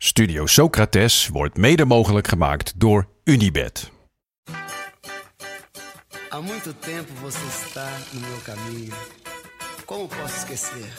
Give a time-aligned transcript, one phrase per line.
[0.00, 3.90] Studio Socrates wordt mede mogelijk gemaakt door Unibed.
[6.28, 8.94] Há muito tempo você está no meu caminho.
[9.84, 10.92] Como posso esquecer?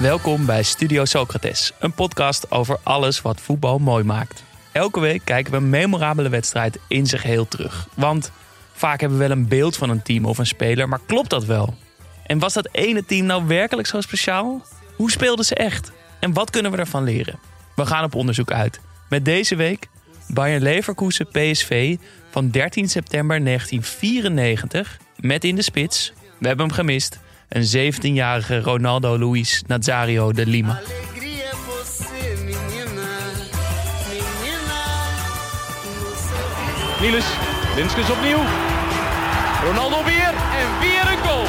[0.00, 4.42] Welkom bij Studio Socrates, een podcast over alles wat voetbal mooi maakt.
[4.72, 7.88] Elke week kijken we een memorabele wedstrijd in zijn geheel terug.
[7.94, 8.32] Want
[8.82, 11.44] vaak hebben we wel een beeld van een team of een speler, maar klopt dat
[11.44, 11.74] wel?
[12.26, 14.66] En was dat ene team nou werkelijk zo speciaal?
[14.96, 15.92] Hoe speelden ze echt?
[16.20, 17.38] En wat kunnen we ervan leren?
[17.76, 18.80] We gaan op onderzoek uit.
[19.08, 19.88] Met deze week
[20.28, 21.96] Bayern Leverkusen PSV
[22.30, 29.18] van 13 september 1994 met in de spits, we hebben hem gemist, een 17-jarige Ronaldo
[29.18, 30.80] Luis Nazario de Lima.
[37.00, 37.26] Niels,
[37.76, 38.71] Linskens opnieuw.
[39.62, 41.46] Ronaldo weer en weer een goal.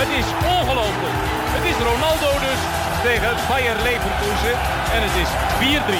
[0.00, 0.28] Het is
[0.58, 1.16] ongelooflijk.
[1.56, 2.60] Het is Ronaldo dus
[3.02, 4.56] tegen Bayer Leverkusen
[4.94, 5.92] en het is 4-3.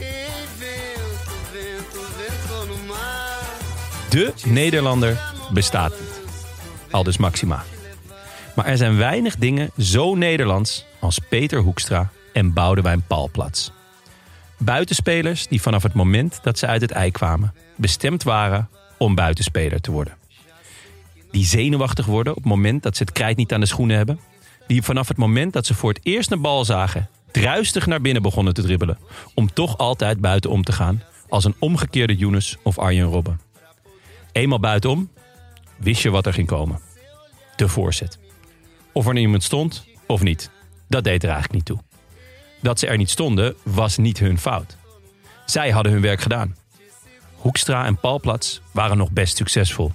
[0.00, 4.08] Ei, vento, vento, vento no mar.
[4.08, 5.20] De Nederlander
[5.52, 6.20] bestaat niet.
[6.90, 7.62] Aldus Maxima.
[8.54, 13.72] Maar er zijn weinig dingen zo Nederlands als Peter Hoekstra en Boudewijn Palplats.
[14.58, 17.54] Buitenspelers die vanaf het moment dat ze uit het ei kwamen...
[17.76, 18.68] bestemd waren
[19.00, 20.14] om buitenspeler te worden.
[21.30, 24.20] Die zenuwachtig worden op het moment dat ze het krijt niet aan de schoenen hebben.
[24.66, 27.08] Die vanaf het moment dat ze voor het eerst een bal zagen...
[27.30, 28.98] druistig naar binnen begonnen te dribbelen...
[29.34, 31.02] om toch altijd buitenom te gaan...
[31.28, 33.40] als een omgekeerde Younes of Arjen Robben.
[34.32, 35.10] Eenmaal buitenom
[35.76, 36.80] wist je wat er ging komen.
[37.56, 38.18] De voorzet.
[38.92, 40.50] Of er iemand stond of niet.
[40.88, 41.78] Dat deed er eigenlijk niet toe.
[42.62, 44.76] Dat ze er niet stonden was niet hun fout.
[45.46, 46.56] Zij hadden hun werk gedaan.
[47.40, 49.92] Hoekstra en Palplats waren nog best succesvol.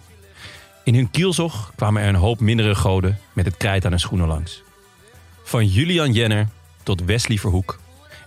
[0.84, 4.28] In hun kielzog kwamen er een hoop mindere goden met het krijt aan hun schoenen
[4.28, 4.62] langs.
[5.44, 6.48] Van Julian Jenner
[6.84, 7.80] tot Wesley Verhoek.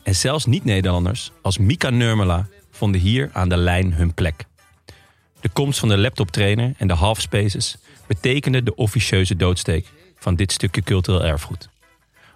[0.03, 4.45] En zelfs niet-Nederlanders als Mika Nurmela vonden hier aan de lijn hun plek.
[5.41, 7.77] De komst van de laptoptrainer en de halfspaces
[8.07, 9.87] betekende de officieuze doodsteek
[10.19, 11.69] van dit stukje cultureel erfgoed.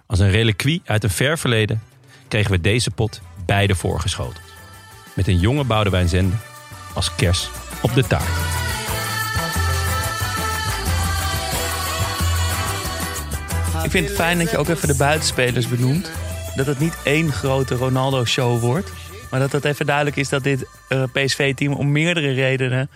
[0.05, 1.81] Als een reliquie uit een ver verleden
[2.27, 4.43] kregen we deze pot beide voorgeschoten.
[5.15, 6.35] Met een jonge Boudewijn Zende
[6.93, 7.49] als kers
[7.81, 8.29] op de taart.
[13.83, 16.11] Ik vind het fijn dat je ook even de buitenspelers benoemt.
[16.55, 18.91] Dat het niet één grote Ronaldo-show wordt.
[19.31, 22.89] Maar dat het even duidelijk is dat dit eh, PSV-team om meerdere redenen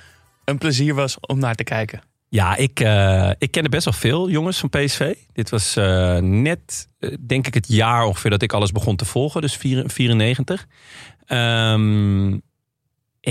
[0.46, 2.02] een plezier was om naar te kijken.
[2.30, 5.14] Ja, ik, eh, ik kende best wel veel jongens van PSV.
[5.34, 6.88] Dit was eh, net,
[7.20, 9.42] denk ik, het jaar ongeveer dat ik alles begon te volgen.
[9.42, 10.66] Dus vier- 94.
[11.26, 12.44] Ehm, en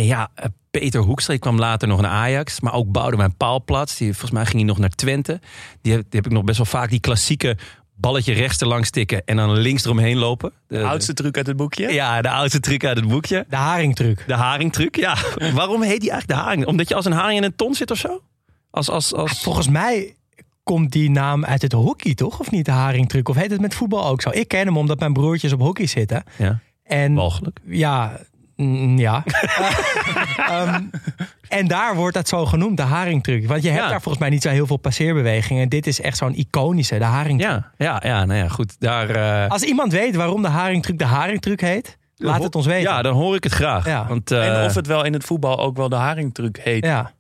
[0.05, 2.61] ja, eh, Peter Hoekstra kwam later nog naar Ajax.
[2.61, 3.97] Maar ook Boudewijn Paalplats.
[3.97, 5.41] Die, volgens mij ging hij nog naar Twente.
[5.83, 6.91] Die heb, die heb ik nog best wel vaak.
[6.91, 7.57] Die klassieke
[7.95, 10.53] balletje rechts erlangs tikken en dan links eromheen lopen.
[10.67, 11.93] De, De oudste truc uit het boekje.
[11.93, 13.47] Ja, de oudste truc uit het boekje.
[13.49, 14.25] De haringtruc.
[14.27, 15.17] De haringtruc, ja.
[15.55, 16.67] Waarom heet die eigenlijk de haring?
[16.67, 18.23] Omdat je als een haring in een ton zit of zo?
[18.71, 19.43] Als, als, als...
[19.43, 20.15] Volgens mij
[20.63, 22.41] komt die naam uit het hockey, toch?
[22.41, 23.29] Of niet de haringtruc?
[23.29, 24.31] Of heet het met voetbal ook zo?
[24.33, 26.25] Ik ken hem omdat mijn broertjes op hockey zitten.
[26.39, 27.59] Ja, En walgelijk.
[27.65, 28.21] ja,
[28.57, 29.23] mm, ja.
[30.37, 30.83] Ehm,
[31.49, 33.47] en daar wordt dat zo genoemd, de haringtruc.
[33.47, 33.89] Want je hebt Ja.
[33.89, 35.63] daar volgens mij niet zo heel veel passeerbewegingen.
[35.63, 37.51] En dit is echt zo'n iconische, de haringtruc.
[37.51, 38.77] Ja, ja, ja, nou ja, goed.
[38.79, 42.91] Daar, eh, Als iemand weet waarom de haringtruc de haringtruc heet, laat het ons weten.
[42.91, 43.87] Ja, dan hoor ik het graag.
[43.87, 44.07] Ja.
[44.09, 46.85] Want, eh, En of het wel in het voetbal ook wel de haringtruc heet.
[46.85, 47.13] Ja.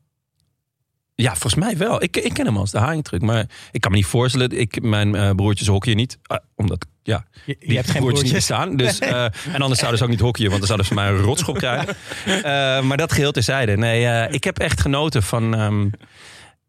[1.16, 2.02] Ja, volgens mij wel.
[2.02, 3.22] Ik, ik ken hem als de haringtruc.
[3.22, 4.50] Maar ik kan me niet voorstellen.
[4.50, 6.18] Ik, mijn eh, broertjes hockeyen niet.
[6.22, 8.76] Ah, omdat, ja, Je, je die hebt geen broertjes niet bestaan.
[8.76, 10.50] Dus, eh, en anders zouden ze ook niet hockeyen.
[10.50, 11.96] Want dan zouden ze mij een rotschop krijgen.
[12.26, 13.76] Eh, maar dat geheel terzijde.
[13.76, 15.54] Nee, ik heb echt genoten van...
[15.54, 15.80] ehm,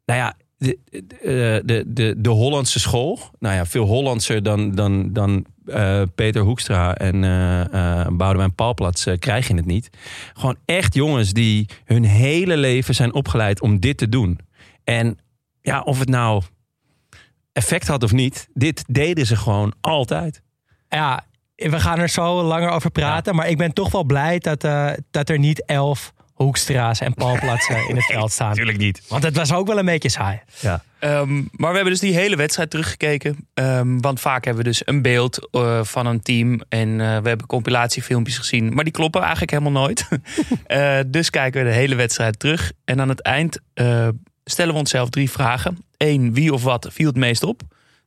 [0.06, 3.20] nou ja, de, de, de, de, de Hollandse school.
[3.40, 9.08] Nou ja, veel Hollandser dan, dan, dan eh, Peter Hoekstra en eh eh Boudewijn Palplats
[9.20, 9.90] krijg je het niet.
[10.34, 14.40] Gewoon echt jongens die hun hele leven zijn opgeleid om dit te doen.
[14.84, 15.18] En
[15.62, 16.42] ja, of het nou
[17.54, 20.42] effect had of niet, dit deden ze gewoon altijd.
[20.90, 21.24] Ja,
[21.56, 23.36] we gaan er zo langer over praten.
[23.36, 24.62] Maar ik ben toch wel blij dat,
[25.12, 28.50] dat er niet elf Hoekstra's en Palplatsen in het veld staan.
[28.50, 29.02] Natuurlijk niet.
[29.08, 30.42] Want het was ook wel een beetje saai.
[30.60, 30.84] Ja.
[31.00, 33.48] Ehm, maar we hebben dus die hele wedstrijd teruggekeken.
[33.54, 36.62] Ehm, want vaak hebben we dus een beeld eh, van een team.
[36.70, 38.74] En eh, we hebben compilatiefilmpjes gezien.
[38.74, 40.08] Maar die kloppen eigenlijk helemaal nooit.
[40.68, 42.72] Eh, dus kijken we de hele wedstrijd terug.
[42.86, 44.08] En aan het eind eh,
[44.44, 45.78] stellen we onszelf drie vragen.
[45.98, 47.62] Eén, wie of wat viel het meest op?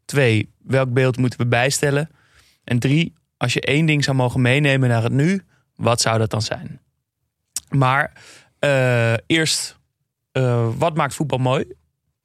[0.05, 2.11] Twee, welk beeld moeten we bijstellen?
[2.65, 5.43] En drie, als je één ding zou mogen meenemen naar het nu,
[5.77, 6.81] wat zou dat dan zijn?
[7.71, 8.13] Maar
[8.59, 9.79] eh, eerst,
[10.33, 11.65] eh, wat maakt voetbal mooi?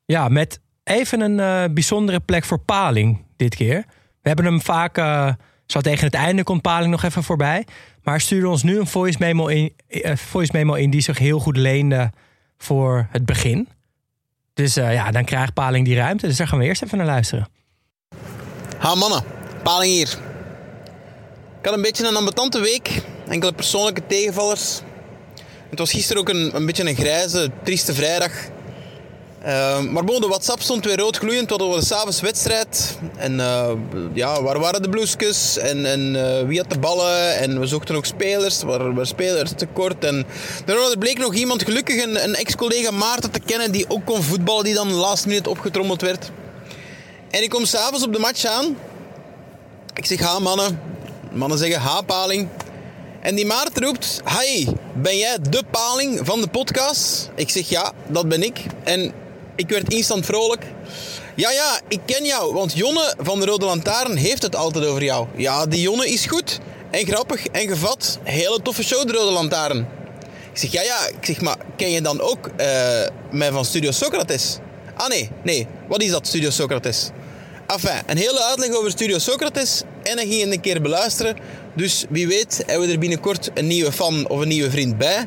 [0.05, 3.85] Ja, met even een eh, bijzondere plek voor Paling dit keer.
[4.21, 5.33] We hebben hem vaak, eh,
[5.65, 7.65] zo tegen het einde komt Paling nog even voorbij.
[8.03, 11.39] Maar stuurde ons nu een voice memo in, eh, voice memo in die zich heel
[11.39, 12.11] goed leende
[12.57, 13.67] voor het begin.
[14.53, 16.27] Dus eh, ja, dan krijgt Paling die ruimte.
[16.27, 17.47] Dus daar gaan we eerst even naar luisteren.
[18.77, 19.23] Ha mannen,
[19.63, 20.17] Paling hier.
[21.59, 23.01] Ik had een beetje een ambetante week.
[23.27, 24.81] Enkele persoonlijke tegenvallers.
[25.75, 28.31] Het was gisteren ook een, een beetje een grijze, trieste vrijdag.
[29.41, 31.49] Eh, maar bon, de WhatsApp stond weer rood gloeiend.
[31.49, 32.97] We hadden s'avonds wedstrijd.
[33.15, 33.71] En eh,
[34.13, 35.57] ja, waar waren de bloesjes?
[35.57, 37.37] En, en eh, wie had de ballen?
[37.37, 38.59] En we zochten ook spelers.
[38.59, 40.03] Er waren, waren spelers tekort.
[40.03, 40.25] En
[40.65, 44.63] er bleek nog iemand, gelukkig een, een ex-collega Maarten te kennen, die ook kon voetballen,
[44.63, 46.31] die dan last minute opgetrommeld werd.
[47.29, 48.77] En ik kom s'avonds op de match aan.
[49.93, 50.79] Ik zeg, ha mannen.
[51.31, 52.49] Mannen zeggen, ha paling.
[53.25, 57.29] En die Maarten roept, hi, ben jij de paling van de podcast?
[57.35, 58.59] Ik zeg, ja, dat ben ik.
[58.83, 59.13] En
[59.55, 60.63] ik werd instant vrolijk.
[61.35, 65.03] Ja, ja, ik ken jou, want Jonne van de Rode Lantaarn heeft het altijd over
[65.03, 65.27] jou.
[65.35, 66.59] Ja, die Jonne is goed
[66.91, 68.19] en grappig en gevat.
[68.23, 69.87] Hele toffe show, de Rode Lantaarn.
[70.51, 71.07] Ik zeg, ja, ja.
[71.07, 72.67] Ik zeg, maar ken je dan ook eh,
[73.31, 74.57] mij van Studio Socrates?
[74.95, 75.67] Ah, nee, nee.
[75.87, 77.09] Wat is dat, Studio Socrates?
[77.67, 81.35] Enfin, een hele uitleg over Studio Socrates en hij ging een keer beluisteren.
[81.75, 85.25] Dus wie weet hebben we er binnenkort een nieuwe fan of een nieuwe vriend bij.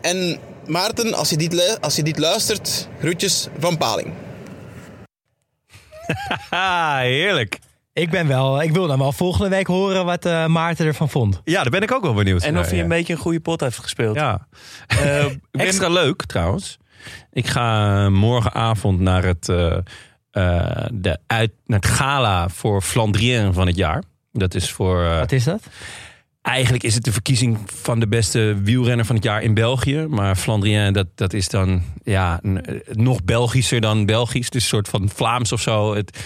[0.00, 4.12] En Maarten, als je dit, als je dit luistert, groetjes van Paling.
[7.00, 7.58] Heerlijk.
[7.92, 11.40] Ik, ben wel, ik wil dan wel volgende week horen wat eh, Maarten ervan vond.
[11.44, 12.82] Ja, daar ben ik ook wel benieuwd En naar, of hij ja.
[12.82, 14.14] een beetje een goede pot heeft gespeeld.
[14.16, 14.46] Ja.
[14.86, 16.78] Eh, ben- Extra leuk trouwens.
[17.32, 19.78] Ik ga morgenavond naar het, eh, eh,
[20.30, 24.02] de uit, naar het gala voor Flandrien van het jaar.
[24.32, 25.04] Dat is voor.
[25.04, 25.62] eh, Wat is dat?
[26.42, 30.06] eigenlijk is het de verkiezing van de beste wielrenner van het jaar in België.
[30.08, 34.48] Maar Flandrien, dat, dat is dan ja, eh, nog Belgischer dan Belgisch.
[34.48, 35.94] Is een soort van Vlaams of zo.
[35.94, 36.18] Het,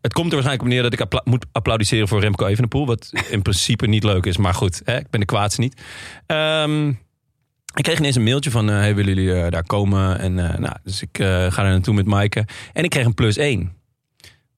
[0.00, 2.86] het komt er waarschijnlijk op neer dat ik appla- moet applaudisseren voor Remco Evenepoel.
[2.86, 4.36] Wat in principe niet leuk is.
[4.36, 5.80] Maar goed, hè, ik ben de kwaadste niet.
[6.26, 6.92] Ehm,
[7.74, 10.18] ik kreeg ineens een mailtje van, eh, hey, willen jullie eh, daar komen?
[10.18, 11.16] En, eh, nou, dus ik
[11.48, 12.46] ga er naartoe met Maaike.
[12.72, 13.72] En ik kreeg een plus één.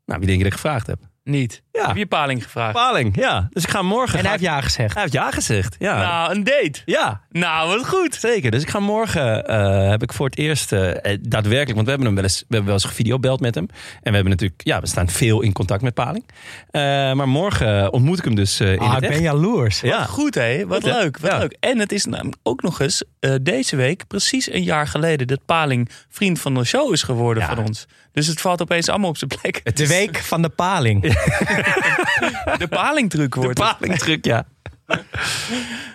[0.06, 0.98] Nou, wie denk je dat ik gevraagd heb?
[1.24, 1.62] Niet.
[1.78, 1.86] Ja.
[1.86, 2.72] Heb je Paling gevraagd?
[2.72, 3.48] Paling, ja.
[3.52, 4.18] Dus ik ga morgen...
[4.18, 4.92] En hij heeft ja gezegd.
[4.92, 5.98] hij heeft ja gezegd, ja.
[5.98, 6.82] Nou, een date.
[6.84, 8.14] Ja, Nou, wat goed.
[8.14, 8.50] Zeker.
[8.50, 11.88] Dus ik ga morgen, eh, heb ik voor het eerst eh, eh, daadwerkelijk, want we
[11.88, 13.66] hebben hem wel eens, we hebben wel eens gevideobeld met hem.
[13.70, 16.24] En we hebben natuurlijk, ja, we staan veel in contact met Paling.
[16.70, 16.80] Eh,
[17.12, 19.20] maar morgen ontmoet ik hem dus eh, in Ah, het ik ben echt.
[19.20, 19.80] jaloers.
[19.80, 21.18] Ja, Goed hé, wat leuk.
[21.18, 21.38] Wat Ja.
[21.38, 21.56] leuk.
[21.60, 25.44] En het is namelijk ook nog eens eh, deze week, precies een jaar geleden, dat
[25.46, 27.54] Paling vriend van de show is geworden Ja.
[27.54, 27.86] van ons.
[28.12, 29.76] Dus het valt opeens allemaal op zijn plek.
[29.76, 31.02] De week van de paling.
[32.58, 33.76] de Paling-truc de wordt het.
[33.78, 34.46] Paling-truc, ja.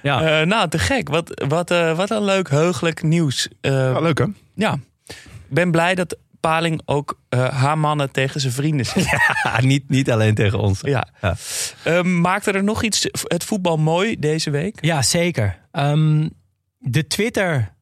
[0.01, 0.41] ja.
[0.41, 1.09] Eh, nou, te gek.
[1.09, 3.47] Wat, wat, eh, wat een leuk, heugelijk nieuws.
[3.61, 4.25] Eh, leuk hè?
[4.53, 4.73] ja,
[5.05, 5.15] ik
[5.47, 9.07] ben blij dat Paling ook eh, haar mannen tegen zijn vrienden zet.
[9.43, 10.81] Ja, niet, niet alleen tegen ons.
[10.81, 11.07] Ja.
[11.21, 11.35] Ja.
[11.83, 14.77] Eh, maakte er nog iets het voetbal mooi deze week?
[14.85, 15.59] Ja, zeker.
[15.71, 16.29] Ehm,
[16.77, 17.73] de Twitter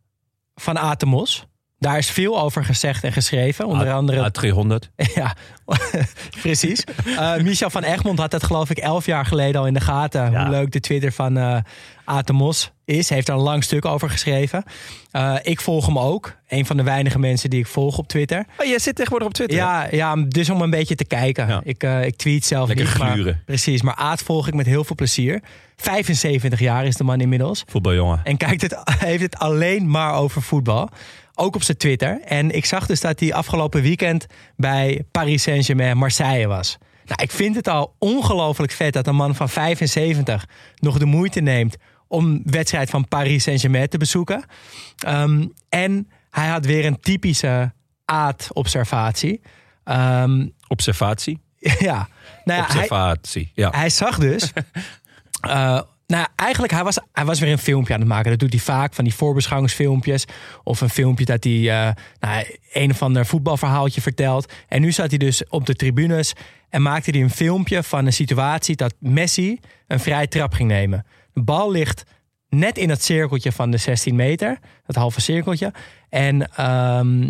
[0.55, 1.47] van Atemos.
[1.79, 3.65] Daar is veel over gezegd en geschreven.
[3.65, 4.95] Onder andere A300.
[5.15, 5.35] Ja,
[6.41, 6.83] precies.
[7.05, 10.31] Eh, Michel van Egmond had dat geloof ik elf jaar geleden al in de gaten.
[10.31, 10.41] Ja.
[10.41, 11.57] Hoe leuk de Twitter van eh
[12.07, 13.09] Atemos is.
[13.09, 14.63] Heeft er een lang stuk over geschreven.
[15.11, 16.35] Eh, ik volg hem ook.
[16.47, 18.45] Een van de weinige mensen die ik volg op Twitter.
[18.57, 19.57] Oh, jij zit tegenwoordig op Twitter.
[19.57, 21.47] Ja, ja, dus om een beetje te kijken.
[21.47, 21.61] Ja.
[21.63, 22.97] Ik, eh, ik tweet zelf Lekker niet.
[22.97, 23.41] Maar, gluren.
[23.45, 25.41] precies, maar Aad volg ik met heel veel plezier.
[25.75, 27.63] 75 jaar is de man inmiddels.
[27.67, 28.19] Voetbaljongen.
[28.23, 30.89] En kijkt het, heeft het alleen maar over voetbal.
[31.39, 32.21] Ook op zijn Twitter.
[32.21, 34.25] En ik zag dus dat hij afgelopen weekend
[34.55, 36.77] bij Paris Saint-Germain Marseille was.
[37.05, 41.39] Nou, ik vind het al ongelooflijk vet dat een man van 75 nog de moeite
[41.39, 41.75] neemt
[42.07, 44.43] om wedstrijd van Paris Saint-Germain te bezoeken.
[44.97, 47.73] Ehm, en hij had weer een typische
[48.05, 49.41] aad-observatie.
[49.83, 51.41] Ehm, Observatie.
[51.59, 52.07] ja,
[52.43, 53.51] nou ja, hij, Observatie.
[53.53, 53.69] Ja.
[53.69, 54.51] hij zag dus.
[55.41, 58.29] eh, nou, eigenlijk, hij was, hij was weer een filmpje aan het maken.
[58.29, 60.25] Dat doet hij vaak, van die voorbeschouwingsfilmpjes.
[60.63, 64.53] Of een filmpje dat hij eh, nou, een of ander voetbalverhaaltje vertelt.
[64.67, 66.33] En nu zat hij dus op de tribunes
[66.69, 71.05] en maakte hij een filmpje van een situatie dat Messi een vrije trap ging nemen.
[71.33, 72.03] De bal ligt
[72.49, 74.57] net in het cirkeltje van de 16 meter.
[74.85, 75.73] Het halve cirkeltje.
[76.09, 77.29] En ehm,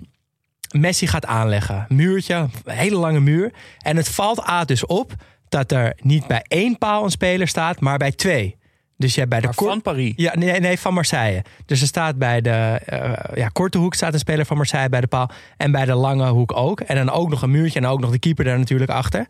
[0.71, 1.85] Messi gaat aanleggen.
[1.89, 3.53] Muurtje, een hele lange muur.
[3.77, 5.13] En het valt A dus op
[5.49, 8.57] dat er niet bij één paal een speler staat, maar bij twee.
[8.97, 10.13] Dus bij de Maar van Paris.
[10.15, 11.43] Ja, nee, nee, van Marseille.
[11.65, 15.01] Dus er staat bij de eh, ja, korte hoek staat een speler van Marseille bij
[15.01, 15.29] de paal.
[15.57, 16.79] En bij de lange hoek ook.
[16.79, 19.27] En dan ook nog een muurtje en ook nog de keeper daar natuurlijk achter.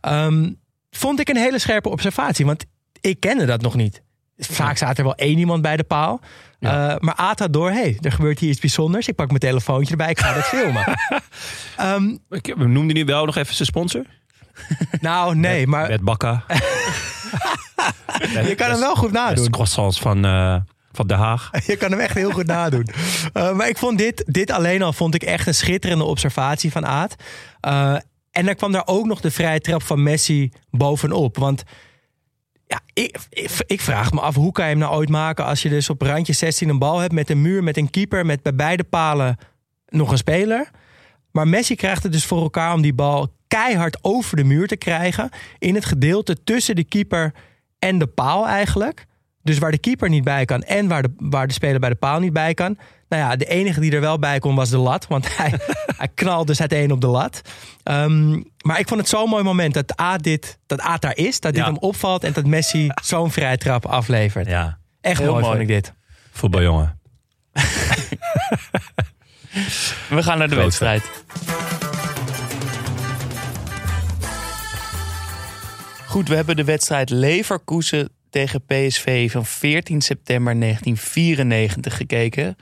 [0.00, 0.52] Ehm,
[0.90, 2.64] vond ik een hele scherpe observatie, want
[3.00, 4.02] ik kende dat nog niet.
[4.38, 6.20] Vaak staat er wel één iemand bij de paal.
[6.58, 6.94] Ja.
[6.94, 9.08] Eh, maar had door, hey, er gebeurt hier iets bijzonders.
[9.08, 10.84] Ik pak mijn telefoontje erbij, ik ga dat filmen.
[12.30, 14.04] Ik we noemden nu wel nog even zijn sponsor.
[15.00, 16.44] nou, nee, maar Bert Bakka.
[18.48, 19.50] je kan hem wel goed De nadoen.
[19.50, 20.56] croissants van, eh,
[20.92, 21.50] van Den Haag.
[21.66, 22.88] Je kan hem echt heel goed nadoen.
[23.34, 26.86] Uh, maar ik vond dit, dit alleen al vond ik echt een schitterende observatie van
[26.86, 27.14] Aad.
[27.66, 27.96] Uh,
[28.30, 31.36] en dan kwam daar ook nog de vrije trap van Messi bovenop.
[31.36, 31.62] Want
[32.66, 35.44] ja, ik, ik, ik, vraag me af, hoe kan je hem nou ooit maken...
[35.44, 38.26] als je dus op randje 16 een bal hebt met een muur, met een keeper...
[38.26, 39.36] met bij beide palen
[39.88, 40.70] nog een speler.
[41.36, 44.76] Maar Messi krijgt het dus voor elkaar om die bal keihard over de muur te
[44.76, 45.30] krijgen...
[45.58, 47.32] in het gedeelte tussen de keeper
[47.78, 49.06] en de paal eigenlijk...
[49.42, 51.94] Dus waar de keeper niet bij kan en waar de, waar de speler bij de
[51.94, 52.78] paal niet bij kan.
[53.08, 55.06] Nou ja, de enige die er wel bij kon was de lat.
[55.06, 55.52] Want hij,
[55.96, 57.40] hij knalde dus uiteen op de lat.
[57.84, 61.40] Um, maar ik vond het zo'n mooi moment dat A, dit, dat A daar is.
[61.40, 61.68] Dat dit Ja.
[61.68, 64.46] hem opvalt en dat Messi zo'n vrije trap aflevert.
[64.46, 65.56] Ja, Echt Heel mooi, mooi.
[65.56, 65.92] vond ik dit.
[66.32, 66.98] voetbaljongen.
[70.08, 70.68] We gaan naar de Grote.
[70.68, 71.10] wedstrijd.
[76.06, 82.56] Goed, we hebben de wedstrijd Leverkusen tegen PSV van 14 september 1994 gekeken.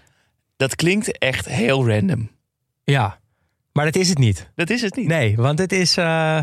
[0.56, 2.30] Dat klinkt echt heel random.
[2.84, 3.18] Ja,
[3.72, 4.50] maar dat is het niet.
[4.54, 5.06] Dat is het niet.
[5.06, 6.40] Nee, want het is uh,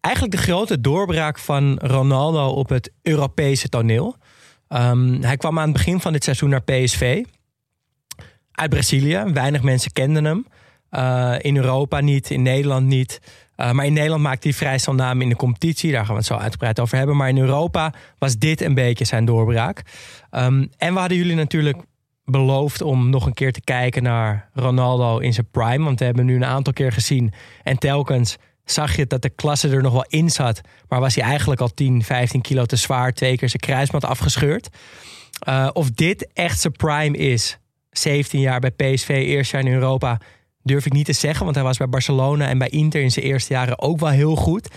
[0.00, 4.16] eigenlijk de grote doorbraak van Ronaldo op het Europese toneel.
[4.68, 7.24] Um, hij kwam aan het begin van dit seizoen naar PSV.
[8.56, 9.24] Uit Brazilië.
[9.32, 10.46] Weinig mensen kenden hem.
[10.90, 13.20] Uh, in Europa niet, in Nederland niet.
[13.56, 15.92] Uh, maar in Nederland maakte hij vrij snel naam in de competitie.
[15.92, 17.16] Daar gaan we het zo uitgebreid over hebben.
[17.16, 19.82] Maar in Europa was dit een beetje zijn doorbraak.
[20.30, 21.82] Um, en we hadden jullie natuurlijk
[22.24, 25.84] beloofd om nog een keer te kijken naar Ronaldo in zijn prime.
[25.84, 27.32] Want we hebben hem nu een aantal keer gezien.
[27.62, 30.60] En telkens zag je dat de klasse er nog wel in zat.
[30.88, 33.12] Maar was hij eigenlijk al 10, 15 kilo te zwaar.
[33.12, 34.68] Twee keer zijn kruisband afgescheurd.
[35.48, 37.58] Uh, of dit echt zijn prime is.
[37.96, 40.20] 17 jaar bij PSV, eerst jaar in Europa.
[40.62, 43.24] Durf ik niet te zeggen, want hij was bij Barcelona en bij Inter in zijn
[43.24, 44.68] eerste jaren ook wel heel goed.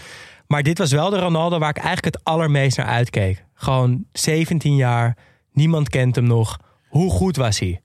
[0.47, 3.45] Maar dit was wel de Ronaldo waar ik eigenlijk het allermeest naar uitkeek.
[3.53, 5.17] Gewoon 17 jaar,
[5.51, 6.59] niemand kent hem nog.
[6.87, 7.81] Hoe goed was hij?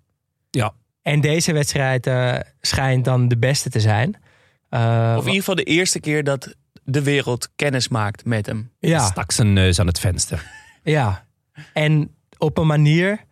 [0.50, 0.74] Ja.
[1.02, 4.16] En deze wedstrijd uh, schijnt dan de beste te zijn.
[4.70, 8.70] Uh, of in ieder geval de eerste keer dat de wereld kennis maakt met hem.
[8.78, 9.06] Ja.
[9.06, 10.50] Stak zijn neus aan het venster.
[10.82, 11.26] Ja.
[11.72, 13.24] En op een manier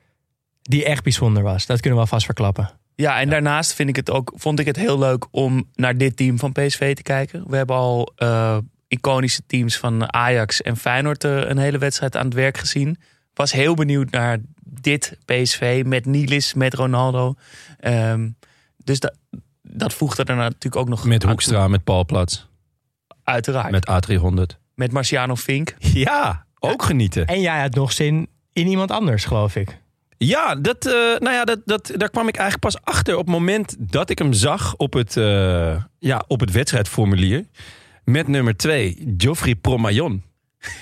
[0.62, 1.66] die echt bijzonder was.
[1.66, 2.70] Dat kunnen we alvast verklappen.
[2.94, 6.16] Ja, en daarnaast vind ik het ook, vond ik het heel leuk om naar dit
[6.16, 7.44] team van PSV te kijken.
[7.46, 8.56] We hebben al uh,
[8.88, 12.98] iconische teams van Ajax en Feyenoord uh, een hele wedstrijd aan het werk gezien.
[13.34, 17.34] Was heel benieuwd naar dit PSV met Nilis, met Ronaldo.
[17.80, 18.36] Um,
[18.84, 19.14] dus dat,
[19.62, 22.48] dat voegde er natuurlijk ook nog Met Hoekstra, met Paul Plats.
[23.24, 23.70] Uiteraard.
[23.70, 24.58] Met A300.
[24.74, 25.74] Met Marciano Fink.
[25.78, 27.26] Ja, ook genieten.
[27.26, 29.81] En jij had nog zin in iemand anders, geloof ik.
[30.24, 33.34] Ja, dat, uh, nou ja dat, dat, daar kwam ik eigenlijk pas achter op het
[33.34, 37.44] moment dat ik hem zag op het, uh, ja, op het wedstrijdformulier.
[38.04, 40.22] Met nummer 2, Geoffrey Promayon.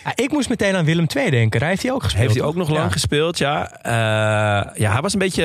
[0.05, 1.61] Ja, ik moest meteen aan Willem II denken.
[1.61, 2.23] Daar heeft hij ook gespeeld.
[2.23, 2.75] Heeft hij ook nog ja.
[2.75, 3.79] lang gespeeld, ja.
[3.87, 5.45] Uh, ja, hij was een beetje,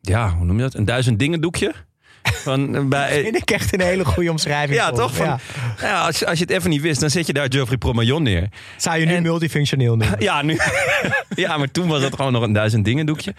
[0.00, 0.74] ja, hoe noem je dat?
[0.74, 1.74] Een duizend dingen doekje.
[2.34, 3.22] Van, bij...
[3.22, 4.78] vind ik echt een hele goede omschrijving.
[4.78, 5.14] Ja, toch?
[5.14, 5.38] Van, ja.
[5.80, 8.22] Ja, als, je, als je het even niet wist, dan zet je daar Geoffrey Promayon
[8.22, 8.48] neer.
[8.76, 9.98] Zou je nu En- multifunctioneel?
[10.18, 10.58] Ja, nu.
[11.34, 13.34] ja, maar toen was het gewoon nog een duizend dingen doekje.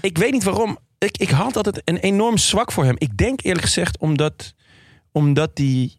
[0.00, 0.78] Ik weet niet waarom.
[0.98, 2.94] Ik, ik had altijd een enorm zwak voor hem.
[2.98, 4.54] Ik denk eerlijk gezegd omdat,
[5.12, 5.92] omdat hij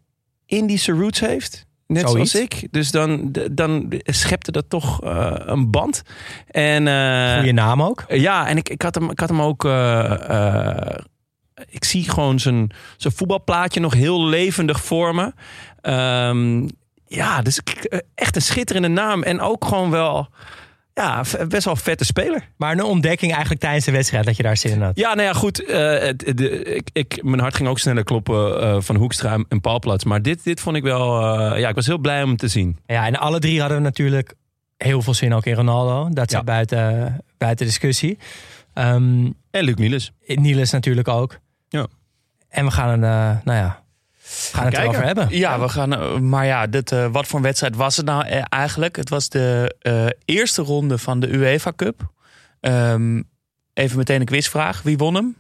[0.46, 1.66] Indische roots heeft.
[1.88, 2.32] Net Zoiets.
[2.32, 2.68] zoals ik.
[2.72, 6.02] Dus dan, dan schepte dat toch eh, een band.
[6.48, 8.06] En, eh, Goeie naam ook.
[8.08, 9.66] ja, en ik, ik, had hem, ik had hem ook.
[9.66, 11.00] eh, eh,
[11.70, 15.34] ik zie gewoon zijn, zijn voetbalplaatje nog heel levendig voor me.
[15.82, 16.68] Ehm,
[17.08, 19.24] ja, dus eh, echt een schitterende naam.
[19.24, 20.28] En ook gewoon wel.
[20.94, 22.48] Ja, best wel een vette speler.
[22.58, 24.98] Maar een ontdekking eigenlijk tijdens de wedstrijd dat je daar zin in had.
[24.98, 25.66] Ja, nou ja, goed.
[25.66, 30.04] eh, de, ik, ik, mijn hart ging ook sneller kloppen eh, van Hoekstra en Paalplats.
[30.04, 31.22] Maar dit, dit vond ik wel...
[31.58, 32.78] ja, ik was heel blij om hem te zien.
[32.86, 34.34] Ja, en alle drie hadden natuurlijk
[34.78, 36.10] heel veel zin ook in Ronaldo.
[36.14, 36.38] Dat Ja.
[36.38, 38.18] zit buiten, buiten discussie.
[38.74, 40.12] Ehm En Luc Niels.
[40.26, 41.40] Niels natuurlijk ook.
[41.80, 41.88] Ja.
[42.50, 43.84] En we gaan, een, eh, nou ja,
[44.52, 45.28] gaan het erover hebben.
[45.30, 45.94] Ja, we gaan.
[45.94, 48.96] eh, Maar ja, dit, eh, wat voor een wedstrijd was het nou eigenlijk?
[48.96, 49.76] Het was de
[50.26, 52.12] eerste ronde van de UEFA Cup.
[52.60, 53.22] Ehm,
[53.74, 54.82] even meteen een quizvraag.
[54.82, 55.36] Wie won hem?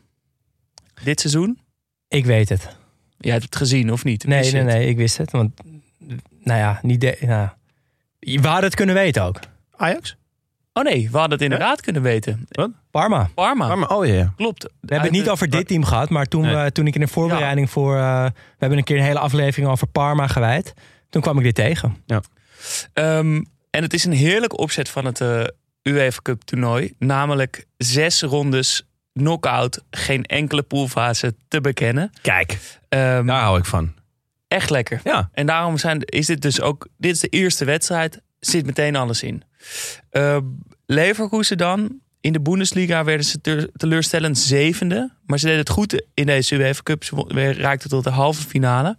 [1.04, 1.60] Dit seizoen?
[2.08, 2.68] Ik weet het.
[3.18, 4.26] Jij hebt het gezien, of niet?
[4.26, 5.32] Nee, je nee, nee, ik wist het.
[5.32, 5.62] Want,
[6.44, 7.50] nou ja, niet de, nou,
[8.20, 9.40] we hadden het kunnen weten ook.
[9.76, 10.16] Ajax?
[10.74, 12.48] Oh nee, we hadden het inderdaad kunnen weten.
[12.92, 13.30] Parma.
[13.36, 14.34] Parma, maar- oh ja, ja.
[14.36, 14.64] klopt.
[14.64, 16.56] We hebben het niet over dit team gehad, maar toen, Nee.
[16.64, 17.96] we, toen ik in de voorbereiding voor...
[17.98, 20.74] eh, we hebben een keer een hele aflevering over Parma gewijd.
[21.10, 22.04] Toen kwam ik dit tegen.
[22.94, 25.44] Ehm, en het is een heerlijke opzet van het eh,
[25.84, 26.94] UEFA Cup toernooi.
[27.00, 32.12] Namelijk zes rondes knock-out, geen enkele poolfase te bekennen.
[32.22, 32.58] Kijk,
[32.90, 33.94] Ehm, daar hou ik van.
[34.48, 35.02] Echt lekker.
[35.04, 35.30] Ja.
[35.34, 36.88] En daarom zijn, is dit dus ook...
[36.98, 38.22] Dit is de eerste wedstrijd.
[38.40, 39.44] Zit meteen alles in.
[40.10, 40.38] Eh,
[40.86, 42.02] Leverkusen dan.
[42.22, 45.12] In de Bundesliga werden ze te- teleurstellend zevende.
[45.26, 47.04] Maar ze deden het goed in deze UEFA Cup.
[47.04, 48.98] Ze raakten tot de halve finale.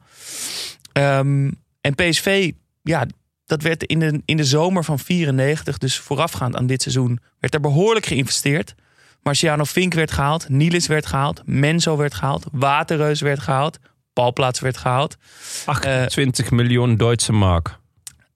[0.92, 2.52] Ehm, en PSV,
[2.83, 3.06] ja,
[3.47, 7.54] dat werd in de, in de zomer van 94, dus voorafgaand aan dit seizoen, werd
[7.54, 8.75] er behoorlijk geïnvesteerd.
[9.23, 13.78] Marciano Fink werd gehaald, Niels werd gehaald, Menzo werd gehaald, Waterreus werd gehaald,
[14.12, 15.16] Palplaats werd gehaald.
[15.64, 17.78] 28 miljoen Duitse mark,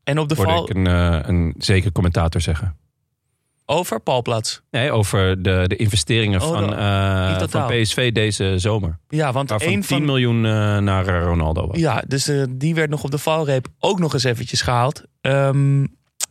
[0.08, 2.76] En op de val ik een, eh, een zeker commentator zeggen.
[3.66, 4.62] over Palplaats.
[4.70, 8.98] Nee, over de, de investeringen Oh, van, eh, van PSV deze zomer.
[9.08, 11.78] Ja, want Waarvan één 10 van miljoen eh, naar Ronaldo was.
[11.78, 15.02] Ja, dus die werd nog op de valreep ook nog eens eventjes gehaald.
[15.20, 15.86] Ehm,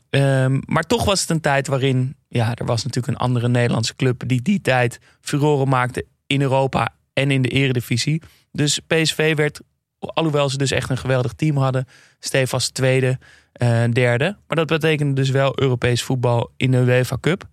[0.09, 2.15] ehm, maar toch was het een tijd waarin...
[2.27, 4.23] Ja, er was natuurlijk een andere Nederlandse club...
[4.27, 8.21] die die tijd furoren maakte in Europa en in de eredivisie.
[8.51, 9.61] Dus PSV werd,
[9.99, 11.87] alhoewel ze dus echt een geweldig team hadden...
[12.19, 13.19] stevast tweede,
[13.57, 14.37] eh, derde.
[14.47, 17.43] Maar dat betekende dus wel Europees voetbal in de UEFA Cup.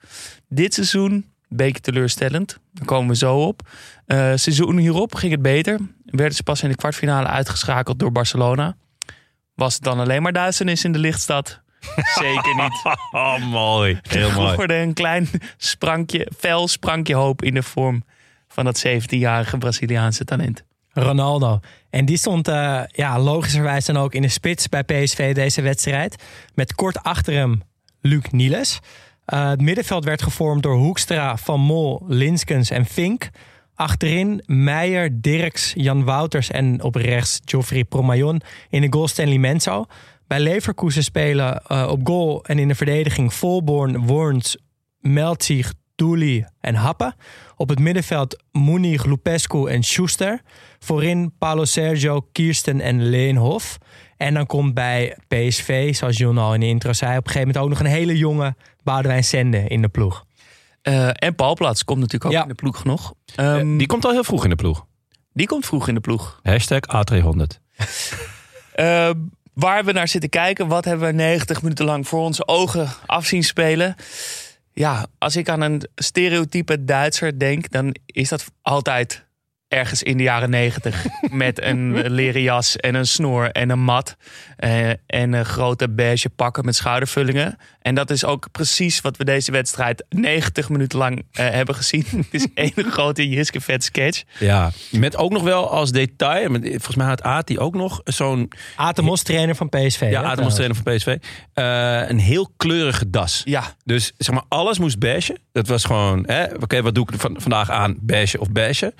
[0.48, 2.58] Dit seizoen, een beetje teleurstellend.
[2.72, 3.60] Daar komen we zo op.
[4.06, 5.78] Eh, seizoen hierop ging het beter.
[6.04, 8.76] Werden ze pas in de kwartfinale uitgeschakeld door Barcelona.
[9.54, 11.60] Was het dan alleen maar duisternis in de lichtstad?
[12.20, 12.96] Zeker niet.
[13.10, 13.98] Oh, mooi.
[14.02, 14.56] Heel Er mooi.
[14.56, 18.04] hoorde een klein sprankje, fel sprankje hoop in de vorm
[18.48, 20.64] van dat 17-jarige Braziliaanse talent.
[20.94, 21.60] Ronaldo.
[21.90, 26.22] En die stond eh, ja, logischerwijs dan ook in de spits bij PSV deze wedstrijd.
[26.54, 27.62] Met kort achter hem
[28.00, 28.78] Luc Niels.
[29.24, 33.30] Eh, het middenveld werd gevormd door Hoekstra, Van Mol, Linskens en Fink.
[33.74, 38.40] Achterin Meijer, Dirks, Jan Wouters en op rechts Geoffrey Promayon.
[38.68, 39.86] In de goal Stanley Menzo.
[40.26, 44.56] Bij Leverkusen spelen eh, op goal en in de verdediging Volborn, Worns,
[45.00, 47.14] Meltzig, Dooley en Happe.
[47.56, 50.40] Op het middenveld Moenig, Lupescu en Schuster.
[50.78, 53.78] Voorin Paulo Sergio, Kirsten en Leenhoff.
[54.16, 57.10] En dan komt bij PSV, zoals John al in de intro zei...
[57.10, 60.24] op een gegeven moment ook nog een hele jonge Boudewijn Sende in de ploeg.
[60.82, 62.42] Eh, en Paul Plaats komt natuurlijk ook Ja.
[62.42, 63.14] in de ploeg nog.
[63.34, 64.86] Eh, Ehm, die komt al heel vroeg in de ploeg.
[65.32, 66.40] die komt vroeg in de ploeg.
[66.42, 67.60] Hashtag A300.
[68.74, 69.10] Eh,
[69.52, 73.42] waar we naar zitten kijken, wat hebben we 90 minuten lang voor onze ogen afzien
[73.44, 73.94] spelen.
[74.74, 79.23] Ja, als ik aan een stereotype Duitser denk, dan is dat altijd
[79.74, 81.04] ergens in de jaren 90.
[81.30, 84.16] met een leren jas en een snor en een mat.
[84.56, 87.58] eh, en een grote beige pakken met schoudervullingen.
[87.80, 92.04] En dat is ook precies wat we deze wedstrijd 90 minuten lang eh, hebben gezien.
[92.10, 94.22] Het is één grote Jiske vet sketch.
[94.38, 99.22] Ja, met ook nog wel als detail, volgens mij had Ati ook nog zo'n Atemos,
[99.22, 100.06] trainer van PSV.
[100.10, 101.16] ja, Atemos trainer van PSV,
[101.52, 103.42] eh, een heel kleurige das.
[103.44, 105.38] Ja, Dus zeg maar, alles moest beige.
[105.52, 107.96] Dat was gewoon, hè, oké, wat doe ik van, vandaag aan?
[108.00, 108.94] Beige of beige.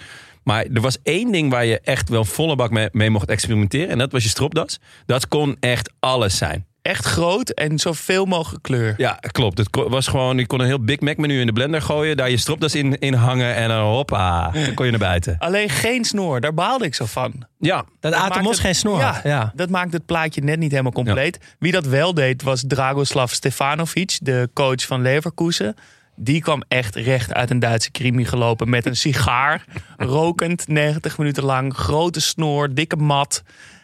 [0.45, 3.89] Maar er was één ding waar je echt wel volle bak mee, mee mocht experimenteren.
[3.89, 4.79] En dat was je stropdas.
[5.07, 6.67] Dat kon echt alles zijn.
[6.83, 8.95] echt groot en zoveel mogelijk kleur.
[8.97, 9.59] Ja, klopt.
[9.59, 12.17] Het ko- was gewoon, je kon een heel Big Mac menu in de blender gooien.
[12.17, 15.37] Daar je stropdas in, in hangen en dan hoppa, dan kon je naar buiten.
[15.39, 17.47] Alleen geen snor, daar baalde ik zo van.
[17.59, 19.21] Ja, Dat maakt Atemos het- geen snor ja.
[19.25, 19.53] Ja.
[19.55, 21.39] Dat maakt het plaatje net niet helemaal compleet.
[21.59, 25.75] Wie dat wel deed was Dragoslav Stefanovic, de coach van Leverkusen.
[26.17, 29.65] Die kwam echt recht uit een Duitse crimi gelopen met een sigaar.
[29.97, 31.75] rokend 90 minuten lang.
[31.77, 33.43] Grote snor, dikke mat.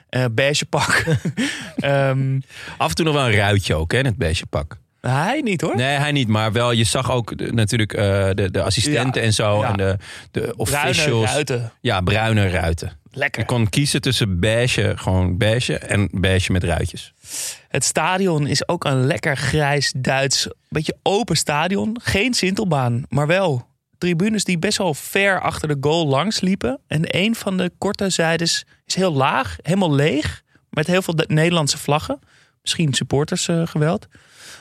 [0.08, 1.04] eh beige pak.
[1.76, 2.40] Ehm,
[2.78, 4.76] af en toe nog wel een ruitje ook hè, in het beige pak.
[5.00, 5.76] hij niet hoor.
[5.76, 6.28] Nee, hij niet.
[6.28, 9.60] Maar wel, je zag ook de- natuurlijk eh, de, de assistenten Ja, en zo.
[9.60, 9.68] ja.
[9.70, 9.96] En de,
[10.30, 11.30] de Bruine officials.
[11.30, 11.72] ruiten.
[11.80, 12.92] Ja, bruine ruiten.
[13.12, 13.40] Lekker.
[13.40, 17.12] Je kon kiezen tussen beige, gewoon beige en beige met ruitjes.
[17.70, 21.96] Het stadion is ook een lekker grijs Duits, beetje open stadion.
[22.02, 26.80] Geen sintelbaan, maar wel tribunes die best wel ver achter de goal langs liepen.
[26.86, 30.42] En een van de korte zijdes is heel laag, helemaal leeg.
[30.70, 32.18] Met heel veel de- Nederlandse vlaggen.
[32.62, 34.06] Misschien supportersgeweld.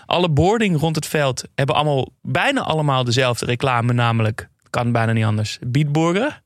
[0.06, 3.93] Alle boarding rond het veld hebben allemaal, bijna allemaal dezelfde reclame.
[3.93, 6.41] Namelijk, kan bijna niet anders, Bietburger.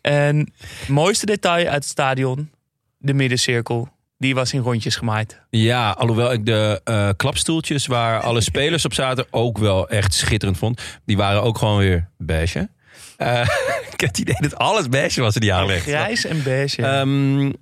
[0.00, 2.50] En het mooiste detail uit het stadion,
[2.98, 3.88] de middencirkel.
[4.18, 5.40] Die was in rondjes gemaaid.
[5.50, 10.58] Ja, alhoewel ik de eh, klapstoeltjes waar alle spelers op zaten ook wel echt schitterend
[10.58, 10.82] vond.
[11.04, 12.68] Die waren ook gewoon weer beige.
[13.16, 13.40] Eh,
[13.92, 15.82] ik heb het idee dat alles beige was in die 90.
[15.82, 16.82] Grijs en beige.
[16.82, 17.52] Ehm,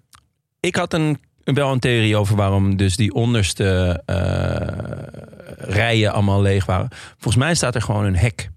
[0.61, 6.65] ik had een, wel een theorie over waarom dus die onderste eh, rijen allemaal leeg
[6.65, 6.89] waren.
[7.13, 8.51] Volgens mij staat er gewoon een hek.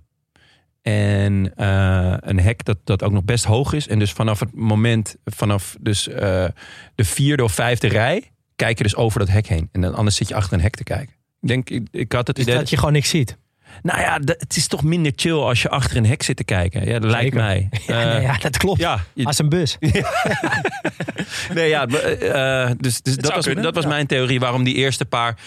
[0.92, 3.88] En eh, een hek dat, dat ook nog best hoog is.
[3.88, 6.46] En dus vanaf het moment, vanaf dus, eh,
[6.96, 9.70] de vierde of vijfde rij, kijk je dus over dat hek heen.
[9.72, 11.14] En dan anders zit je achter een hek te kijken.
[11.42, 12.58] Ik denk, ik, ik had het Dus idee.
[12.58, 13.38] dat je gewoon niks ziet.
[13.82, 16.86] Nou ja, het is toch minder chill als je achter een hek zit te kijken.
[16.86, 17.70] Ja, dat lijkt mij.
[17.88, 18.80] Ja, Eh, nee, ja dat klopt.
[18.80, 19.78] ja, je- Als een bus.
[21.54, 23.90] Nee, ja, dus, dus dat, was, kunnen, dat was ja.
[23.90, 25.38] mijn theorie waarom die eerste paar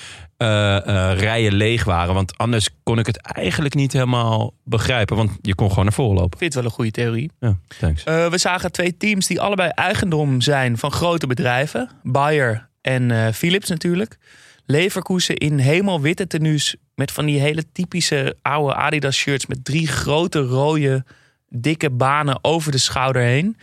[1.14, 2.14] rijen leeg waren.
[2.14, 5.16] Want anders kon ik het eigenlijk niet helemaal begrijpen.
[5.16, 6.32] Want je kon gewoon naar voren lopen.
[6.32, 7.30] Ik vind het wel een goede theorie.
[7.40, 8.04] Ja, thanks.
[8.04, 11.90] Eh, we zagen twee teams die allebei eigendom zijn van grote bedrijven.
[12.02, 14.18] Bayer en eh, Philips natuurlijk.
[14.66, 20.38] Leverkusen in hemelwitte tenues met van die hele typische oude Adidas shirts met drie grote
[20.40, 21.04] rode
[21.48, 23.56] dikke banen over de schouder heen.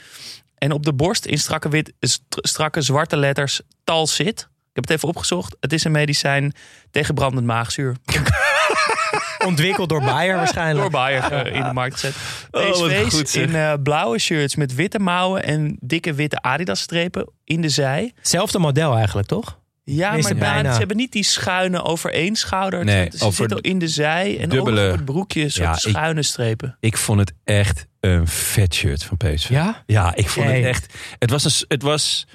[0.58, 4.40] En op de borst in strakke, wit, st- strakke zwarte letters Talsit.
[4.40, 5.56] Ik heb het even opgezocht.
[5.60, 6.54] Het is een medicijn
[6.92, 7.96] tegen brandend maagzuur.
[9.46, 10.80] Ontwikkeld door Bayer waarschijnlijk.
[10.80, 12.16] Door Bayer eh, in de markt gezet.
[12.52, 13.44] Oh, PSV's goed, zeg.
[13.44, 18.12] in eh, blauwe shirts met witte mouwen en dikke witte Adidas strepen in de zij.
[18.16, 19.60] Hetzelfde model eigenlijk, toch?
[19.84, 20.72] Ja, maar bijna.
[20.72, 22.86] ze hebben niet die schuine over één schouder.
[22.86, 25.72] Nee, ze over zitten in de zij en dubbele- ook op het broekje soort Ja,
[25.72, 26.78] ik- schuine strepen.
[26.80, 29.50] Ik vond het echt een vet shirt van PSV.
[29.50, 29.84] Ja?
[29.86, 30.94] Ja, ik vond het echt.
[31.20, 32.28] Het was, een, het was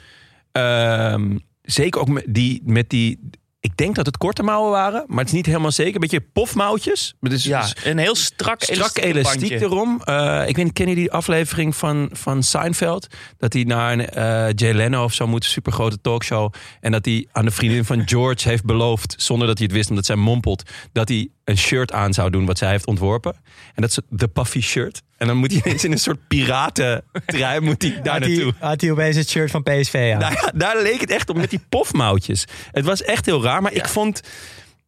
[0.52, 3.30] ehm, zeker ook met die, met die.
[3.60, 5.94] Ik denk dat het korte mouwen waren, maar het is niet helemaal zeker.
[5.94, 7.14] Een beetje pofmouwtjes.
[7.20, 10.00] Maar Dus, Ja, dus een heel strak, strak elastiek erom.
[10.04, 13.06] Eh, ik weet niet, ken je die aflevering van, van Seinfeld?
[13.36, 16.52] Dat hij naar een eh, Jay Leno of zo moet, supergrote talkshow.
[16.80, 19.90] En dat hij aan de vriendin van George heeft beloofd, zonder dat hij het wist,
[19.90, 23.34] omdat zij mompelt, dat hij een shirt aan zou doen wat zij heeft ontworpen.
[23.74, 25.02] En dat is de puffy shirt.
[25.16, 28.54] En dan moet hij ineens in een soort piratentrui moet hij daar Had naartoe.
[28.58, 30.20] hij, had hij opeens het shirt van PSV aan.
[30.20, 32.44] Nou ja, daar leek het echt op met die pofmouwtjes.
[32.70, 34.20] Het was echt heel raar, maar ik vond...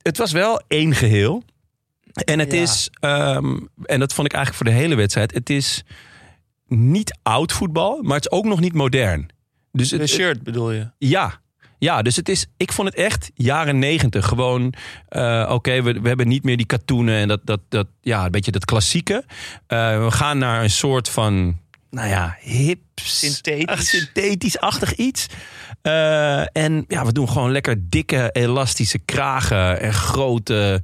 [0.02, 1.42] Het was wel één geheel.
[2.12, 2.60] En het Ja.
[2.60, 2.90] is...
[3.00, 5.34] ehm, en dat vond ik eigenlijk voor de hele wedstrijd.
[5.34, 5.82] Het is
[6.66, 9.28] niet oud voetbal, maar het is ook nog niet modern.
[9.72, 10.90] Dus het, De shirt bedoel je?
[10.98, 11.42] ja.
[11.84, 14.26] Ja, dus het is, ik vond het echt jaren negentig.
[14.26, 14.74] Gewoon,
[15.08, 18.30] eh, oké, we, we hebben niet meer die katoenen en dat, dat, dat, ja, een
[18.30, 19.24] beetje dat klassieke.
[19.66, 21.58] Eh, we gaan naar een soort van,
[21.90, 23.88] nou ja, hip, Synthetisch.
[23.88, 25.26] synthetisch-achtig iets.
[25.82, 30.82] Eh, en ja, we doen gewoon lekker dikke, elastische kragen en grote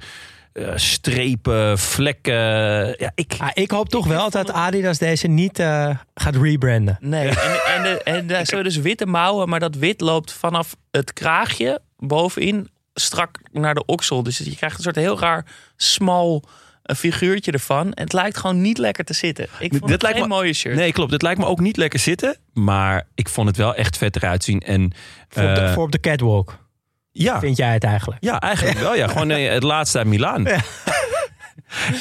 [0.53, 2.33] eh, strepen, vlekken.
[2.97, 6.97] Ja, ik, Ah, ik hoop toch wel dat Adidas deze niet eh, gaat rebranden.
[6.99, 10.75] Nee, en, en, de, en daar zullen dus witte mouwen, maar dat wit loopt vanaf
[10.91, 14.23] het kraagje bovenin strak naar de oksel.
[14.23, 16.43] Dus je krijgt een soort heel raar smal
[16.83, 17.93] eh, figuurtje ervan.
[17.93, 19.47] En het lijkt gewoon niet lekker te zitten.
[19.59, 20.75] Ik vond Dit het me- mooie shirt.
[20.75, 21.11] Nee, klopt.
[21.11, 22.37] Het lijkt me ook niet lekker zitten.
[22.53, 24.59] Maar ik vond het wel echt vet eruit zien.
[24.59, 24.91] En
[25.29, 26.57] Voor, op de, voor op de catwalk,
[27.11, 28.23] ja, vind jij het eigenlijk?
[28.23, 28.95] ja, eigenlijk wel.
[28.95, 29.07] Ja.
[29.07, 30.47] Gewoon eh, het laatste uit Milaan.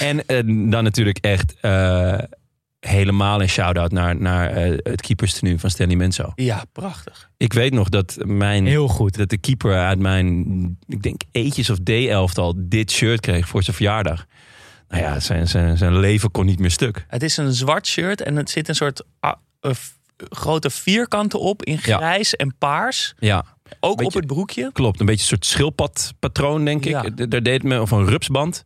[0.00, 0.36] en eh,
[0.70, 2.18] dan natuurlijk echt eh,
[2.80, 6.32] helemaal een shout-out naar, naar het keeperstenu van Stanley Menzo.
[6.34, 7.30] Ja, prachtig.
[7.36, 8.66] Ik weet nog dat mijn...
[8.66, 9.16] Heel goed.
[9.16, 10.44] Dat de keeper uit mijn,
[10.86, 14.26] ik denk, eetjes of D-elftal dit shirt kreeg voor zijn verjaardag.
[14.88, 17.04] Nou ja, zijn, zijn, zijn leven kon niet meer stuk.
[17.08, 19.32] Het is een zwart shirt en het zit een soort ah,
[20.28, 21.96] grote vierkanten op in Ja.
[21.96, 23.14] grijs en paars.
[23.18, 23.44] Ja,
[23.80, 24.70] Ook op het broekje.
[24.72, 25.00] klopt.
[25.00, 26.90] Een beetje een soort schildpadpatroon, denk ik.
[26.90, 27.26] Ja.
[27.26, 28.64] Daar deed me, of een rupsband.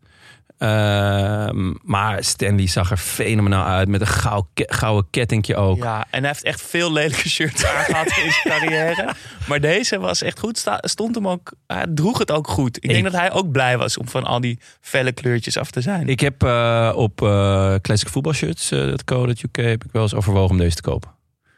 [0.59, 3.89] Ehm, maar Stanley zag er fenomenaal uit.
[3.89, 5.77] Met een gauw, ke- gouden kettingje ook.
[5.83, 9.13] Ja, en hij heeft echt veel lelijke shirts aangehad in zijn carrière.
[9.49, 10.65] Maar deze was echt goed.
[10.81, 12.77] Stond hem ook, hij droeg het ook goed.
[12.85, 15.81] Ik denk dat hij ook blij was om van al die felle kleurtjes af te
[15.81, 16.09] zijn.
[16.09, 20.51] Ik heb eh, op eh Classic Voetbalshirts, eh dat code.uk, heb ik wel eens overwogen
[20.51, 21.11] om deze te kopen.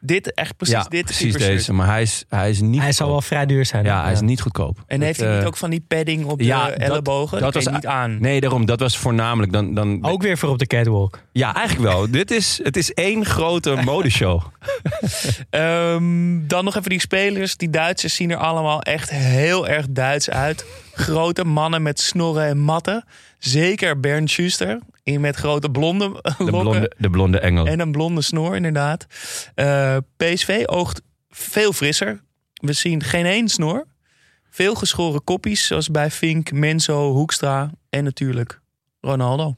[0.07, 1.57] Dit, echt precies ja, dit precies keepershirt.
[1.57, 1.73] deze.
[1.73, 3.85] Maar hij is, hij is niet Hij zal wel vrij duur zijn.
[3.85, 4.79] Ja, hij is niet goedkoop.
[4.87, 7.41] En Dat, heeft hij niet eh, ook van die padding op ja, de ellebogen?
[7.41, 8.21] Dat, dat was was niet aan.
[8.21, 8.67] Nee, daarom.
[8.67, 9.53] Dat was voornamelijk.
[9.53, 11.21] Dan, dan, Ook weer voor op de catwalk.
[11.33, 12.11] Ja, eigenlijk wel.
[12.21, 14.43] Dit is, het is één grote modeshow.
[15.51, 17.57] Ehm, dan nog even die spelers.
[17.57, 20.65] Die Duitsers zien er allemaal echt heel erg Duits uit.
[20.95, 23.05] Grote mannen met snorren en matten.
[23.39, 24.79] Zeker Bernd Schuster.
[25.07, 26.51] In met grote blonde De lokken.
[26.51, 27.67] blonde, de blonde engel.
[27.67, 29.07] En een blonde snor, inderdaad.
[29.55, 32.23] Eh, PSV oogt veel frisser.
[32.55, 33.87] We zien geen één snor.
[34.51, 38.61] Veel geschoren koppies, zoals bij Fink, Menzo, Hoekstra en natuurlijk
[39.01, 39.57] Ronaldo.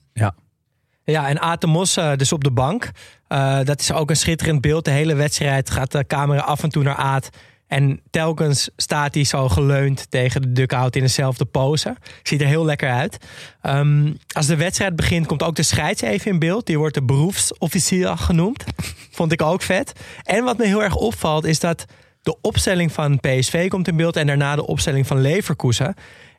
[1.05, 2.91] Ja, en Atemos eh, dus op de bank.
[3.29, 4.85] Eh, dat is ook een schitterend beeld.
[4.85, 7.29] De hele wedstrijd gaat de camera af en toe naar Aat.
[7.69, 11.97] En telkens staat hij zo geleund tegen de dugout in dezelfde pose.
[12.23, 13.19] Ziet er heel lekker uit.
[13.63, 16.67] Ehm, als de wedstrijd begint, komt ook de scheids even in beeld.
[16.67, 18.65] Die wordt de beroepsofficier genoemd.
[19.11, 19.93] Vond ik ook vet.
[20.23, 21.85] En wat me heel erg opvalt, is dat
[22.23, 24.17] de opstelling van PSV komt in beeld.
[24.17, 25.95] En daarna de opstelling van Leverkusen.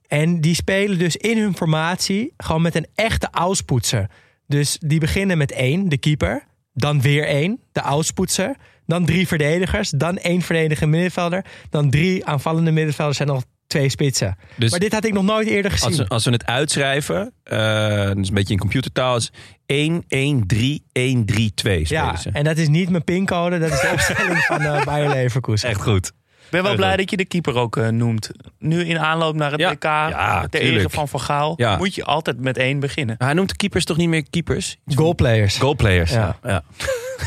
[0.08, 4.10] En die spelen dus in hun formatie gewoon met een echte auspoetser.
[4.48, 6.44] Dus die beginnen met één, de keeper.
[6.74, 8.56] Dan weer één, de auspoetser.
[8.90, 9.90] Dan drie verdedigers.
[9.90, 11.46] Dan één verdedigende middenvelder.
[11.70, 14.38] Dan drie aanvallende middenvelders en nog twee spitsen.
[14.56, 15.88] Dus maar dit had ik nog nooit eerder gezien.
[15.88, 19.32] als we, als we het uitschrijven, dat is een beetje in computertaal, is
[19.66, 22.30] 1, 1, 3, 1, 3, 2 spelen ja, ze.
[22.34, 23.60] en dat is niet mijn pincode.
[23.60, 25.70] Dat is de opstelling van eh Bayer Leverkusen.
[25.70, 26.12] Echt goed.
[26.50, 28.32] Ik ben wel blij dat je de keeper ook eh, noemt.
[28.60, 29.70] Nu in aanloop naar het Ja.
[29.72, 31.78] WK, Ja, ter ere van Van Gaal, Ja.
[31.78, 33.16] moet je altijd met één beginnen.
[33.18, 34.78] Hij noemt de keepers toch niet meer keepers?
[34.86, 35.58] Goalplayers.
[35.58, 36.12] Goalplayers.
[36.12, 36.38] Ja.
[36.44, 36.50] Ja.
[36.50, 36.64] Ja.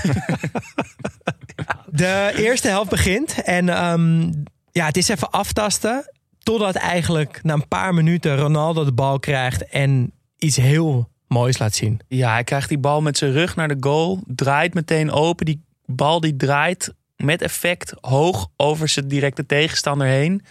[1.91, 3.43] De eerste helft begint.
[3.43, 4.21] En ehm,
[4.73, 6.11] ja, het is even aftasten.
[6.39, 9.69] Totdat eigenlijk na een paar minuten Ronaldo de bal krijgt.
[9.69, 12.01] En iets heel moois laat zien.
[12.09, 14.21] Ja, hij krijgt die bal met zijn rug naar de goal.
[14.27, 15.47] Draait meteen open.
[15.47, 20.45] Die bal die draait met effect hoog over zijn directe tegenstander heen.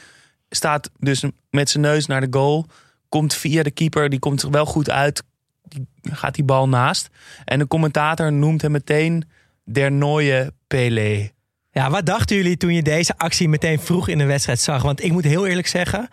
[0.50, 2.66] Staat dus met zijn neus naar de goal.
[3.10, 4.10] Komt via de keeper.
[4.10, 5.24] Die komt er wel goed uit.
[5.64, 7.10] Die gaat die bal naast.
[7.46, 9.24] En de commentator noemt hem meteen
[9.64, 11.32] der Nooie Pelé.
[11.72, 14.82] Ja, wat dachten jullie toen je deze actie meteen vroeg in de wedstrijd zag?
[14.82, 16.10] Want ik moet heel eerlijk zeggen,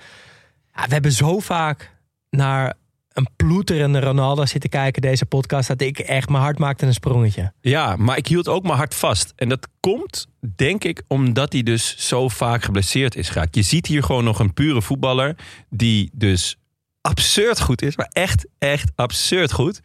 [0.73, 1.91] we hebben zo vaak
[2.31, 2.75] naar
[3.19, 7.53] een ploeterende Ronaldo zitten kijken deze podcast dat ik echt mijn hart maakte een sprongetje.
[7.61, 9.33] Ja, maar ik hield ook mijn hart vast.
[9.37, 10.27] En dat komt,
[10.57, 13.55] denk ik, omdat hij dus zo vaak geblesseerd is geraakt.
[13.55, 15.37] Je ziet hier gewoon nog een pure voetballer
[15.71, 16.57] die dus
[17.01, 17.97] absurd goed is.
[17.97, 19.81] Maar echt, echt absurd goed.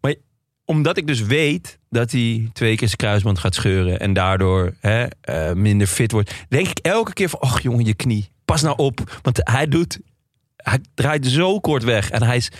[0.00, 0.14] Maar
[0.64, 4.00] omdat ik dus weet dat hij twee keer zijn kruisband gaat scheuren...
[4.00, 6.34] en daardoor hè, eh, minder fit wordt...
[6.48, 8.30] denk ik elke keer van, ach jongen, je knie.
[8.44, 9.18] Pas nou op.
[9.22, 9.98] Want hij doet...
[10.64, 12.10] Hij draait zo kort weg.
[12.10, 12.50] En hij is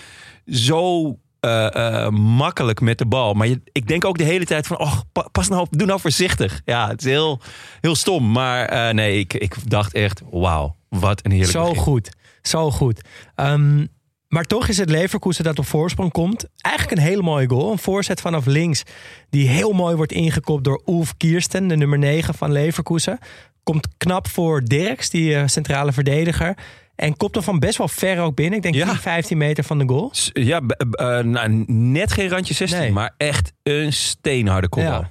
[0.47, 3.35] zo eh, eh, makkelijk met de bal.
[3.35, 4.79] Maar je, ik denk ook de hele tijd van...
[4.79, 6.61] Oh, pa- pas nou op, doe nou voorzichtig.
[6.64, 7.40] Ja, het is heel,
[7.81, 8.33] heel stom.
[8.33, 10.23] Maar eh, nee, ik, ik dacht echt...
[10.31, 11.83] Wauw, wat een heerlijk Zo begin.
[11.83, 12.11] goed,
[12.43, 13.01] zo goed.
[13.35, 13.87] Ehm,
[14.29, 16.47] maar toch is het Leverkusen dat op voorsprong komt.
[16.59, 17.73] Eigenlijk een hele mooie goal.
[17.73, 18.83] Een voorzet vanaf links
[19.31, 23.19] die heel mooi wordt ingekopt door Ulf Kiersten, de nummer 9 van Leverkusen.
[23.62, 26.57] Komt knap voor Dirks, die centrale verdediger.
[26.97, 28.57] En kopt hem van best wel ver ook binnen.
[28.57, 28.87] Ik denk Ja.
[28.87, 30.09] 10, 15 meter van de goal.
[30.13, 32.91] S- Ja, eh, nou, net geen randje 16, Nee.
[32.93, 34.93] maar echt een steenharde kopbal.
[35.01, 35.11] Ja.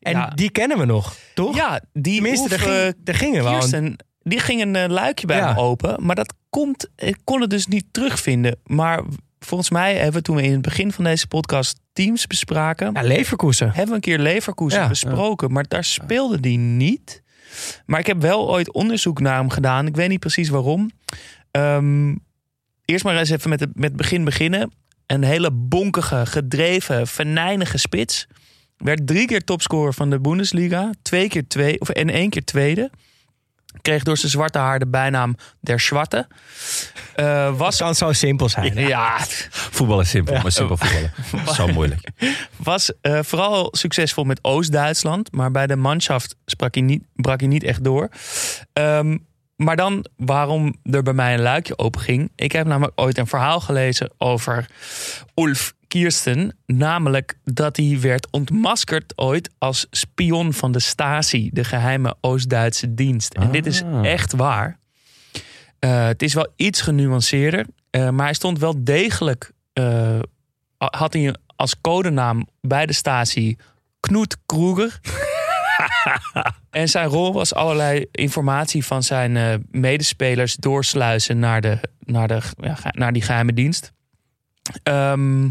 [0.00, 0.26] En Ja.
[0.34, 1.56] die kennen we nog, toch?
[1.56, 3.50] Ja, die Tenminste, daar Ulf, ging, daar gingen we.
[3.50, 5.52] Kirsten, die ging een eh, luikje bij Ja.
[5.52, 6.04] me open.
[6.06, 8.58] Maar dat komt, ik kon het dus niet terugvinden.
[8.64, 9.02] Maar
[9.38, 12.90] volgens mij hebben we toen we in het begin van deze podcast teams bespraken...
[12.92, 13.66] Ja, Leverkusen.
[13.66, 14.88] hebben we een keer Leverkusen Ja.
[14.88, 15.52] besproken.
[15.52, 17.22] Maar daar speelde die niet.
[17.86, 19.86] Maar ik heb wel ooit onderzoek naar hem gedaan.
[19.86, 20.90] Ik weet niet precies waarom.
[21.50, 22.14] Ehm,
[22.84, 24.72] eerst maar eens even met het, met begin beginnen.
[25.06, 28.26] Een hele bonkige, gedreven, venijnige spits.
[28.76, 30.90] Werd drie keer topscorer van de Bundesliga.
[31.02, 32.90] Twee keer twee, of en één keer tweede.
[33.82, 36.26] Kreeg door zijn zwarte haar de bijnaam Der Zwarte.
[37.14, 38.74] Eh, Het was kan zo simpel zijn.
[38.74, 39.18] ja,
[39.50, 41.12] Voetbal is simpel, maar simpel voetballen.
[41.54, 42.08] Zo moeilijk.
[42.56, 45.32] was eh, vooral succesvol met Oost-Duitsland.
[45.32, 48.08] Maar bij de Mannschaft sprak hij niet, brak hij niet echt door.
[48.72, 49.16] Ehm,
[49.56, 52.32] maar dan waarom er bij mij een luikje open ging.
[52.36, 54.66] Ik heb namelijk ooit een verhaal gelezen over
[55.34, 56.56] Ulf Kirsten.
[56.66, 61.50] Namelijk dat hij werd ontmaskerd ooit als spion van de Stasi.
[61.52, 63.34] De geheime Oost-Duitse dienst.
[63.34, 64.06] En dit is Ah.
[64.06, 64.78] echt waar.
[65.78, 67.66] Eh, het is wel iets genuanceerder.
[67.90, 69.52] eh, maar hij stond wel degelijk...
[69.72, 70.18] eh,
[70.76, 73.56] had hij als codenaam bij de Stasi
[74.00, 75.00] Knoet Kroeger.
[76.70, 82.76] en zijn rol was allerlei informatie van zijn medespelers doorsluizen naar, de, naar, de, ja,
[82.90, 83.92] naar die geheime dienst.
[84.82, 85.48] Ehm,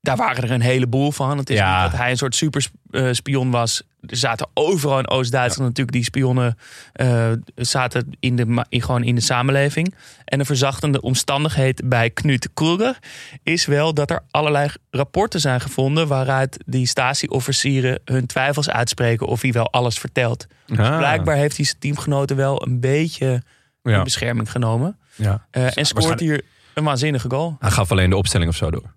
[0.00, 1.38] daar waren er een heleboel van.
[1.38, 1.82] Het is Ja.
[1.82, 3.82] niet dat hij een soort superspion was.
[4.06, 6.58] Er zaten overal in Oost-Duitsland natuurlijk die spionnen
[6.92, 9.94] eh, zaten in de, in, gewoon in de samenleving.
[10.24, 12.98] En een verzachtende omstandigheid bij Knut Kruger
[13.42, 19.42] is wel dat er allerlei rapporten zijn gevonden waaruit die statieofficieren hun twijfels uitspreken of
[19.42, 20.46] hij wel alles vertelt.
[20.66, 20.96] Dus Ah.
[20.98, 23.42] blijkbaar heeft hij zijn teamgenoten wel een beetje
[23.82, 24.98] in bescherming genomen.
[25.14, 25.46] Ja.
[25.50, 26.42] Eh, en scoort hier
[26.74, 27.56] een waanzinnige goal.
[27.58, 28.96] Hij gaf alleen de opstelling of zo door.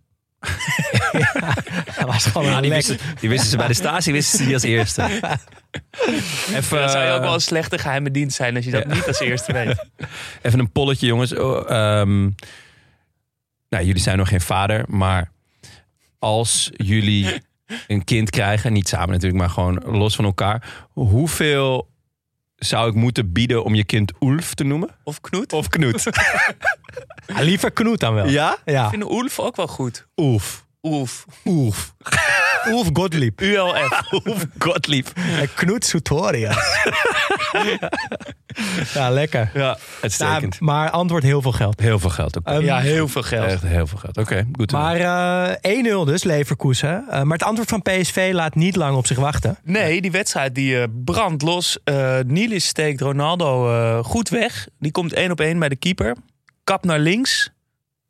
[1.98, 4.46] Dat was gewoon Ja, een die, wisten, die wisten ze bij de statie wisten ze
[4.46, 5.02] die als eerste.
[6.56, 8.84] Even, Dan zou je ook wel eh, een slechte geheime dienst zijn als je dat
[8.88, 8.94] Ja.
[8.94, 9.86] niet als eerste weet.
[10.42, 11.36] Even een polletje, jongens.
[11.36, 12.22] Oh, ehm,
[13.70, 15.32] nou, jullie zijn nog geen vader, maar
[16.20, 17.42] als jullie
[17.88, 21.91] een kind krijgen, niet samen natuurlijk, maar gewoon los van elkaar, hoeveel
[22.66, 24.90] zou ik moeten bieden om je kind Ulf te noemen?
[25.04, 25.54] Of Knoet.
[25.54, 26.04] Of Knoet?
[27.34, 28.28] Ah, liever Knoet dan wel.
[28.28, 28.58] ja?
[28.66, 28.84] Ja.
[28.84, 30.06] Ik vind Ulf ook wel goed.
[30.16, 30.66] Ulf.
[30.82, 31.26] Ulf.
[31.46, 31.94] Ulf.
[32.68, 33.42] Ulf Gottlieb.
[33.42, 34.02] ULF.
[34.26, 35.08] Ulf Gottlieb.
[35.16, 36.56] En Knoet Sutorius.
[38.94, 39.52] ja, lekker.
[39.54, 40.60] Ja, Ja, uitstekend.
[40.60, 41.80] maar antwoord heel veel geld.
[41.80, 42.46] Heel veel geld ook.
[42.48, 43.46] Ehm, Ja, heel veel geld.
[43.52, 44.18] Echt heel veel geld.
[44.18, 44.72] Oké, goed.
[44.72, 45.62] Maar weten.
[45.62, 47.06] eh 1-0 dus, Leverkusen.
[47.10, 49.58] Eh, maar het antwoord van PSV laat niet lang op zich wachten.
[49.64, 51.78] Nee, die wedstrijd die eh, brandt los.
[51.84, 54.68] Eh Nilis steekt Ronaldo eh, goed weg.
[54.80, 56.16] Die komt één op één bij de keeper.
[56.64, 57.50] Kap naar links.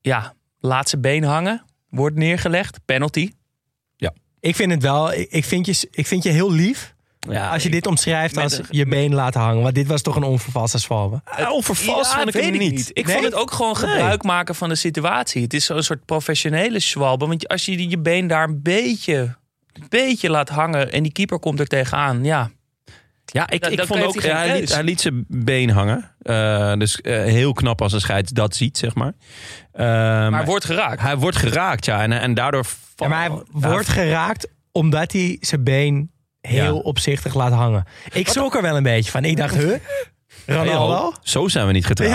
[0.02, 1.64] Ja, laat zijn been hangen.
[1.90, 2.80] Wordt neergelegd.
[2.86, 3.32] Penalty.
[4.44, 6.94] Ik vind het wel, ik vind je, ik vind je heel lief
[7.30, 9.62] ja, als je dit omschrijft als een- je been laten hangen.
[9.64, 11.22] Want dit was toch een onvervalste zwalbe.
[11.26, 12.90] Ah, onvervalst Ja, vond ik weet ik niet.
[12.94, 13.14] Ik Nee?
[13.14, 15.42] vond het ook gewoon gebruik maken van de situatie.
[15.42, 17.28] Het is zo'n soort professionele zwalbe.
[17.28, 19.36] Want als je je been daar een beetje,
[19.74, 22.24] een beetje laat hangen en die keeper komt er tegenaan.
[22.24, 22.50] Ja,
[23.26, 26.12] Ja, ik, Dan- ik dan vond ook, hij hij, liet, hij zijn been hangen.
[26.22, 29.14] Eh, dus eh, heel knap als een scheids dat ziet, zeg maar.
[29.72, 31.02] Eh, maar maar wordt geraakt.
[31.02, 32.02] hij wordt geraakt, ja.
[32.02, 32.66] En, en daardoor...
[32.96, 36.11] Ja, maar hij Ja, wordt geraakt omdat hij zijn been
[36.42, 36.80] heel Ja.
[36.82, 37.84] opzichtig laat hangen.
[38.14, 39.26] Ik schrok er wel een beetje van.
[39.26, 39.74] Ik dacht, huh?
[40.46, 41.02] Ronaldo?
[41.04, 42.12] Hey, Zo zijn we niet getrouwd.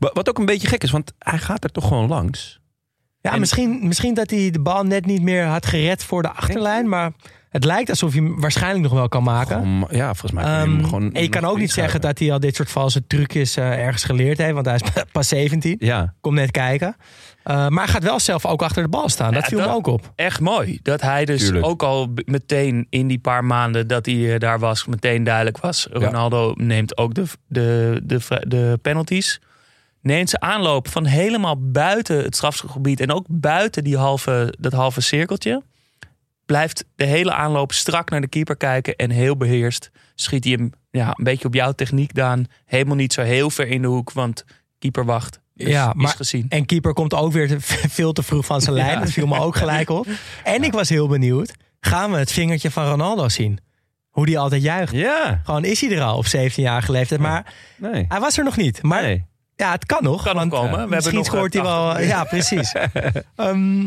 [0.00, 0.08] Ja.
[0.12, 2.60] Wat ook een beetje gek is, want hij gaat er toch gewoon langs.
[3.20, 6.30] Ja, En- misschien, misschien dat hij de bal net niet meer had gered voor de
[6.30, 6.88] achterlijn.
[6.88, 7.12] Maar
[7.50, 9.60] het lijkt alsof hij hem waarschijnlijk nog wel kan maken.
[9.60, 11.12] Om, ja, volgens mij Ehm, gewoon...
[11.12, 14.04] en je kan ook niet zeggen dat hij al dit soort valse trucjes eh, ergens
[14.04, 14.52] geleerd heeft.
[14.54, 15.76] Want hij is pas 17.
[15.78, 16.96] Ja, Kom net kijken.
[17.44, 19.32] Eh, maar hij gaat wel zelf ook achter de bal staan.
[19.32, 20.12] Dat Ja, viel me dat- ook op.
[20.16, 20.78] Echt mooi.
[20.82, 21.66] Dat hij dus Tuurlijk.
[21.66, 25.86] ook al meteen in die paar maanden dat hij eh, daar was, meteen duidelijk was.
[25.92, 29.40] Ronaldo neemt ook de, de, de, de penalties.
[30.00, 35.00] Neemt ze aanloop van helemaal buiten het strafschopgebied en ook buiten die halve, dat halve
[35.00, 35.62] cirkeltje.
[36.46, 40.72] Blijft de hele aanloop strak naar de keeper kijken en heel beheerst schiet hij hem
[40.90, 42.46] ja, een beetje op jouw techniek, Daan.
[42.64, 44.44] Helemaal niet zo heel ver in de hoek, want
[44.78, 45.40] keeper wacht.
[45.54, 46.46] Dus Ja, is maar- gezien.
[46.48, 47.56] En keeper komt ook weer te,
[47.98, 48.90] veel te vroeg van zijn lijn.
[48.90, 49.00] Ja.
[49.00, 50.06] Dat viel me ook gelijk op.
[50.44, 51.52] En ik was heel benieuwd.
[51.80, 53.58] Gaan we het vingertje van Ronaldo zien?
[54.08, 54.92] Hoe die altijd juicht.
[54.92, 55.40] ja.
[55.44, 57.20] Gewoon is hij er al op 17-jarige leeftijd.
[57.20, 58.04] Maar Nee.
[58.08, 58.82] hij was er nog niet.
[58.82, 59.24] Maar nee.
[59.56, 60.22] ja, het kan nog.
[60.22, 60.64] Kan nog komen.
[60.68, 61.88] eh, We hebben misschien nog, scoort hij eh, wel.
[61.90, 62.72] 80 Ja, precies.
[63.36, 63.86] Ehm,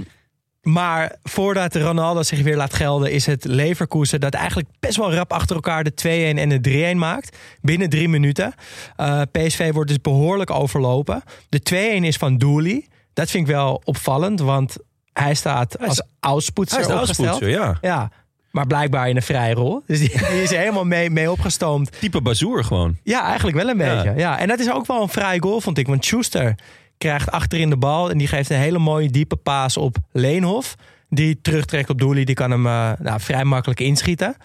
[0.67, 5.33] maar voordat Ronaldo zich weer laat gelden, is het Leverkusen dat eigenlijk best wel rap
[5.33, 5.91] achter elkaar de
[6.35, 7.37] 2-1 en de 3-1 maakt.
[7.61, 8.53] Binnen drie minuten.
[8.95, 11.23] Eh, PSV wordt dus behoorlijk overlopen.
[11.49, 12.85] De 2-1 is van Dooley.
[13.13, 14.75] Dat vind ik wel opvallend, want
[15.13, 17.77] hij staat als oudspoetser Hij is oudspoetser, ja.
[17.81, 18.11] Ja,
[18.51, 19.81] maar blijkbaar in een vrije rol.
[19.87, 21.91] Dus die, die is helemaal mee, mee opgestoomd.
[21.99, 22.97] Type bazoer gewoon.
[23.03, 23.95] Ja, eigenlijk wel een Ja.
[23.95, 24.19] beetje.
[24.19, 24.39] Ja.
[24.39, 25.87] En dat is ook wel een vrije goal, vond ik.
[25.87, 26.55] Want Schuster
[26.97, 30.75] krijgt achterin de bal en die geeft een hele mooie diepe paas op Leenhof.
[31.09, 34.35] Die terugtrekt op Dooley, die kan hem eh, nou, vrij makkelijk inschieten.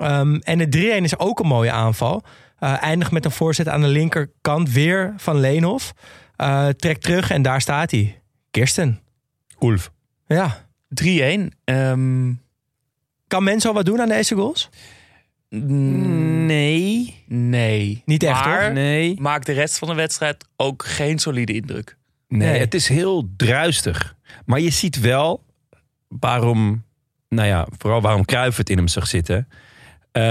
[0.00, 0.68] Ehm, en de
[1.00, 2.22] 3-1 is ook een mooie aanval.
[2.58, 5.92] Eh eindigt met een voorzet aan de linkerkant weer van Leenhof.
[6.36, 8.20] Eh trekt terug en daar staat hij.
[8.50, 9.00] Kirsten.
[9.60, 9.90] Ulf.
[10.26, 10.66] Ja.
[10.88, 11.52] 3-1.
[11.64, 12.32] Ehm,
[13.32, 14.68] Kan Menzo wat doen aan deze goals?
[15.60, 17.24] Nee.
[17.26, 18.02] Nee.
[18.04, 18.72] Niet echt, maar hoor.
[18.72, 19.20] Nee.
[19.20, 21.96] maakt de rest van de wedstrijd ook geen solide indruk.
[22.28, 22.60] Nee, Nee.
[22.60, 24.16] het is heel druistig.
[24.44, 25.44] Maar je ziet wel
[26.08, 26.84] waarom,
[27.28, 29.48] nou ja, vooral waarom Cruijff het in hem zag zitten.
[30.12, 30.22] Eh,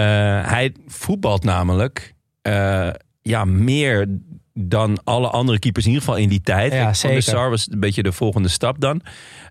[0.48, 2.90] hij voetbalt namelijk eh,
[3.22, 4.08] ja, meer
[4.54, 6.74] dan alle andere keepers, in ieder geval in die tijd.
[6.74, 9.02] Ja, Van de Sar was een beetje de volgende stap dan.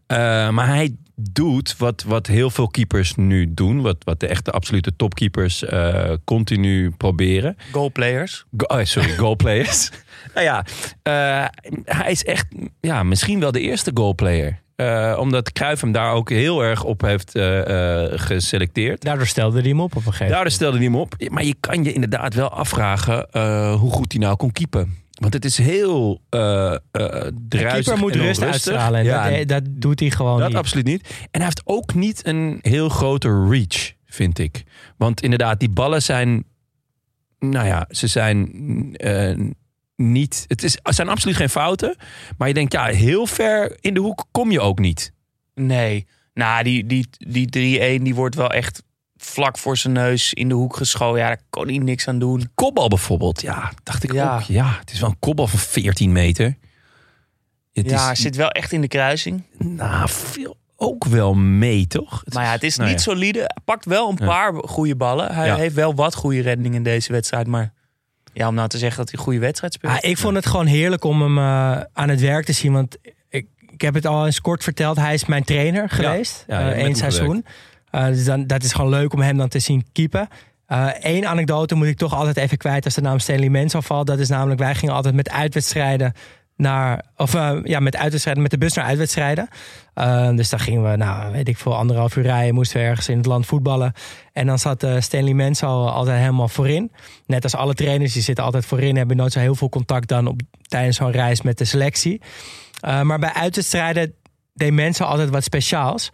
[0.07, 0.17] Eh,
[0.51, 0.97] maar hij
[1.33, 3.81] doet wat, wat heel veel keepers nu doen.
[3.83, 7.57] Wat, wat de echte absolute topkeepers eh, continu proberen.
[7.73, 8.45] Goalplayers.
[8.57, 9.91] Go- oh, sorry, goalplayers.
[10.35, 10.65] nou ja,
[11.03, 11.45] eh,
[11.85, 12.47] hij is echt
[12.81, 14.61] ja, misschien wel de eerste goalplayer.
[14.77, 19.03] Eh omdat Cruijff hem daar ook heel erg op heeft eh, eh, geselecteerd.
[19.03, 20.33] Daardoor stelde hij hem op op een gegeven moment.
[20.35, 21.15] Daardoor stelde hij hem op.
[21.29, 24.95] Maar je kan je inderdaad wel afvragen eh, hoe goed hij nou kon keepen.
[25.21, 28.99] Want het is heel druisig keeper moet en rust uitstralen.
[29.01, 30.57] En Ja, dat, dat doet hij gewoon dat niet.
[30.57, 31.09] absoluut niet.
[31.09, 34.63] En hij heeft ook niet een heel grote reach, vind ik.
[34.97, 36.45] Want inderdaad, die ballen zijn.
[37.39, 38.51] Nou ja, ze zijn
[38.97, 39.37] eh,
[39.97, 40.45] niet.
[40.47, 41.97] Het, is, het zijn absoluut geen fouten.
[42.39, 45.13] Maar je denkt, ja, heel ver in de hoek kom je ook niet.
[45.55, 46.07] Nee.
[46.35, 47.09] Nou, die, die,
[47.49, 48.83] die 3-1 die wordt wel echt
[49.23, 51.21] vlak voor zijn neus in de hoek geschoten.
[51.21, 52.51] Ja, daar kon hij niks aan doen.
[52.55, 54.35] Kopbal bijvoorbeeld, ja, dacht ik Ja.
[54.35, 54.41] ook.
[54.43, 56.57] Ja, het is wel een kopbal van 14 meter.
[57.73, 59.43] Het ja, hij is zit wel echt in de kruising.
[59.59, 62.23] nou, veel ook wel mee, toch?
[62.33, 63.11] Maar ja, het is nou niet ja.
[63.13, 63.39] solide.
[63.39, 64.27] Hij pakt wel een Ja.
[64.27, 65.35] paar goede ballen.
[65.35, 65.57] Hij Ja.
[65.57, 67.47] heeft wel wat goede reddingen in deze wedstrijd.
[67.47, 67.73] Maar
[68.33, 69.93] ja, om nou te zeggen dat hij een goede wedstrijd speelt.
[69.93, 72.73] Ah, ik vond het gewoon heerlijk om hem eh, aan het werk te zien.
[72.73, 72.97] Want
[73.29, 74.97] ik, ik heb het al eens kort verteld.
[74.97, 76.45] Hij is mijn trainer geweest.
[76.47, 77.45] Met één seizoen.
[77.91, 80.29] Eh, dus dan, dat is gewoon leuk om hem dan te zien keepen.
[81.01, 84.07] Eén anekdote moet ik toch altijd even kwijt als de naam Stanley Menzo valt.
[84.07, 86.13] Dat is namelijk, wij gingen altijd met uitwedstrijden
[86.57, 89.49] naar, of eh, ja, met uitwedstrijden, met de bus naar uitwedstrijden.
[90.35, 93.17] Dus dan gingen we, nou, weet ik veel, anderhalf uur rijden, moesten we ergens in
[93.17, 93.93] het land voetballen.
[94.33, 96.93] En dan zat Stanley Menzo altijd helemaal voorin.
[97.27, 100.27] Net als alle trainers, die zitten altijd voorin, hebben nooit zo heel veel contact dan
[100.27, 102.21] op, tijdens zo'n reis met de selectie.
[102.81, 104.15] Maar bij uitwedstrijden
[104.55, 106.11] deed Menzo altijd wat speciaals.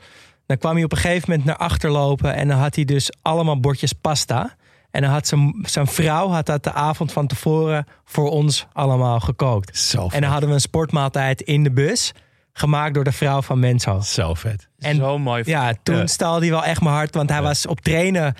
[0.46, 3.10] Dan kwam hij op een gegeven moment naar achter lopen en dan had hij dus
[3.22, 4.54] allemaal bordjes pasta.
[4.90, 9.20] En dan had zijn, zijn vrouw had dat de avond van tevoren voor ons allemaal
[9.20, 9.78] gekookt.
[9.78, 12.12] Zo En dan hadden we een sportmaaltijd in de bus.
[12.52, 14.00] Gemaakt door de vrouw van Menzo.
[14.00, 14.68] Zo vet.
[14.78, 15.42] En Zo mooi.
[15.46, 16.06] ja, toen Ja.
[16.06, 17.14] stalde hij wel echt mijn hart.
[17.14, 18.34] Want hij was op trainen.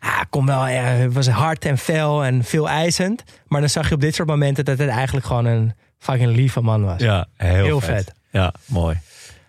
[0.00, 3.24] Ja, kon wel, eh, was hard en fel en veel eisend.
[3.46, 6.60] Maar dan zag je op dit soort momenten dat het eigenlijk gewoon een fucking lieve
[6.60, 7.00] man was.
[7.02, 8.04] Ja, heel, Heel vet.
[8.04, 8.12] vet.
[8.30, 8.96] Ja, mooi.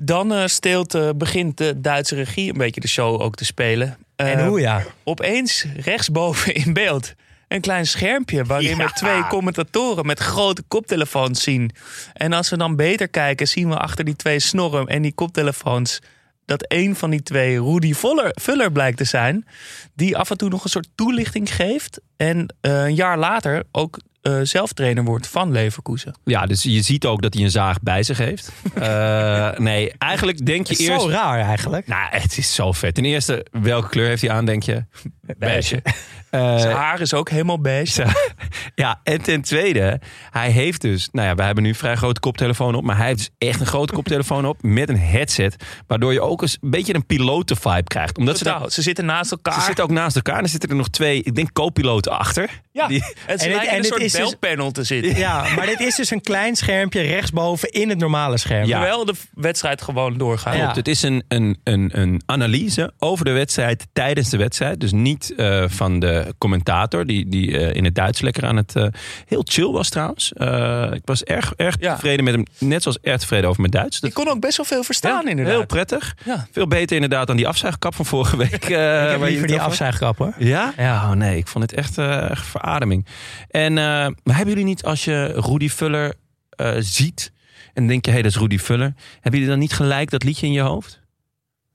[0.02, 3.98] Dan eh, steelt, eh, begint de Duitse regie een beetje de show ook te spelen.
[4.16, 4.84] En Eh, hoe ja.
[5.04, 7.14] Opeens rechtsboven in beeld
[7.48, 11.72] een klein schermpje waarin we twee commentatoren met grote koptelefoons zien.
[12.14, 16.00] En als we dan beter kijken, zien we achter die twee snorren en die koptelefoons
[16.46, 19.46] dat een van die twee Rudy Voller, Vuller blijkt te zijn,
[19.94, 24.40] die af en toe nog een soort toelichting geeft en een jaar later ook eh,
[24.44, 26.16] zelf trainer wordt van Leverkusen.
[26.24, 28.52] Ja, dus je ziet ook dat hij een zaag bij zich heeft.
[28.80, 31.02] Eh, nee, eigenlijk denk je Het is eerst...
[31.02, 31.88] zo raar eigenlijk.
[31.88, 32.96] Nou, het is zo vet.
[32.96, 34.86] Ten eerste, welke kleur heeft hij aan, denk je?
[35.38, 35.82] Beige.
[36.30, 38.06] Eh, Zijn haar is ook helemaal beige.
[38.76, 40.00] ja, en ten tweede,
[40.30, 41.10] hij heeft dus...
[41.12, 42.84] Nou ja, we hebben nu een vrij grote koptelefoon op.
[42.84, 45.56] Maar hij heeft dus echt een grote koptelefoon op met een headset.
[45.88, 48.18] Waardoor je ook eens een beetje een piloten-vibe krijgt.
[48.18, 49.54] Omdat ze, daar, Ze zitten naast elkaar.
[49.54, 50.38] ze zitten ook naast elkaar.
[50.38, 52.50] En er zitten er nog twee, ik denk, co-piloten achter.
[52.72, 55.16] ja, Die- het En dit- en een dit soort dus- belpanel te zitten.
[55.18, 58.66] Ja, maar dit is dus een klein schermpje rechtsboven in het normale scherm.
[58.68, 58.80] Ja.
[58.80, 60.54] Terwijl de wedstrijd gewoon doorgaat.
[60.54, 60.60] Ja.
[60.60, 64.80] Klopt, het is een, een, een, een analyse over de wedstrijd tijdens de wedstrijd.
[64.80, 68.76] Dus niet eh, van de commentator, die, die eh, in het Duits lekker aan het...
[68.76, 68.88] eh,
[69.26, 70.34] heel chill was trouwens.
[70.34, 71.94] Eh, ik was erg, erg Ja.
[71.94, 72.46] tevreden met hem.
[72.58, 74.00] Net zoals erg tevreden over mijn Duits.
[74.00, 75.54] Dat Ik kon ook best wel veel verstaan Ja, inderdaad.
[75.54, 76.16] Heel prettig.
[76.26, 76.48] Ja.
[76.52, 78.54] Veel beter inderdaad dan die afzuigkap van vorige week.
[78.54, 80.34] Ik heb liever die afzuigkap hoor.
[80.38, 80.74] Ja?
[80.78, 81.10] Ja.
[81.10, 83.06] Oh nee, ik vond het echt, echt verademing.
[83.50, 86.14] En maar hebben jullie niet, als je Rudy Vuller
[86.50, 87.32] eh, ziet...
[87.74, 88.94] en denk je, hé, hey, dat is Rudy Vuller...
[89.14, 91.00] hebben jullie dan niet gelijk dat liedje in je hoofd?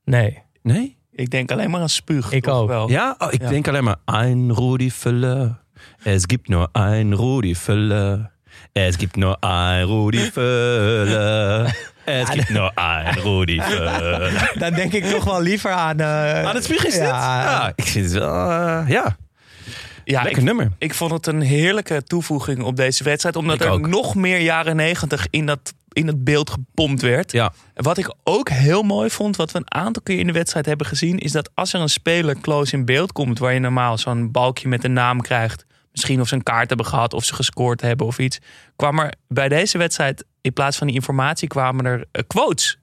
[0.03, 0.41] Nee.
[0.61, 0.94] Nee?
[1.15, 2.31] Ik denk alleen maar aan spuug.
[2.31, 2.67] Ik ook.
[2.67, 2.89] Wel.
[2.89, 3.15] Ja?
[3.17, 3.49] Oh, ik Ja.
[3.49, 3.95] denk alleen maar...
[4.05, 5.59] Ein Rudi Völler.
[6.03, 8.31] Es gibt nur ein Rudi Völler.
[8.73, 11.73] Es gibt nur ein Rudi Völler.
[12.05, 14.31] Es gibt nur ein Rudi Völler.
[14.59, 15.99] Dan denk ik toch wel liever aan...
[15.99, 17.01] eh, Aan het spiegel is dit?
[17.03, 17.41] Ja.
[17.41, 18.49] Ja, ik vind het wel...
[18.51, 19.17] eh, ja,
[20.03, 20.71] Ja, lekker ik, nummer.
[20.77, 23.35] ik vond het een heerlijke toevoeging op deze wedstrijd.
[23.35, 23.87] Omdat Ik er ook.
[23.87, 27.31] nog meer jaren negentig in, dat, in het beeld gepompt werd.
[27.31, 27.53] Ja.
[27.73, 30.87] Wat ik ook heel mooi vond, wat we een aantal keer in de wedstrijd hebben
[30.87, 31.17] gezien...
[31.17, 33.39] is dat als er een speler close in beeld komt...
[33.39, 35.65] waar je normaal zo'n balkje met een naam krijgt...
[35.91, 38.39] misschien of ze een kaart hebben gehad of ze gescoord hebben of iets...
[38.75, 41.47] kwam er bij deze wedstrijd in plaats van die informatie...
[41.47, 42.79] kwamen er eh, quotes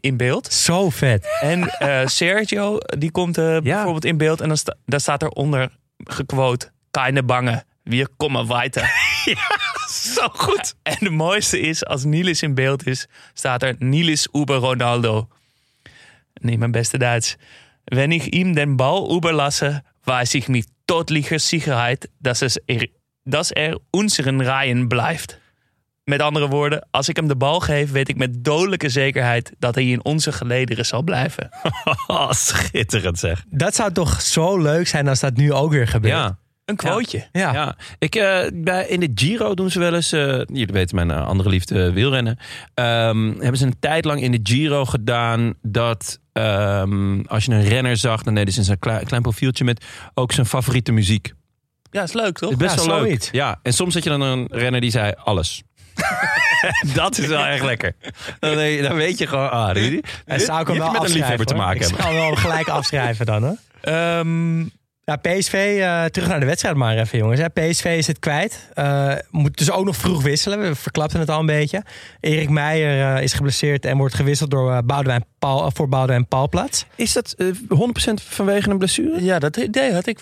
[0.00, 0.52] in beeld.
[0.52, 1.38] Zo vet.
[1.40, 5.70] En eh, Sergio, die komt eh, bijvoorbeeld in beeld en dan sta- daar staat eronder
[6.04, 8.90] gequote: Keine bange, wir kommen weiter.
[10.14, 10.74] Zo goed.
[10.82, 15.28] En de mooiste is, als Niels in beeld is, staat er Niels über Ronaldo.
[16.34, 17.36] Nee, mijn beste Duits.
[17.84, 22.88] Wenn ich ihm den Ball überlasse, weiß ich mit totlicher Sicherheit, dass, es er,
[23.24, 25.40] dass er unseren Reihen blijft.
[26.04, 29.74] Met andere woorden, als ik hem de bal geef, weet ik met dodelijke zekerheid dat
[29.74, 31.50] hij in onze gelederen zal blijven.
[32.30, 33.44] Schitterend zeg.
[33.50, 36.14] Dat zou toch zo leuk zijn als dat nu ook weer gebeurt.
[36.14, 36.38] Ja.
[36.72, 37.26] Een quoteje.
[37.32, 37.52] Ja.
[37.52, 41.10] Ja, ik, eh, bij, in de Giro doen ze wel eens, eh, jullie weten mijn
[41.10, 42.38] eh, andere liefde wielrennen,
[42.74, 47.64] Ehm, hebben ze een tijd lang in de Giro gedaan dat ehm, als je een
[47.64, 51.32] renner zag, dan deden ze een klein, klein profieltje met ook zijn favoriete muziek.
[51.90, 52.50] Ja, is leuk toch?
[52.50, 53.04] is best Ja, wel leuk.
[53.04, 53.28] zoiets.
[53.32, 55.62] Ja, en soms had je dan een renner die zei alles.
[56.94, 57.94] dat is wel echt lekker.
[58.38, 59.76] Dan, dan weet je gewoon, ah,
[60.26, 62.02] En zou ik hem je wel met een liefhebber te maken Ik hebben.
[62.02, 63.56] zou hem wel gelijk afschrijven dan hoor.
[63.80, 64.64] Ehm,
[65.04, 67.40] Ja, PSV, eh, terug naar de wedstrijd maar even jongens.
[67.40, 67.48] Hè.
[67.48, 68.68] PSV is het kwijt.
[68.74, 70.60] Eh, moet dus ook nog vroeg wisselen.
[70.60, 71.82] We verklapten het al een beetje.
[72.20, 76.86] Erik Meijer eh, is geblesseerd en wordt gewisseld door, Boudewijn Paul, voor Boudewijn Paalplaats.
[76.94, 79.22] Is dat eh, 100% vanwege een blessure?
[79.24, 80.18] ja, dat idee had ik.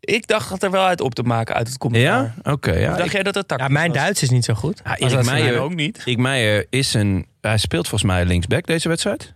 [0.00, 2.34] Ik dacht het er wel uit op te maken uit het commentaar.
[2.42, 2.52] Ja?
[2.52, 2.88] Oké, ja.
[2.94, 3.96] Dacht Ik- jij dat het tactisch Ja, mijn was?
[3.98, 4.80] Duits is niet zo goed.
[4.84, 6.02] Ja, Erik dat- Meijer- ook niet.
[6.04, 7.26] Ik Meijer is een.
[7.40, 9.34] Hij speelt volgens mij linksback deze wedstrijd.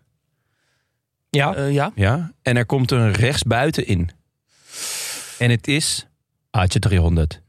[1.30, 1.92] Ja, ja.
[1.94, 2.32] Ja.
[2.42, 4.10] En er komt een rechtsbuiten in.
[5.38, 6.06] En het is.
[6.50, 7.40] Aatje 300.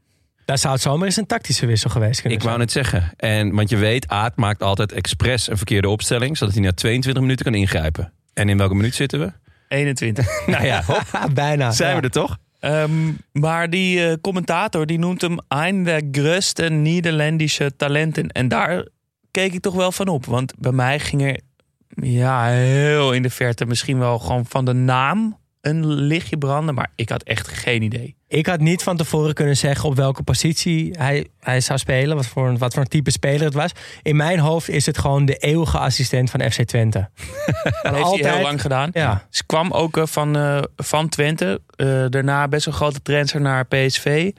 [0.44, 3.12] daar zou het zomaar eens een tactische wissel geweest kunnen Ik wou net zeggen.
[3.16, 6.36] En, want je weet, Aad maakt altijd expres een verkeerde opstelling.
[6.36, 8.12] Zodat hij na 22 minuten kan ingrijpen.
[8.34, 9.32] En in welke minuut zitten we?
[9.68, 10.26] 21.
[10.46, 11.70] Nou ja, hop, Bijna.
[11.70, 11.96] zijn ja.
[11.96, 12.38] we er toch?
[12.60, 18.28] Ehm, maar die eh, commentator die noemt hem een der grootste Nederlandse talenten.
[18.28, 18.86] En daar
[19.30, 20.26] keek ik toch wel van op.
[20.26, 21.40] Want bij mij ging er
[21.88, 26.74] ja, heel in de verte misschien wel gewoon van de naam een lichtje branden.
[26.74, 28.16] Maar ik had echt geen idee.
[28.28, 32.16] Ik had niet van tevoren kunnen zeggen op welke positie hij, hij zou spelen.
[32.16, 33.70] Wat voor, een- wat voor een type speler het was.
[34.02, 37.08] In mijn hoofd is het gewoon de eeuwige assistent van FC Twente.
[37.82, 38.90] Dat heeft hij heel lang gedaan.
[38.92, 39.26] Ja.
[39.30, 41.60] Ze kwam ook eh, van, eh, van Twente.
[41.76, 44.30] Eh, daarna best een grote transfer naar PSV.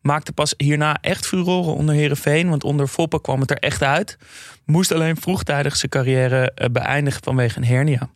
[0.00, 2.48] Maakte pas hierna echt furoren onder Herenveen.
[2.48, 4.18] Want onder Foppen kwam het er echt uit.
[4.64, 8.10] Moest alleen vroegtijdig zijn carrière beëindigen vanwege een hernia.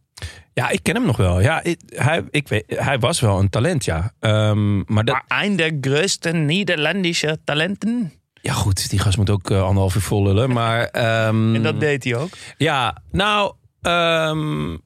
[0.54, 1.40] Ja, ik ken hem nog wel.
[1.40, 4.12] Ja, ik, hij, ik weet, hij was wel een talent, ja.
[4.20, 8.12] Ehm, maar dat, Maar een der grootste Nederlandse talenten.
[8.40, 10.52] ja, goed, die gast moet ook eh, anderhalf uur vol lullen.
[10.52, 12.30] Maar ehm, En dat deed hij ook.
[12.56, 14.76] Ja, nou, ehm,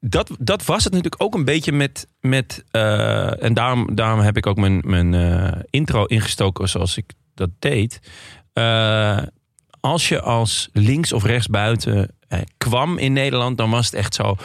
[0.00, 2.06] dat, dat was het natuurlijk ook een beetje met.
[2.20, 7.12] met eh, en daarom, daarom heb ik ook mijn, mijn eh, intro ingestoken zoals ik
[7.34, 8.00] dat deed.
[9.80, 12.16] Als je als links of rechts buiten
[12.56, 14.36] kwam in Nederland, dan was het echt zo.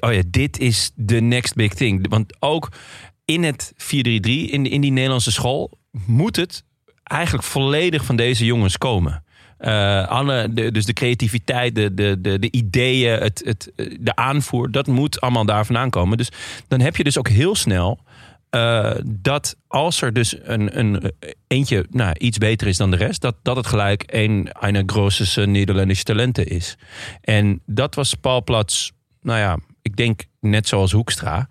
[0.00, 2.08] Oh ja, dit is de next big thing.
[2.08, 2.72] Want ook
[3.24, 6.64] in het 4-3-3, in, in die Nederlandse school, moet het
[7.02, 9.24] eigenlijk volledig van deze jongens komen.
[9.58, 14.86] Eh, alle, dus de creativiteit, de, de, de, de ideeën, het, het, de aanvoer, dat
[14.86, 16.18] moet allemaal daar vandaan komen.
[16.18, 16.30] Dus
[16.68, 17.98] dan heb je dus ook heel snel
[18.50, 21.12] eh, dat als er dus een, een
[21.46, 25.46] eentje nou, iets beter is dan de rest, dat, dat het gelijk een, een grootste
[25.46, 26.76] Nederlandse talenten is.
[27.20, 28.92] En dat was Paul Plats,
[29.22, 31.48] nou ja, ik denk net zoals Hoekstra.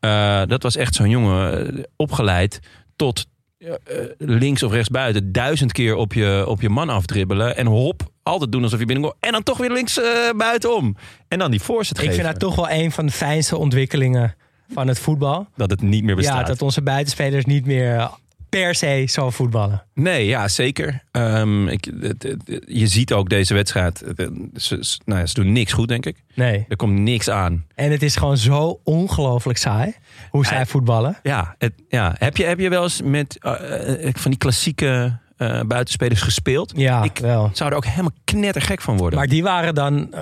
[0.00, 2.60] Eh, dat was echt zo'n jongen eh, opgeleid
[2.96, 3.26] tot
[3.58, 3.70] eh,
[4.18, 7.56] links of rechts buiten duizend keer op je, op je man afdribbelen.
[7.56, 9.16] En hop, altijd doen alsof je binnenkomt.
[9.20, 10.00] En dan toch weer links
[10.36, 10.96] buitenom.
[11.28, 12.14] En dan die voorzet Ik geven.
[12.14, 14.34] vind dat toch wel een van de fijnste ontwikkelingen
[14.68, 15.48] van het voetbal.
[15.56, 16.40] Dat het niet meer bestaat.
[16.40, 18.10] Ja, dat onze buitenspelers niet meer
[18.50, 19.82] per se zo voetballen.
[19.94, 21.02] Nee, ja, zeker.
[21.10, 24.00] Ehm, ik, het- het- je ziet ook deze wedstrijd.
[24.16, 26.16] het- Ze, nou ja, ze doen niks goed, denk ik.
[26.34, 26.64] Nee.
[26.68, 27.66] Er komt niks aan.
[27.74, 29.94] En het is gewoon zo ongelooflijk saai
[30.30, 31.18] hoe zij voetballen.
[31.22, 32.14] Ja, het, ja.
[32.18, 36.72] Heb, je, heb je wel eens met eh, eh, van die klassieke eh, buitenspelers gespeeld?
[36.76, 37.50] Ja, ik wel.
[37.52, 39.18] zou er ook helemaal knettergek van worden.
[39.18, 40.14] Maar die waren dan,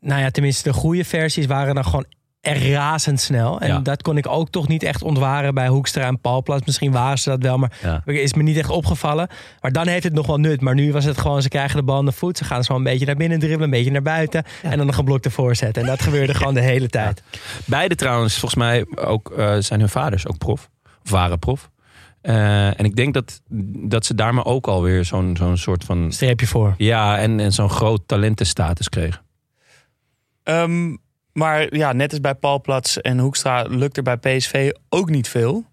[0.00, 2.04] nou ja, tenminste de goede versies waren dan gewoon
[2.42, 3.60] razendsnel.
[3.60, 3.78] En Ja.
[3.78, 6.60] dat kon ik ook toch niet echt ontwaren bij Hoekstra en Palplas.
[6.64, 8.02] Misschien waren ze dat wel, maar Ja.
[8.04, 9.28] is me niet echt opgevallen.
[9.60, 10.60] Maar dan heeft het nog wel nut.
[10.60, 12.38] Maar nu was het gewoon, ze krijgen de bal aan de voet.
[12.38, 14.44] Ze gaan zo een beetje naar binnen dribbelen, een beetje naar buiten.
[14.62, 15.76] En dan een geblokte voorzet.
[15.76, 17.22] En dat gebeurde gewoon de hele tijd.
[17.64, 20.70] Beide trouwens, volgens mij ook eh, zijn hun vaders ook prof.
[21.04, 21.70] Of waren prof.
[22.20, 23.40] Eh, en ik denk dat,
[23.88, 26.12] dat ze daar maar ook alweer zo'n zo'n soort van...
[26.12, 26.74] Streepje voor.
[26.78, 29.20] Ja, en, en zo'n groot talentenstatus kregen.
[30.42, 30.96] Ehm,
[31.32, 35.28] maar ja, net als bij Paul Plats en Hoekstra lukt er bij PSV ook niet
[35.28, 35.64] veel.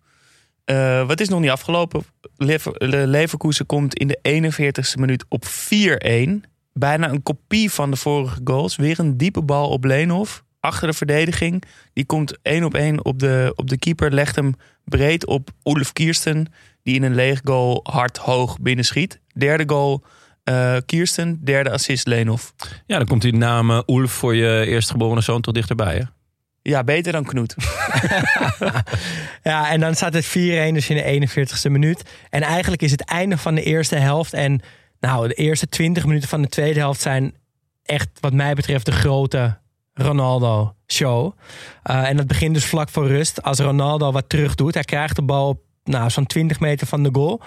[0.65, 2.03] Eh, wat is nog niet afgelopen?
[2.37, 6.43] Lever, Le- Leverkusen komt in de 41ste minuut op 4-1.
[6.73, 8.75] Bijna een kopie van de vorige goals.
[8.75, 10.43] Weer een diepe bal op Leenhoff.
[10.59, 11.63] Achter de verdediging.
[11.93, 14.13] Die komt één op één op de, op de keeper.
[14.13, 16.45] Legt hem breed op Ulf Kiersten.
[16.83, 19.19] Die in een leeg goal hard hoog binnenschiet.
[19.33, 20.03] Derde goal
[20.47, 21.39] eh Kiersten.
[21.43, 22.53] Derde assist Leenhoff.
[22.85, 26.03] Ja, dan komt die naam eh, Oelf voor je eerstgeboren zoon toch dichterbij, hè?
[26.61, 27.55] Ja, beter dan Knoet.
[29.43, 32.03] Ja, en dan staat het 4-1 dus in de 41ste minuut.
[32.29, 34.33] En eigenlijk is het einde van de eerste helft.
[34.33, 34.61] En
[34.99, 37.33] nou, de eerste 20 minuten van de tweede helft zijn
[37.83, 39.57] echt, wat mij betreft, de grote
[39.93, 41.33] Ronaldo-show.
[41.83, 43.43] Eh, en dat begint dus vlak voor rust.
[43.43, 47.03] Als Ronaldo wat terug doet, hij krijgt de bal op nou, zo'n 20 meter van
[47.03, 47.41] de goal.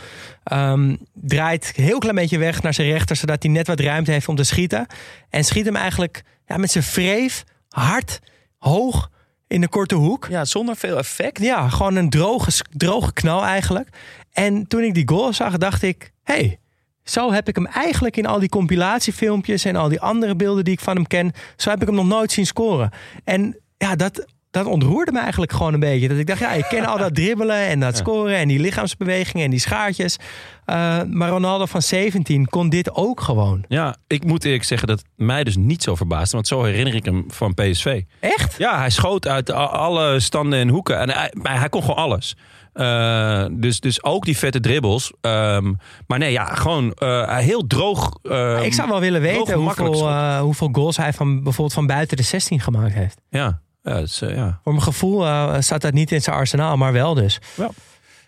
[0.44, 4.28] Ehm, draait heel klein beetje weg naar zijn rechter, zodat hij net wat ruimte heeft
[4.28, 4.86] om te schieten.
[5.30, 8.20] En schiet hem eigenlijk ja, met zijn vreef hard,
[8.58, 9.10] hoog
[9.46, 10.26] in de korte hoek.
[10.30, 11.42] Ja, zonder veel effect.
[11.42, 13.88] Ja, gewoon een droge, droge knal eigenlijk.
[14.32, 16.12] En toen ik die goal zag, dacht ik...
[16.22, 16.58] hey,
[17.04, 19.64] zo heb ik hem eigenlijk in al die compilatiefilmpjes...
[19.64, 21.32] en al die andere beelden die ik van hem ken...
[21.56, 22.90] zo heb ik hem nog nooit zien scoren.
[23.24, 26.08] En ja, dat, dat ontroerde me eigenlijk gewoon een beetje.
[26.08, 28.36] Dat ik dacht, ja, ik ken al dat dribbelen en dat scoren...
[28.36, 30.16] en die lichaamsbewegingen en die schaartjes.
[30.64, 33.64] Eh, maar Ronaldo van 17 kon dit ook gewoon.
[33.68, 36.34] Ja, ik moet eerlijk zeggen dat mij dus niet zo verbaasde.
[36.34, 38.02] Want zo herinner ik hem van PSV.
[38.20, 38.54] Echt?
[38.58, 40.98] Ja, hij schoot uit alle standen en hoeken.
[40.98, 42.36] En hij, kon gewoon alles.
[42.72, 45.12] Eh, dus, dus ook die vette dribbles.
[45.20, 45.72] Ehm,
[46.06, 48.18] maar nee, ja, gewoon eh, heel droog.
[48.22, 52.22] ehm, ik zou wel willen weten hoeveel, hoeveel goals hij van, bijvoorbeeld van buiten de
[52.22, 53.20] 16 gemaakt heeft.
[53.28, 54.60] Ja, ja, dat is, eh, ja.
[54.62, 57.38] Voor mijn gevoel eh, staat dat niet in zijn arsenaal, maar wel dus.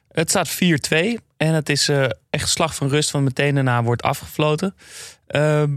[0.08, 4.02] Het staat 4-2 en het is eh, echt slag van rust, want meteen daarna wordt
[4.02, 4.74] afgefloten.
[5.26, 5.76] Ehm,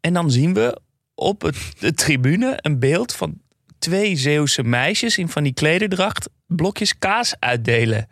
[0.00, 0.80] en dan zien we
[1.14, 3.40] op het, de tribune een beeld van
[3.78, 8.08] twee Zeeuwse meisjes in van die klederdracht blokjes kaas uitdelen.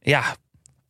[0.00, 0.36] Ja,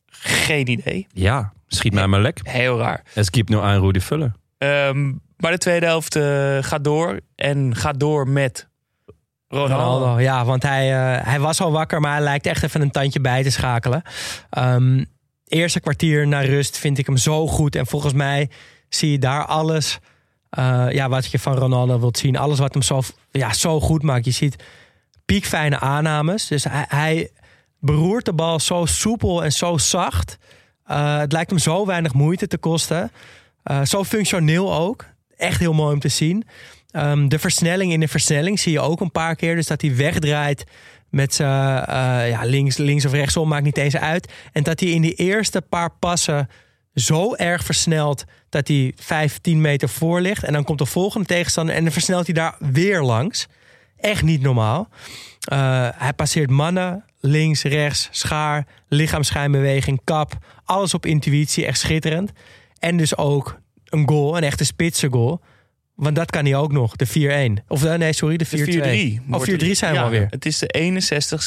[0.07, 1.07] geen idee.
[1.11, 2.39] Ja, schiet mij maar lek.
[2.43, 3.03] Heel raar.
[3.13, 4.33] Es gibt nur ein Rudi Vuller.
[4.57, 7.19] Ehm, maar de tweede helft eh, gaat door.
[7.35, 8.67] En gaat door met
[9.53, 10.19] Ronaldo.
[10.19, 13.21] Ja, want hij, eh, hij was al wakker, maar hij lijkt echt even een tandje
[13.21, 14.01] bij te schakelen.
[14.49, 15.03] Ehm,
[15.47, 17.75] eerste kwartier naar rust vind ik hem zo goed.
[17.75, 18.49] En volgens mij
[18.89, 19.99] zie je daar alles
[20.49, 22.37] eh, ja, wat je van Ronaldo wilt zien.
[22.37, 23.01] Alles wat hem zo,
[23.31, 24.25] ja, zo goed maakt.
[24.25, 24.63] Je ziet
[25.25, 26.47] piekfijne aannames.
[26.47, 27.31] Dus hij,
[27.79, 30.37] beroert de bal zo soepel en zo zacht.
[30.85, 33.11] Eh, het lijkt hem zo weinig moeite te kosten.
[33.83, 35.05] Zo functioneel ook.
[35.37, 36.45] Echt heel mooi om te zien.
[36.93, 39.55] Ehm, de versnelling in de versnelling zie je ook een paar keer.
[39.55, 40.63] Dus dat hij wegdraait
[41.09, 44.31] met zijn eh, ja, links, links of rechtsom, maakt niet eens uit.
[44.51, 46.49] En dat hij in die eerste paar passen
[46.93, 50.43] zo erg versnelt dat hij 15 meter voor ligt.
[50.43, 53.47] En dan komt de volgende tegenstander en dan versnelt hij daar weer langs.
[53.97, 54.89] Echt niet normaal.
[55.53, 60.37] Uh, hij passeert mannen, links, rechts, schaar, lichaamsschijnbeweging, kap.
[60.65, 62.31] Alles op intuïtie, echt schitterend.
[62.79, 65.41] En dus ook een goal, een echte spitse goal.
[65.95, 67.63] Want dat kan hij ook nog, de 4-1.
[67.67, 68.49] Of eh, nee, sorry, de 4-2.
[68.49, 69.31] De 4-3.
[69.31, 70.27] Oh, 4-3 zijn we Ja, alweer.
[70.29, 71.01] Het is de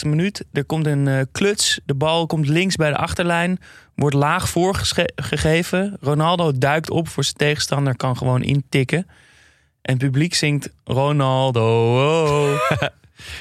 [0.04, 0.44] 61ste minuut.
[0.52, 1.80] Er komt een eh, kluts.
[1.84, 3.58] De bal komt links bij de achterlijn.
[3.94, 5.96] Wordt laag voorgegeven.
[6.00, 7.96] Ronaldo duikt op voor zijn tegenstander.
[7.96, 9.06] Kan gewoon intikken.
[9.82, 11.96] En het publiek zingt Ronaldo.
[12.04, 12.60] oh.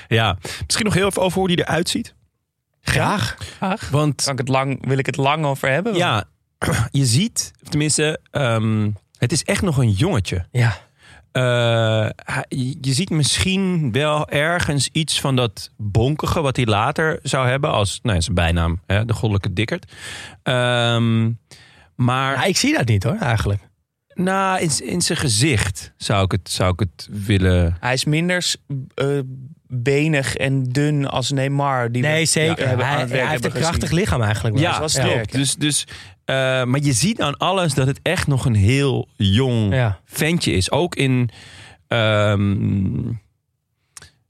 [0.08, 2.14] Ja, misschien nog heel even over hoe hij eruit ziet.
[2.82, 3.36] Graag.
[3.58, 3.90] Graag.
[3.90, 5.96] Want Kan ik het lang, wil ik het lang over hebben?
[5.96, 6.24] ja,
[6.92, 10.46] je ziet, of tenminste, ehm, het is echt nog een jongetje.
[10.52, 10.78] Ja.
[11.36, 12.08] Eh,
[12.82, 18.00] je ziet misschien wel ergens iets van dat bonkige wat hij later zou hebben als
[18.04, 19.92] nou, zijn bijnaam, hè, de goddelijke dikkerd.
[20.44, 21.32] Ehm,
[21.96, 23.62] maar Ja, ik zie dat niet hoor, eigenlijk.
[24.14, 27.78] nou, in, in zijn gezicht zou ik het, zou ik het willen.
[27.80, 28.56] Hij is minder
[28.96, 29.08] eh,
[29.68, 31.92] benig en dun als Neymar.
[31.92, 32.64] Die Nee, zeker.
[32.64, 34.56] ja, hebben aan hij, heeft een krachtig lichaam eigenlijk.
[34.56, 34.64] wel.
[34.64, 35.38] Ja, sterk, ja.
[35.38, 35.88] Dus, dus,
[36.26, 40.00] eh, maar je ziet aan alles dat het echt nog een heel jong Ja.
[40.06, 40.72] ventje is.
[40.72, 41.30] Ook in
[41.88, 43.04] ehm,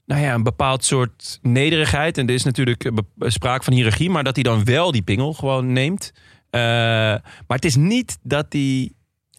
[0.06, 2.18] nou ja, een bepaald soort nederigheid.
[2.18, 5.32] En er is natuurlijk eh, sprake van hiërarchie, maar dat hij dan wel die pingel
[5.32, 6.12] gewoon neemt.
[6.50, 8.90] Eh, maar het is niet dat hij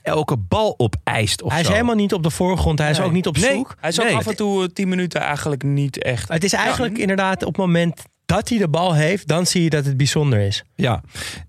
[0.01, 1.71] elke bal opeist of Hij is zo.
[1.73, 2.79] helemaal niet op de voorgrond.
[2.79, 3.07] Hij is Nee.
[3.07, 3.51] ook niet op Nee.
[3.55, 3.75] zoek.
[3.79, 4.15] Hij is ook Nee.
[4.15, 6.29] af en toe 10 minuten eigenlijk niet echt.
[6.29, 9.69] Het is eigenlijk inderdaad op het moment dat hij de bal heeft, dan zie je
[9.69, 10.63] dat het bijzonder is.
[10.75, 11.01] Ja.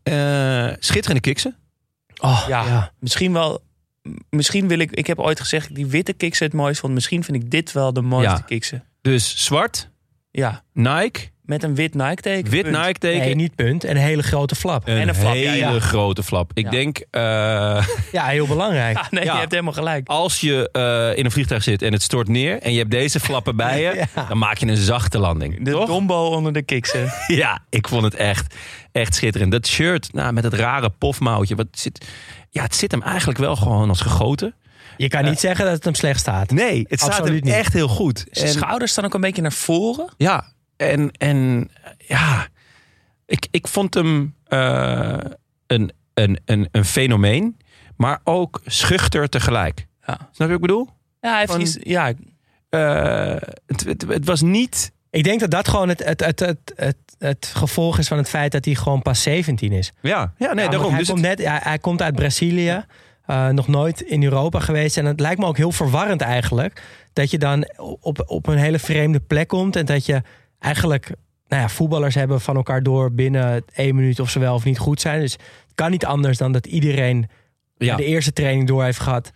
[0.03, 1.57] Eh, schitterende kiksen.
[2.21, 2.93] Oh, Ja, ja.
[3.01, 3.67] misschien wel.
[4.31, 4.91] Misschien wil ik.
[4.91, 6.95] Ik heb ooit gezegd die witte kiksen het mooist vond.
[6.95, 8.41] Misschien vind ik dit wel de mooiste Ja.
[8.47, 8.85] kiksen.
[9.03, 9.91] Dus zwart,
[10.31, 12.51] Ja, Nike, met een wit Nike teken.
[12.51, 12.77] wit punt.
[12.77, 13.21] Nike teken.
[13.21, 13.85] Nee, niet punt.
[13.85, 14.89] En een hele grote flap.
[14.89, 15.81] Een, En een flap, hele ja.
[15.81, 16.51] grote flap.
[16.55, 16.71] Ik Ja.
[16.71, 17.21] denk, eh,
[18.13, 18.97] Ja, heel belangrijk.
[18.97, 19.33] Ja, nee, Ja.
[19.33, 20.09] je hebt helemaal gelijk.
[20.09, 22.63] als je eh, in een vliegtuig zit en het stort neer...
[22.63, 24.25] en je hebt deze flappen bij je, Ja.
[24.29, 25.65] dan maak je een zachte landing.
[25.65, 25.87] De Toch?
[25.89, 27.13] dombo onder de kiksen.
[27.27, 28.55] Ja, ik vond het echt,
[28.93, 29.53] echt schitterend.
[29.53, 31.55] Dat shirt nou, met het rare pofmouwtje.
[31.55, 32.07] Wat zit,
[32.51, 34.55] ja, het zit hem eigenlijk wel gewoon als gegoten.
[34.97, 36.51] Je kan niet zeggen dat het hem slecht staat.
[36.51, 37.47] Nee, het staat hem niet.
[37.49, 38.25] echt heel goed.
[38.31, 40.09] Zijn En- schouders staan ook een beetje naar voren.
[40.17, 40.45] Ja,
[40.79, 41.71] en, en
[42.07, 42.47] ja,
[43.27, 45.19] ik, ik vond hem eh,
[45.67, 47.57] een, een, een, een fenomeen,
[47.97, 49.87] maar ook schuchter tegelijk.
[50.07, 50.15] Ja.
[50.17, 50.89] Snap je wat ik bedoel?
[51.21, 52.13] Ja, hij heeft Van- iets, ja,
[52.69, 54.93] Eh, het, het, het was niet.
[55.11, 58.29] Ik denk dat dat gewoon het, het, het, het, het, het gevolg is van het
[58.29, 59.93] feit dat hij gewoon pas 17 is.
[60.03, 60.91] Ja, ja nee, Ja, daarom.
[60.91, 62.85] Hij, Dus komt net, hij, hij komt uit Brazilië.
[63.27, 64.97] eh, nog nooit in Europa geweest.
[64.97, 66.83] En het lijkt me ook heel verwarrend eigenlijk.
[67.13, 67.69] Dat je dan
[68.01, 69.77] op, op een hele vreemde plek komt.
[69.77, 70.23] En dat je
[70.59, 71.11] eigenlijk
[71.49, 74.79] nou ja, voetballers hebben van elkaar door binnen één minuut of ze wel of niet
[74.79, 75.21] goed zijn.
[75.21, 77.29] Dus het kan niet anders dan dat iedereen
[77.77, 79.31] ja, de eerste training door heeft gehad.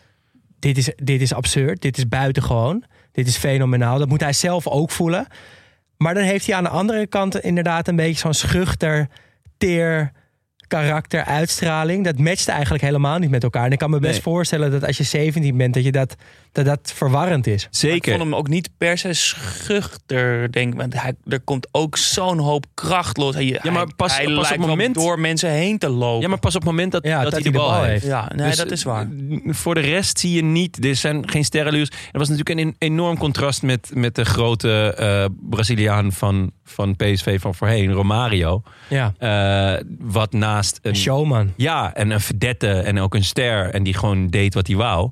[0.59, 1.83] Dit is, dit is absurd.
[1.83, 2.85] Dit is buitengewoon.
[3.13, 3.99] Dit is fenomenaal.
[3.99, 5.27] Dat moet hij zelf ook voelen.
[5.97, 9.09] Maar dan heeft hij aan de andere kant inderdaad een beetje zo'n schuchter,
[9.57, 10.13] teer
[10.81, 12.05] karakter, uitstraling.
[12.05, 13.65] Dat matcht eigenlijk helemaal niet met elkaar.
[13.65, 14.23] En ik kan me best Nee.
[14.23, 16.15] voorstellen dat als je 17 bent, dat je dat,
[16.53, 17.63] dat, dat verwarrend is.
[17.63, 18.11] ik zeker.
[18.13, 20.79] vond hem ook niet per se schuchter, denk ik.
[20.81, 23.35] Want hij, er komt ook zo'n hoop kracht los.
[23.35, 26.21] Hij, Ja, maar hij- pas- hij pas op het moment- door mensen heen te lopen.
[26.23, 28.07] Ja, maar pas op het moment dat, Ja, dat, hij de bal, heeft.
[28.07, 29.03] Ja, nee, Dus, dat is waar.
[29.31, 30.85] eh, Voor de rest zie je niet.
[30.85, 31.89] Er zijn geen sterrenluurs.
[32.13, 37.41] Er was natuurlijk een enorm contrast met, met de grote eh, Braziliaan van, van PSV
[37.41, 38.63] van voorheen, Romario.
[38.89, 41.53] Ja, Eh, wat naast een, een showman.
[41.57, 43.71] Ja, en een verdette en ook een ster.
[43.71, 45.11] En die gewoon deed wat hij wou.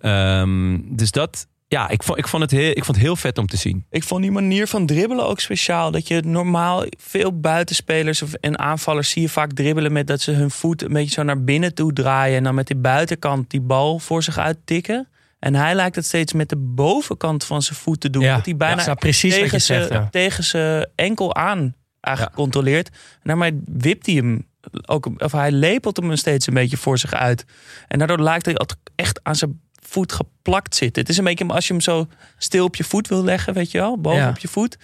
[0.00, 3.38] Ehm, dus dat, ja, ik vond, ik, vond het heel, ik vond het heel vet
[3.38, 3.84] om te zien.
[3.90, 5.90] Ik vond die manier van dribbelen ook speciaal.
[5.90, 10.30] Dat je normaal veel buitenspelers of- en aanvallers zie je vaak dribbelen met dat ze
[10.32, 12.36] hun voet een beetje zo naar binnen toe draaien.
[12.36, 15.08] En dan met die buitenkant die bal voor zich uit tikken.
[15.40, 18.22] En hij lijkt het steeds met de bovenkant van zijn voet te doen.
[18.22, 20.08] Ja, dat hij bijna ja, precies wat je tegen, zegt, zijn, ja.
[20.10, 22.88] tegen zijn enkel aan eigenlijk controleert.
[22.88, 24.46] En daarmee wipt hij hem
[24.86, 27.44] ook, of hij lepelt hem steeds een beetje voor zich uit.
[27.88, 28.56] En daardoor lijkt hij
[28.94, 31.02] echt aan zijn voet geplakt zitten.
[31.02, 33.70] Het is een beetje als je hem zo stil op je voet wil leggen, weet
[33.70, 34.28] je wel, boven Ja.
[34.28, 34.78] op je voet.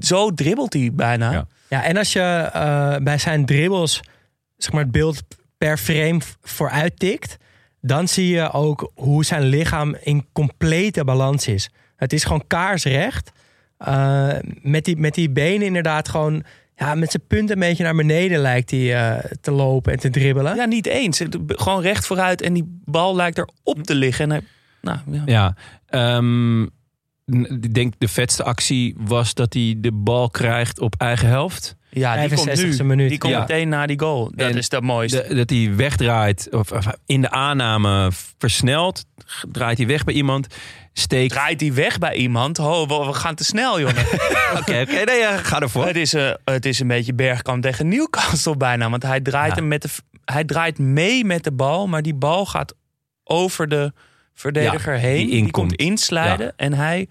[0.00, 1.32] Zo dribbelt hij bijna.
[1.32, 1.46] Ja.
[1.68, 4.00] Ja, en als je eh, bij zijn dribbles
[4.56, 5.22] zeg maar, het beeld
[5.58, 7.36] per frame vooruit tikt,
[7.86, 11.70] dan zie je ook hoe zijn lichaam in complete balans is.
[11.96, 13.32] Het is gewoon kaarsrecht.
[13.76, 14.28] Eh,
[14.60, 16.44] met, die, met die benen inderdaad gewoon...
[16.76, 20.10] Ja, met zijn punt een beetje naar beneden lijkt hij eh, te lopen en te
[20.10, 20.56] dribbelen.
[20.56, 21.22] Ja, niet eens.
[21.46, 24.24] Gewoon recht vooruit en die bal lijkt erop te liggen.
[24.24, 24.40] En hij,
[24.80, 25.22] nou, ja.
[25.26, 25.56] Ja,
[25.86, 26.62] ehm,
[27.62, 31.76] ik denk de vetste actie was dat hij de bal krijgt op eigen helft.
[31.94, 32.84] Ja, die komt 65e nu.
[32.84, 33.08] minuut.
[33.08, 33.38] Die komt Ja.
[33.40, 34.30] meteen na die goal.
[34.34, 35.24] Dat En is het mooiste.
[35.28, 39.04] De- dat hij wegdraait, of, of in de aanname versnelt,
[39.52, 40.46] draait hij weg bij iemand,
[40.92, 41.32] steekt.
[41.32, 42.58] Draait hij weg bij iemand?
[42.58, 43.96] Oh, we, we gaan te snel, jongen.
[44.58, 45.86] Oké, oké, nee, ja, ga ervoor.
[45.86, 48.90] het, is, eh, het is een beetje Bergkamp tegen Newcastle bijna.
[48.90, 49.54] Want hij draait, Ja.
[49.58, 49.88] hem met de,
[50.24, 52.74] hij draait mee met de bal, maar die bal gaat
[53.24, 53.92] over de
[54.34, 55.26] verdediger heen.
[55.26, 57.08] die Die, komt inslijden en hij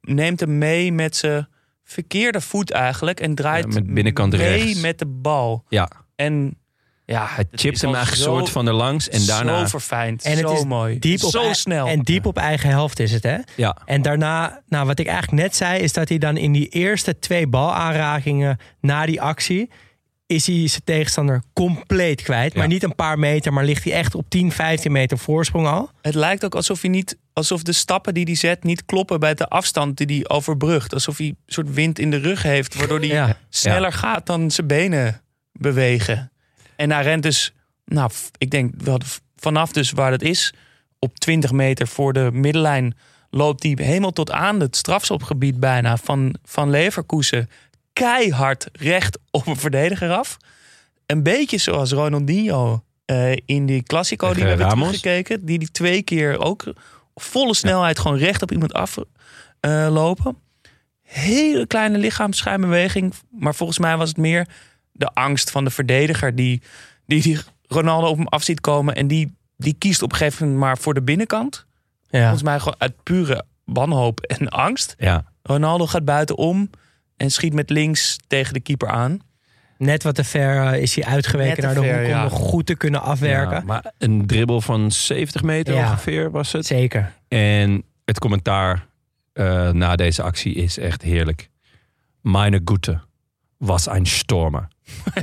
[0.00, 1.48] neemt hem mee met zijn
[1.94, 3.20] verkeerde voet eigenlijk.
[3.20, 4.80] En draait Ja, met binnenkant mee rechts.
[4.80, 5.64] met de bal.
[5.68, 6.58] Ja, En
[7.04, 9.58] ja, hij het chipt hem eigenlijk zo- soort van er langs en daarna.
[9.60, 10.98] Zo verfijnd, En het zo is mooi.
[10.98, 11.86] diep op zo snel.
[11.86, 13.36] En diep op eigen helft is het, hè?
[13.56, 16.68] Ja, En daarna, nou, wat ik eigenlijk net zei, is dat hij dan in die
[16.68, 19.70] eerste twee balaanrakingen na die actie.
[20.34, 22.52] Is hij zijn tegenstander compleet kwijt.
[22.52, 22.58] Ja.
[22.58, 25.90] Maar niet een paar meter, maar ligt hij echt op 10, 15 meter voorsprong al.
[26.02, 29.34] Het lijkt ook alsof hij niet, alsof de stappen die hij zet niet kloppen bij
[29.34, 30.94] de afstand die hij overbrugt.
[30.94, 33.36] Alsof hij een soort wind in de rug heeft, waardoor hij Ja.
[33.48, 35.22] sneller gaat dan zijn benen
[35.52, 36.32] bewegen.
[36.76, 37.52] En hij rent dus,
[37.84, 38.72] nou, ik denk
[39.36, 40.54] vanaf dus waar het is,
[40.98, 42.96] op 20 meter voor de middenlijn
[43.30, 47.50] loopt hij helemaal tot aan het strafschopgebied bijna van, van Leverkusen.
[47.94, 50.36] Keihard recht op een verdediger af.
[51.06, 54.84] Een beetje zoals Ronaldinho eh, in die Classico die we hebben Ramos.
[54.86, 55.44] teruggekeken.
[55.44, 56.72] Die die twee keer ook
[57.14, 60.36] volle snelheid gewoon recht op iemand aflopen.
[61.02, 63.14] Hele kleine lichaamsschuimbeweging.
[63.30, 64.46] Maar volgens mij was het meer
[64.92, 66.62] de angst van de verdediger die,
[67.06, 68.94] die, die Ronaldo op hem af ziet komen.
[68.94, 71.66] En die, die kiest op een gegeven moment maar voor de binnenkant.
[72.10, 72.20] Ja.
[72.20, 74.94] Volgens mij gewoon uit pure wanhoop en angst.
[74.98, 75.32] ja.
[75.42, 76.70] Ronaldo gaat buitenom
[77.16, 79.18] en schiet met links tegen de keeper aan.
[79.78, 82.22] Net wat te ver eh, is hij uitgeweken naar de ver, hoek om ja.
[82.22, 83.56] nog goed te kunnen afwerken.
[83.56, 85.90] Ja, maar een dribbel van 70 meter Ja.
[85.90, 86.66] ongeveer was het.
[86.66, 87.12] Zeker.
[87.28, 88.86] En het commentaar
[89.32, 91.48] eh, na deze actie is echt heerlijk.
[92.20, 93.00] Meine Gute
[93.56, 94.68] was een stormer.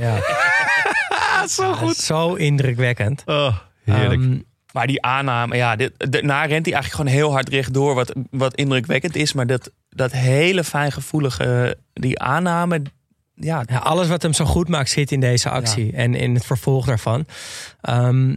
[0.00, 0.18] Ja.
[1.48, 3.22] zo Ja, Zo indrukwekkend.
[3.26, 4.20] Oh, heerlijk.
[4.20, 4.38] Ehm,
[4.72, 7.94] Maar die aanname, ja, dit, daarna rent hij eigenlijk gewoon heel hard rechtdoor.
[7.94, 9.32] Wat, wat indrukwekkend is.
[9.32, 12.82] Maar dat, dat hele fijngevoelige, die aanname.
[13.34, 16.44] Ja, Ja, alles wat hem zo goed maakt zit in deze actie en in het
[16.46, 17.26] vervolg daarvan.
[17.80, 18.34] Ehm,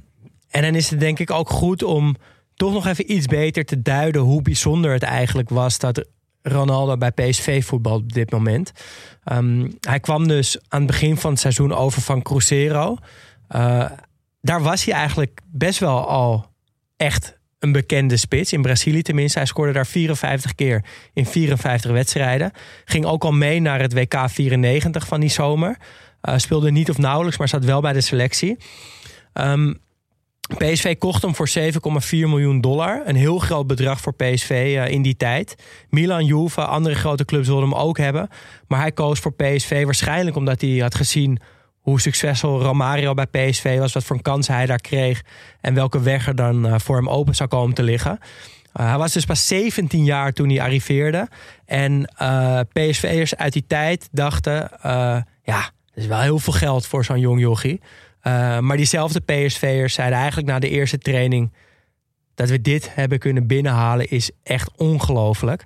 [0.50, 2.16] en dan is het denk ik ook goed om
[2.56, 6.06] toch nog even iets beter te duiden hoe bijzonder het eigenlijk was dat
[6.42, 8.72] Ronaldo bij PSV voetbal op dit moment.
[9.24, 12.98] Ehm, hij kwam dus aan het begin van het seizoen over van Cruzeiro.
[13.48, 13.86] Eh,
[14.46, 16.46] daar was hij eigenlijk best wel al
[16.98, 18.54] echt een bekende spits.
[18.54, 19.38] In Brazilië tenminste.
[19.38, 22.52] Hij scoorde daar 54 keer in 54 wedstrijden.
[22.86, 25.78] Ging ook al mee naar het WK 94 van die zomer.
[26.22, 28.58] Eh, speelde niet of nauwelijks, maar zat wel bij de selectie.
[29.34, 29.74] Ehm,
[30.58, 33.02] PSV kocht hem voor 7,4 miljoen dollar.
[33.06, 35.56] Een heel groot bedrag voor PSV eh, in die tijd.
[35.90, 38.30] Milan, Juve, andere grote clubs wilden hem ook hebben.
[38.68, 41.40] Maar hij koos voor PSV waarschijnlijk omdat hij had gezien
[41.86, 45.22] hoe succesvol Romario bij PSV was, wat voor kansen hij daar kreeg
[45.62, 48.20] en welke weg er dan eh, voor hem open zou komen te liggen.
[48.74, 51.28] Uh, hij was dus pas 17 jaar toen hij arriveerde.
[51.66, 56.86] En uh, PSV'ers uit die tijd dachten, uh, ja, dat is wel heel veel geld
[56.86, 57.82] voor zo'n jong jochie.
[58.60, 61.52] Maar diezelfde PSV'ers zeiden eigenlijk na de eerste training...
[62.36, 65.66] dat we dit hebben kunnen binnenhalen is echt ongelooflijk.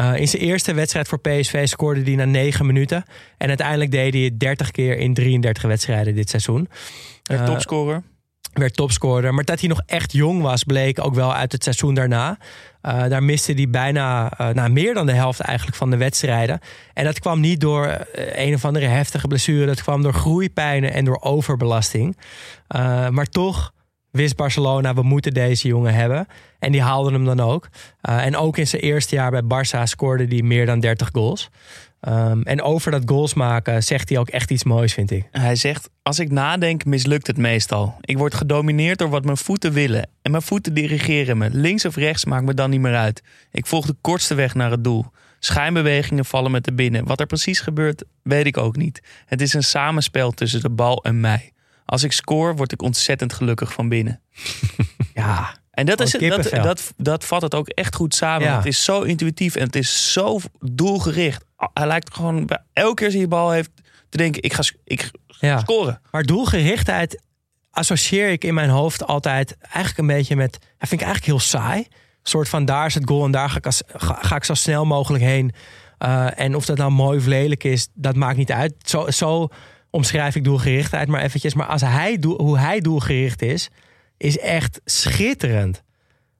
[0.00, 3.04] Uh, in zijn eerste wedstrijd voor PSV scoorde hij na 9 minuten.
[3.38, 6.68] En uiteindelijk deed hij het 30 keer in 33 wedstrijden dit seizoen.
[7.32, 8.02] Uh, topscorer.
[8.52, 9.34] Werd topscorer.
[9.34, 12.38] Maar dat hij nog echt jong was, bleek ook wel uit het seizoen daarna.
[12.82, 16.60] Uh, daar miste hij bijna uh, nou, meer dan de helft eigenlijk van de wedstrijden.
[16.92, 19.66] En dat kwam niet door een of andere heftige blessure.
[19.66, 22.16] Dat kwam door groeipijnen en door overbelasting.
[23.10, 23.73] Maar toch
[24.14, 26.26] wist Barcelona, we moeten deze jongen hebben.
[26.58, 27.68] En die haalden hem dan ook.
[28.08, 31.50] Uh, en ook in zijn eerste jaar bij Barça scoorde hij meer dan 30 goals.
[32.08, 35.28] Um, en over dat goals maken zegt hij ook echt iets moois, vind ik.
[35.30, 37.96] Hij zegt, als ik nadenk mislukt het meestal.
[38.00, 40.08] Ik word gedomineerd door wat mijn voeten willen.
[40.22, 41.48] En mijn voeten dirigeren me.
[41.52, 43.22] Links of rechts maakt me dan niet meer uit.
[43.50, 45.04] Ik volg de kortste weg naar het doel.
[45.38, 47.04] Schijnbewegingen vallen met de binnen.
[47.04, 49.02] Wat er precies gebeurt, weet ik ook niet.
[49.26, 51.53] Het is een samenspel tussen de bal en mij.
[51.84, 54.20] Als ik score, word ik ontzettend gelukkig van binnen.
[55.14, 58.46] Ja, En dat, is, Gewoon het- dat, dat, dat vat het ook echt goed samen.
[58.46, 58.56] Ja.
[58.56, 61.44] Het is zo intuïtief en het is zo doelgericht.
[61.56, 63.70] Hij lijkt gewoon bij elke keer als hij de bal heeft
[64.08, 65.58] te denken: ik ga, ik ga ja.
[65.58, 66.00] scoren.
[66.10, 67.22] Maar doelgerichtheid
[67.70, 70.52] associeer ik in mijn hoofd altijd eigenlijk een beetje met...
[70.52, 71.78] Dat vind ik eigenlijk heel saai.
[71.78, 71.86] Een
[72.22, 74.84] soort van daar is het goal en daar ga ik, ga, ga ik zo snel
[74.84, 75.52] mogelijk heen.
[75.98, 78.74] Uh, en of dat nou mooi of lelijk is, dat maakt niet uit.
[78.78, 79.48] Zo, zo
[79.94, 81.54] omschrijf ik doelgerichtheid maar eventjes.
[81.54, 83.70] Maar als hij, hoe hij doelgericht is,
[84.16, 85.82] is echt schitterend.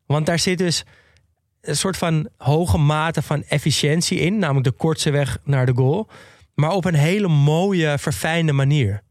[0.07, 0.85] Want daar zit dus
[1.61, 4.39] een soort van hoge mate van efficiëntie in.
[4.39, 6.09] Namelijk de kortste weg naar de goal.
[6.55, 9.03] Maar op een hele mooie, verfijnde manier.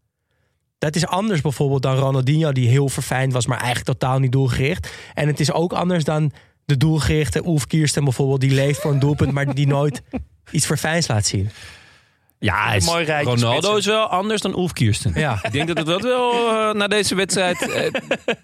[0.77, 4.89] Dat is anders bijvoorbeeld dan Ronaldinho, die heel verfijnd was, maar eigenlijk totaal niet doelgericht.
[5.13, 6.31] En het is ook anders dan
[6.65, 10.01] de doelgerichte Oef Kiersten bijvoorbeeld, die leeft voor een doelpunt, maar die nooit
[10.51, 11.49] iets verfijns laat zien.
[12.43, 13.77] Ja, hij is- mooi rijtje Ronaldo spitsen.
[13.77, 15.11] is wel anders dan Ulf Kirsten.
[15.15, 15.39] Ja.
[15.41, 17.91] Ik denk dat het dat wel eh, na deze wedstrijd eh,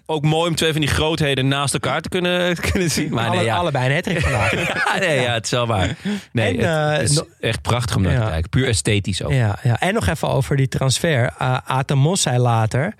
[0.06, 3.12] ook mooi om twee van die grootheden naast elkaar te kunnen, kunnen zien.
[3.14, 3.56] Maar Alle, nee, ja.
[3.56, 4.52] Allebei een hattrick vandaag.
[4.74, 5.96] Ja, nee, ja, het is wel waar.
[6.32, 8.50] Nee, En, het, het eh, is no- echt prachtig om naar te kijken.
[8.50, 9.32] Puur esthetisch ook.
[9.32, 11.30] Ja, ja, en nog even over die transfer.
[11.64, 12.94] Atemos zei later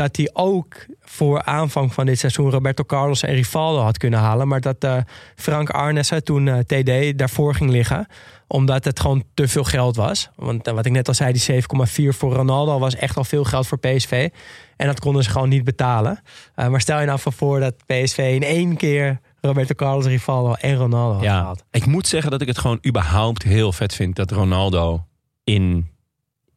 [0.00, 4.48] dat hij ook voor aanvang van dit seizoen Roberto Carlos en Rivaldo had kunnen halen.
[4.48, 4.96] Maar dat eh,
[5.36, 8.06] Frank Arnessen toen eh, TD daarvoor ging liggen.
[8.46, 10.30] Omdat het gewoon te veel geld was.
[10.36, 13.44] Want eh, wat ik net al zei, die 7,4 voor Ronaldo was echt al veel
[13.44, 14.28] geld voor PSV.
[14.76, 16.22] En dat konden ze gewoon niet betalen.
[16.54, 20.76] Maar stel je nou van voor dat PSV in één keer Roberto Carlos, Rivaldo en
[20.76, 21.64] Ronaldo had Ja, gehaald.
[21.70, 25.04] ik moet zeggen dat ik het gewoon überhaupt heel vet vind dat Ronaldo
[25.44, 25.88] in,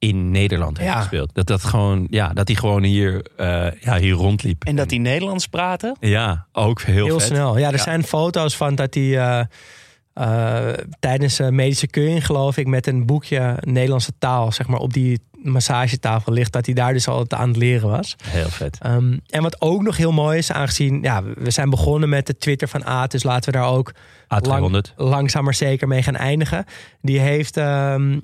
[0.10, 1.00] in Nederland heeft Ja.
[1.00, 1.30] gespeeld.
[1.34, 4.64] Dat, dat, gewoon, ja, dat hij gewoon hier, eh, ja, hier rondliep.
[4.64, 5.96] En dat die Nederlands praten.
[6.00, 7.28] Ja, ook heel, Heel vet.
[7.28, 7.58] snel.
[7.58, 7.82] Ja, er Ja.
[7.84, 9.40] zijn foto's van dat hij eh,
[10.14, 14.94] eh, tijdens een medische keuring, geloof ik, met een boekje Nederlandse taal, zeg maar, op
[14.94, 16.52] die massagetafel ligt.
[16.54, 18.16] Dat hij daar dus al aan het leren was.
[18.24, 18.78] Heel vet.
[18.82, 22.38] Ehm, en wat ook nog heel mooi is, aangezien ja, we zijn begonnen met de
[22.38, 23.92] Twitter van Aad, dus laten we daar ook
[24.36, 24.94] A200.
[24.96, 26.66] langzaam maar zeker mee gaan eindigen.
[27.02, 28.20] Die heeft ehm,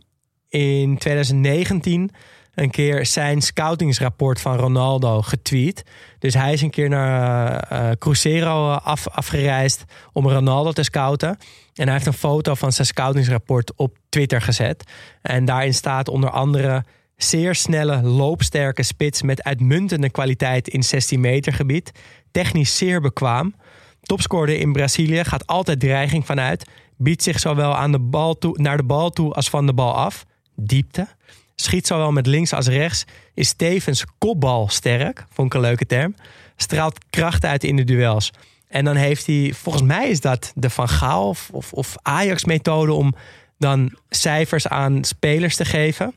[0.50, 2.12] in 2019
[2.56, 5.84] een keer zijn scoutingsrapport van Ronaldo getweet.
[6.20, 9.84] Dus hij is een keer naar eh, Cruzeiro af, afgereisd
[10.14, 11.38] om Ronaldo te scouten.
[11.74, 14.84] En hij heeft een foto van zijn scoutingsrapport op Twitter gezet.
[15.22, 16.84] En daarin staat onder andere
[17.18, 21.92] zeer snelle, loopsterke spits met uitmuntende kwaliteit in 16 meter gebied.
[22.32, 23.56] Technisch zeer bekwaam.
[24.02, 26.70] Topscorer in Brazilië gaat altijd dreiging vanuit.
[26.98, 29.96] Biedt zich zowel aan de bal toe, naar de bal toe als van de bal
[29.96, 30.26] af.
[30.62, 31.08] Diepte.
[31.56, 33.06] Schiet zowel met links als rechts.
[33.34, 35.26] Is tevens kopbalsterk.
[35.30, 36.16] Vond ik een leuke term.
[36.56, 38.32] Straalt kracht uit in de duels.
[38.68, 42.94] En dan heeft hij, volgens mij is dat de Van Gaal of, of, of Ajax-methode
[42.94, 43.14] om
[43.58, 46.14] dan cijfers aan spelers te geven.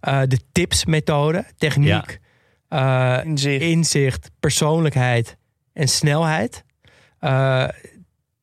[0.00, 2.20] Eh, de tips-methode, techniek,
[2.68, 3.62] eh, Inzicht.
[3.62, 5.36] inzicht, persoonlijkheid
[5.72, 6.64] en snelheid.
[7.18, 7.68] Eh,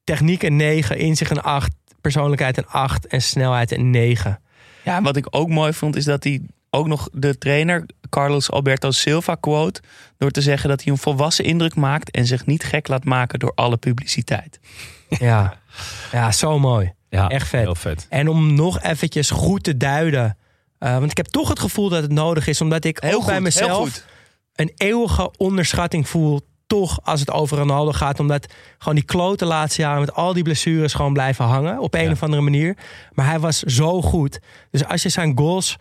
[0.03, 1.71] techniek een 9, inzicht een 8,
[2.01, 4.41] persoonlijkheid een 8 en snelheid een 9.
[4.83, 8.51] Ja, en wat ik ook mooi vond is dat hij ook nog de trainer Carlos
[8.51, 9.81] Alberto Silva quote
[10.17, 13.39] door te zeggen dat hij een volwassen indruk maakt en zich niet gek laat maken
[13.39, 14.59] door alle publiciteit.
[15.19, 15.57] Ja.
[16.11, 16.93] ja, zo mooi.
[17.09, 17.61] Ja, Echt vet.
[17.61, 18.05] Heel vet.
[18.09, 20.37] En om nog eventjes goed te duiden.
[20.79, 22.61] eh, want ik heb toch het gevoel dat het nodig is.
[22.61, 24.03] Omdat ik Heel ook bij goed, mezelf
[24.53, 26.41] een eeuwige onderschatting voel.
[26.69, 28.19] Toch als het over Ronaldo gaat.
[28.19, 31.79] Omdat gewoon die klote laatste jaren met al die blessures gewoon blijven hangen.
[31.79, 32.11] Op een Ja.
[32.11, 32.77] of andere manier.
[33.13, 34.39] Maar hij was zo goed.
[34.71, 35.75] Dus als je zijn goals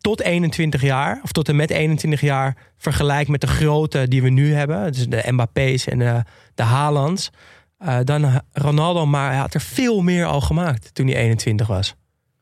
[0.00, 1.20] tot 21 jaar.
[1.22, 4.92] Of tot en met 21 jaar vergelijkt met de grote die we nu hebben.
[4.92, 6.22] Dus de Mbappé's en de,
[6.54, 7.30] de Haalands.
[7.78, 11.94] eh, dan Ronaldo, maar hij had er veel meer al gemaakt toen hij 21 was.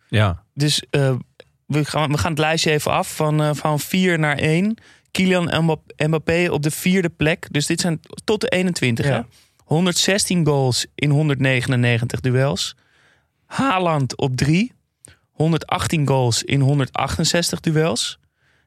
[0.09, 0.43] Ja.
[0.55, 1.15] Dus eh,
[1.67, 4.77] we, gaan, we gaan het lijstje even af van, eh, van 4 naar 1.
[5.13, 7.47] Kylian Mbap- Mbappé op de vierde plek.
[7.51, 9.07] Dus dit zijn tot de 21.
[9.07, 9.13] Ja.
[9.13, 9.21] Hè?
[9.65, 12.77] 116 goals in 199 duels.
[13.47, 14.73] Haaland op 3.
[15.31, 18.19] 118 goals in 168 duels.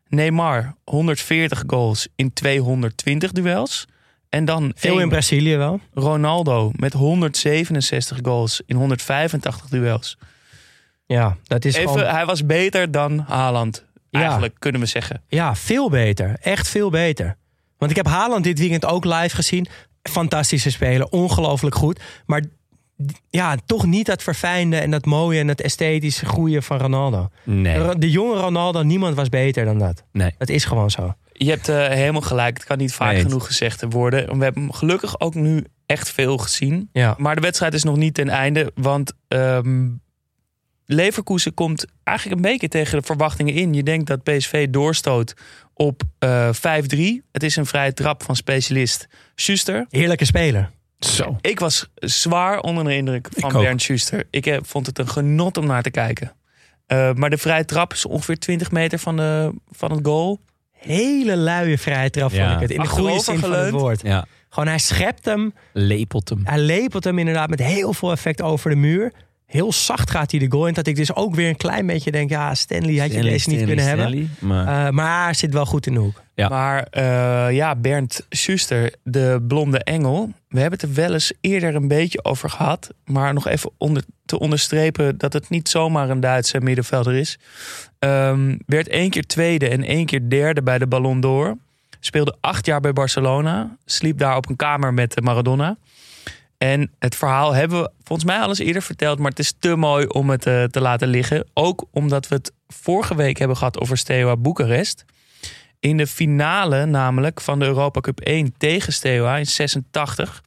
[0.08, 3.86] Neymar 140 goals in 220 duels.
[4.30, 5.80] En dan Veel één in Brazilië wel.
[5.94, 10.18] Ronaldo met 167 goals in 185 duels.
[11.06, 12.08] Ja, dat is Even, gewoon...
[12.14, 13.86] hij was beter dan Haaland.
[14.16, 14.22] Ja.
[14.22, 15.22] Eigenlijk kunnen we zeggen.
[15.28, 16.36] Ja, veel beter.
[16.42, 17.36] Echt veel beter.
[17.78, 19.68] Want ik heb Haaland dit weekend ook live gezien.
[20.04, 22.00] Fantastische speler, ongelooflijk goed.
[22.26, 22.44] Maar
[23.30, 27.28] ja, toch niet dat verfijnde en dat mooie en dat esthetische goede van Ronaldo.
[27.44, 27.96] Nee.
[27.98, 30.04] De jonge Ronaldo, niemand was beter dan dat.
[30.12, 30.32] Nee.
[30.38, 31.14] Dat is gewoon zo.
[31.34, 32.58] Je hebt eh, helemaal gelijk.
[32.58, 33.22] Het kan niet vaak Nee.
[33.22, 34.38] genoeg gezegd worden.
[34.38, 36.90] We hebben hem gelukkig ook nu echt veel gezien.
[36.92, 37.16] Ja.
[37.18, 38.72] Maar de wedstrijd is nog niet ten einde.
[38.76, 39.88] Want ehm,
[40.86, 43.74] Leverkusen komt eigenlijk een beetje tegen de verwachtingen in.
[43.74, 45.34] Je denkt dat PSV doorstoot
[45.74, 46.98] op eh 5-3.
[47.32, 49.86] Het is een vrije trap van specialist Schuster.
[49.90, 50.72] Heerlijke speler.
[51.00, 51.38] Zo.
[51.42, 53.52] Ik was zwaar onder de indruk van.
[53.52, 54.24] Bernd Schuster.
[54.30, 56.34] Ik eh, vond het een genot om naar te kijken.
[56.86, 60.40] Eh, maar de vrije trap is ongeveer 20 meter van, de, van het goal.
[60.72, 62.44] Hele luie vrije trap Ja.
[62.48, 62.72] vond ik het.
[62.78, 64.02] In de goede zin van het woord.
[64.02, 65.54] Ja, Gewoon hij schept hem.
[65.74, 66.42] lepelt hem.
[66.44, 69.12] Hij lepelt hem inderdaad met heel veel effect over de muur.
[69.46, 70.74] Heel zacht gaat hij de goal in.
[70.74, 72.30] Dat ik dus ook weer een klein beetje denk...
[72.30, 74.30] Ja, Stanley had je Stanley, deze niet Stanley, kunnen hebben.
[74.40, 76.24] Maar Eh, maar hij zit wel goed in de hoek.
[76.36, 76.48] Ja.
[76.48, 80.32] Maar eh, ja, Bernd Schuster, de blonde engel.
[80.48, 82.90] We hebben het er wel eens eerder een beetje over gehad.
[83.06, 87.38] Maar nog even onder, te onderstrepen dat het niet zomaar een Duitse middenvelder is.
[88.00, 91.58] Ehm, werd één keer tweede en één keer derde bij de Ballon d'Or.
[92.00, 93.78] Speelde acht jaar bij Barcelona.
[93.86, 95.78] Sliep daar op een kamer met Maradona.
[96.58, 99.20] En het verhaal hebben we volgens mij al eens eerder verteld.
[99.20, 101.48] Maar het is te mooi om het eh, te laten liggen.
[101.54, 105.06] Ook omdat we het vorige week hebben gehad over Steaua Boekarest.
[105.80, 110.44] In de finale namelijk van de Europa Cup 1 tegen Steaua in 86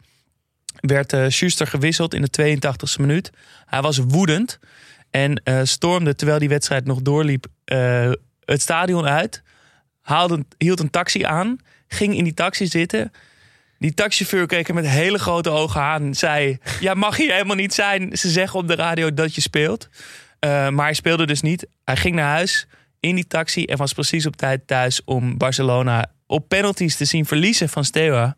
[0.80, 3.30] werd eh Schuster gewisseld in de 82e minuut.
[3.64, 4.59] Hij was woedend
[5.11, 7.46] en eh, stormde terwijl die wedstrijd nog doorliep
[8.44, 9.42] het stadion uit.
[10.00, 13.12] Haalde, hield een taxi aan, ging in die taxi zitten.
[13.79, 16.59] Die taxichauffeur keek hem met hele grote ogen aan zei...
[16.81, 18.16] Ja, mag hier helemaal niet zijn.
[18.16, 19.89] Ze zeggen op de radio dat je speelt.
[20.39, 21.66] Eh, maar hij speelde dus niet.
[21.85, 22.66] Hij ging naar huis
[23.01, 25.05] in die taxi en was precies op tijd thuis...
[25.05, 28.37] om Barcelona op penalties te zien verliezen van Steaua.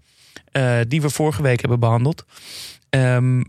[0.53, 2.25] eh, die we vorige week hebben behandeld.
[2.91, 3.43] Ehm,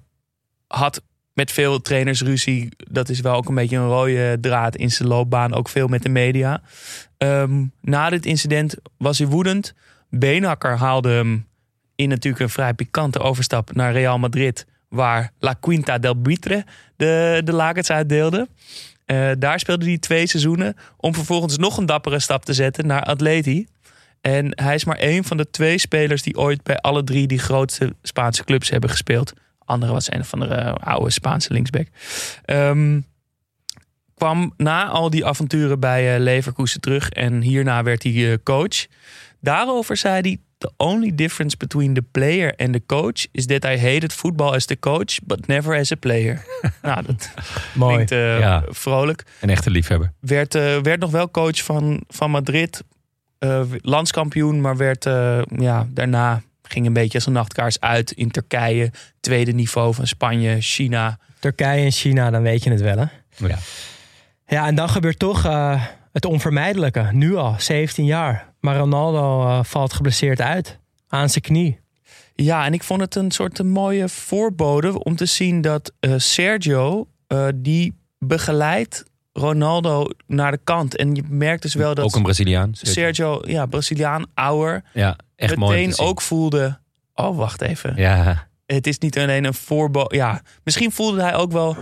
[0.67, 1.01] had
[1.33, 2.69] met veel trainers ruzie.
[2.77, 5.53] Dat is wel ook een beetje een rode draad in zijn loopbaan.
[5.53, 6.61] Ook veel met de media.
[7.17, 9.73] Ehm, na dit incident was hij woedend.
[10.09, 11.49] Beenhakker haalde hem
[12.01, 14.65] in natuurlijk een vrij pikante overstap naar Real Madrid.
[14.89, 18.47] Waar La Quinta del Buitre de, de lakens uitdeelde.
[19.05, 20.75] Eh, daar speelde hij twee seizoenen.
[20.97, 23.67] Om vervolgens nog een dappere stap te zetten naar Atleti.
[24.21, 27.39] En hij is maar één van de twee spelers die ooit bij alle drie die
[27.39, 29.33] grootste Spaanse clubs hebben gespeeld.
[29.65, 31.87] Andere was een van de eh, oude Spaanse linksback.
[32.45, 32.99] Ehm,
[34.15, 38.85] kwam na al die avonturen bij eh, Leverkusen terug en hierna werd hij coach.
[39.39, 43.77] Daarover zei hij: The only difference between the player and the coach is that I
[43.77, 46.45] hated football as the coach, but never as a player.
[46.81, 47.29] nou, dat
[47.73, 47.93] Mooi.
[47.93, 48.63] klinkt eh, Ja.
[48.69, 49.23] vrolijk.
[49.39, 50.11] een echte liefhebber.
[50.19, 52.83] Werd, eh, werd nog wel coach van, van Madrid.
[53.39, 58.31] eh, landskampioen, maar werd eh, ja, daarna ging een beetje als een nachtkaars uit in
[58.31, 58.91] Turkije.
[59.19, 61.17] Tweede niveau van Spanje, China.
[61.39, 63.05] Turkije en China, dan weet je het wel hè.
[63.47, 63.57] Ja.
[64.47, 65.83] Ja, en dan gebeurt toch eh,
[66.13, 67.09] het onvermijdelijke.
[67.11, 68.50] Nu al, 17 jaar.
[68.61, 70.79] Maar Ronaldo eh, valt geblesseerd uit.
[71.07, 71.79] Aan zijn knie.
[72.35, 76.13] Ja, en ik vond het een soort een mooie voorbode om te zien dat eh,
[76.17, 79.03] Sergio, eh, die begeleidt
[79.33, 80.95] Ronaldo naar de kant.
[80.95, 82.69] En je merkt dus wel dat Ook een Braziliaan.
[82.73, 86.05] Sergio, ja, Braziliaan, ouder, Ja, echt mooi meteen te zien.
[86.05, 86.79] ook voelde...
[87.15, 87.93] Oh, wacht even.
[87.95, 90.15] Ja, Het is niet alleen een voorbode.
[90.15, 91.77] Ja, misschien voelde hij ook wel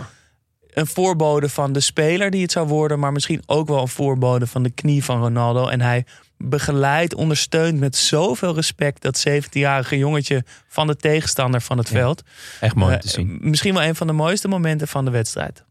[0.70, 4.46] een voorbode van de speler die het zou worden, maar misschien ook wel een voorbode
[4.46, 5.68] van de knie van Ronaldo.
[5.68, 6.04] En hij
[6.42, 11.94] begeleidt, ondersteunt met zoveel respect dat 17-jarige jongetje van de tegenstander van het Ja.
[11.94, 12.22] veld.
[12.60, 13.38] echt mooi om Eh, te zien.
[13.40, 15.64] Misschien wel een van de mooiste momenten van de wedstrijd.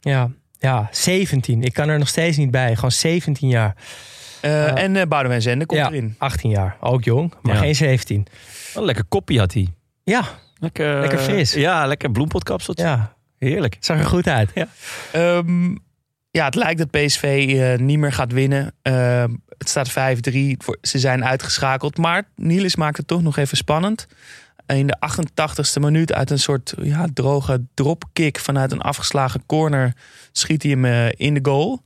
[0.00, 1.62] Ja, ja, 17.
[1.62, 2.74] Ik kan er nog steeds niet bij.
[2.74, 3.76] Gewoon 17 jaar.
[4.40, 4.74] Eh, Ja.
[4.74, 6.14] En uh, Boudewijn Zende komt ja, erin.
[6.18, 6.76] 18 jaar.
[6.80, 7.60] Ook jong, maar Ja.
[7.60, 8.26] geen 17.
[8.66, 9.68] Wat een lekker koppie had hij.
[10.04, 10.24] Ja,
[10.58, 11.52] Lekker, Lekker fris.
[11.52, 12.84] Ja, lekker bloempotkapseltje.
[12.84, 13.14] ja.
[13.38, 13.76] Heerlijk.
[13.80, 14.50] Zag er goed uit.
[15.12, 15.74] Ehm,
[16.36, 18.74] ja, het lijkt dat PSV eh, niet meer gaat winnen.
[18.82, 20.56] Ehm, het staat 5-3.
[20.58, 21.98] Voor- Ze zijn uitgeschakeld.
[21.98, 24.06] Maar Niels maakt het toch nog even spannend.
[24.66, 29.92] In de 88ste minuut uit een soort ja, droge dropkick vanuit een afgeslagen corner
[30.32, 31.82] schiet hij hem eh, in de goal.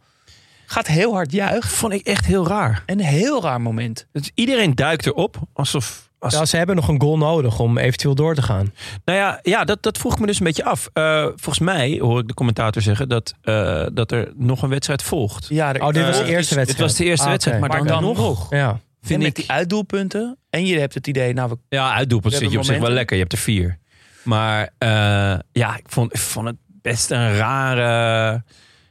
[0.66, 1.70] Gaat heel hard juichen.
[1.70, 2.82] Vond ik echt heel raar.
[2.86, 4.07] Een heel raar moment.
[4.12, 6.08] Dus iedereen duikt erop alsof...
[6.19, 8.73] Als, Ja, ze hebben nog een goal nodig om eventueel door te gaan.
[9.05, 10.89] Nou ja, ja dat, dat vroeg me dus een beetje af.
[10.93, 15.03] Eh, volgens mij hoor ik de commentator zeggen dat, eh, dat er nog een wedstrijd
[15.03, 15.47] volgt.
[15.49, 16.79] Ja, Oh, dit was de eerste Dit wedstrijd.
[16.79, 18.16] was de eerste Ah, wedstrijd, maar, Maar dan, dan nog.
[18.16, 18.47] nog.
[18.51, 18.81] Ja.
[19.03, 20.39] Vind met ik, die uitdoelpunten.
[20.51, 22.91] En je hebt het idee, nou, we ja, uitdoelpunt We zit je op zich wel
[22.91, 23.16] lekker.
[23.16, 23.79] Je hebt er vier.
[24.25, 24.89] Maar eh,
[25.53, 27.83] ja, ik vond, ik vond het best een rare...
[27.83, 28.43] Ja,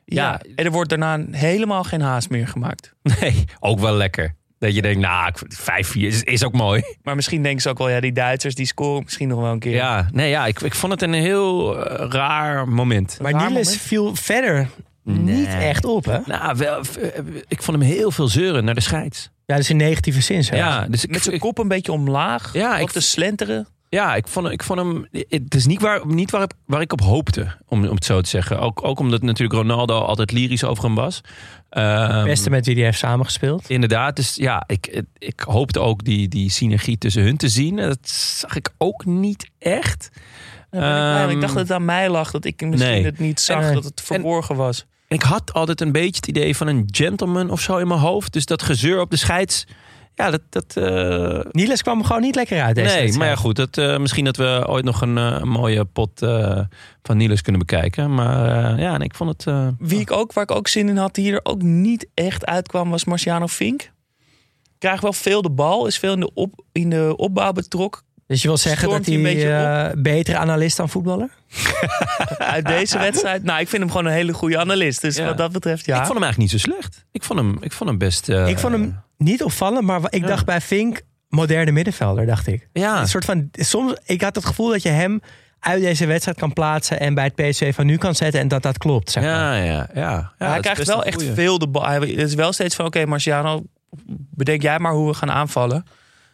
[0.05, 0.41] Ja.
[0.55, 2.93] en er wordt daarna helemaal geen haast meer gemaakt.
[3.19, 4.35] Nee, ook wel lekker.
[4.59, 5.55] Dat je denkt, nou, ik-
[5.87, 6.81] 5-4 is, is ook mooi.
[7.03, 9.59] Maar misschien denken ze ook wel, ja, die Duitsers die scoren misschien nog wel een
[9.59, 9.73] keer.
[9.73, 13.17] Ja, nee, ja ik, ik vond het een heel eh, raar moment.
[13.21, 13.81] Maar Raar Niels moment.
[13.81, 14.67] viel verder
[15.03, 16.17] niet echt op, hè?
[16.25, 17.09] Nou, wel, eh,
[17.47, 19.29] ik vond hem heel veel zeuren naar de scheids.
[19.45, 20.43] Ja, dat is in negatieve zin.
[20.43, 20.55] zo.
[20.55, 22.53] Ja, dus ik, Met zijn kop een beetje omlaag.
[22.53, 23.67] Ja, ik- te slenteren.
[23.89, 25.07] Ja, ik vond, ik vond hem.
[25.29, 28.21] Het is niet waar, niet waar, ik, waar ik op hoopte, om, om het zo
[28.21, 28.59] te zeggen.
[28.59, 31.21] Ook, ook omdat natuurlijk Ronaldo altijd lyrisch over hem was.
[31.69, 33.69] Ehm, Beste met wie hij heeft samengespeeld.
[33.69, 37.75] Inderdaad, dus ja, ik, ik hoopte ook die, die synergie tussen hun te zien.
[37.75, 40.09] Dat zag ik ook niet echt.
[40.71, 42.31] Ja, ik ik Ehm, dacht dat het aan mij lag.
[42.31, 43.03] Dat ik misschien nee.
[43.05, 43.63] het niet zag.
[43.63, 44.85] En- dat het verborgen was.
[45.07, 48.33] Ik had altijd een beetje het idee van een gentleman of zo in mijn hoofd.
[48.33, 49.65] Dus dat gezeur op de scheids.
[50.17, 50.41] Ja, dat.
[50.49, 53.55] dat eh, Niels kwam gewoon niet lekker uit deze nee, maar ja, goed.
[53.55, 56.59] Dat, eh, misschien dat we ooit nog een, eh, mooie pot eh,
[57.03, 58.13] van Niels kunnen bekijken.
[58.13, 59.47] Maar eh, ja, en ik vond het.
[59.47, 62.45] eh, Wie ik ook, waar ik ook zin in had, die er ook niet echt
[62.45, 63.91] uitkwam, was Marciano Fink.
[64.77, 68.01] Krijgt wel veel de bal, is veel in de, op, in de opbouw betrokken.
[68.27, 71.29] Dus je wil zeggen Stormt dat hij een beetje eh, betere analist dan voetballer?
[72.37, 73.43] Uit deze wedstrijd.
[73.43, 75.01] Nou, ik vind hem gewoon een hele goede analist.
[75.01, 75.25] Dus Ja.
[75.25, 75.93] wat dat betreft, ja.
[75.99, 77.05] Ik vond hem eigenlijk niet zo slecht.
[77.11, 78.29] Ik vond hem, ik vond hem best.
[78.29, 80.27] eh, ik vond hem niet opvallend, maar ik Ja.
[80.27, 82.69] dacht bij Fink moderne middenvelder, dacht ik.
[82.73, 85.21] Ja, Een soort van, soms, ik had het gevoel dat je hem
[85.59, 88.61] uit deze wedstrijd kan plaatsen en bij het PSV van nu kan zetten en dat
[88.63, 89.11] dat klopt.
[89.11, 89.31] Zeg maar.
[89.33, 90.31] ja, ja, ja.
[90.39, 90.49] ja.
[90.49, 91.85] Hij krijgt wel echt veel de bal.
[91.85, 93.63] Hij is wel steeds van, oké Marciano,
[94.35, 95.85] bedenk jij maar hoe we gaan aanvallen.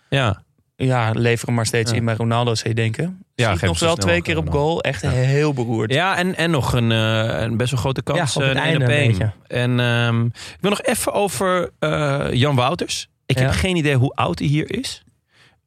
[0.09, 0.43] Ja,
[0.85, 1.97] Ja, lever hem maar steeds Ja.
[1.97, 3.23] in bij Ronaldo, zou je denken.
[3.35, 4.81] Ja, hem nog wel twee keer op goal.
[4.81, 5.09] Echt Ja.
[5.09, 5.93] heel beroerd.
[5.93, 8.17] ja en, en nog een, eh, een best wel grote kans.
[8.19, 9.33] Ja, op het eh, een einde een.
[9.47, 13.07] En ehm, ik wil nog even over eh, Jan Wouters.
[13.25, 13.43] Ik Ja.
[13.45, 15.03] heb geen idee hoe oud hij hier is.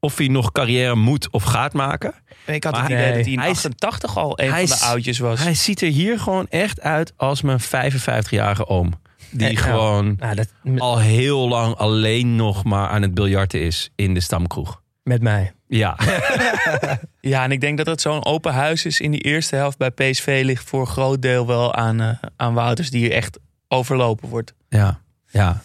[0.01, 2.15] Of hij nog carrière moet of gaat maken.
[2.45, 4.67] En ik had Maar het idee dat hij in hij is- 88 al een hij
[4.69, 5.43] van de oudjes was.
[5.43, 8.93] Hij ziet er hier gewoon echt uit als mijn 55-jarige oom.
[9.31, 10.49] Die gewoon Nou, dat,
[10.79, 14.81] al heel lang alleen nog maar aan het biljarten is in de stamkroeg.
[15.07, 15.53] Met mij.
[15.69, 15.97] Ja,
[17.21, 19.91] Ja, en ik denk dat het zo'n open huis is in die eerste helft bij
[19.91, 23.39] PSV ligt voor een groot deel wel aan, eh, aan Wouters die echt
[23.69, 24.55] overlopen wordt.
[24.69, 25.63] ja, ja.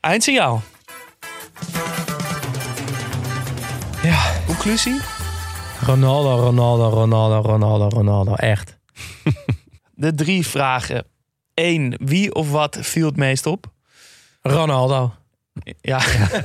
[0.00, 0.62] Eindsignaal.
[4.02, 4.32] Ja.
[4.46, 5.00] Conclusie?
[5.84, 8.34] Ronaldo, Ronaldo, Ronaldo, Ronaldo, Ronaldo.
[8.34, 8.78] Echt.
[9.94, 11.04] De drie vragen.
[11.54, 13.66] Eén, wie of wat viel het meest op?
[14.42, 15.14] Ronaldo.
[15.80, 16.00] Ja,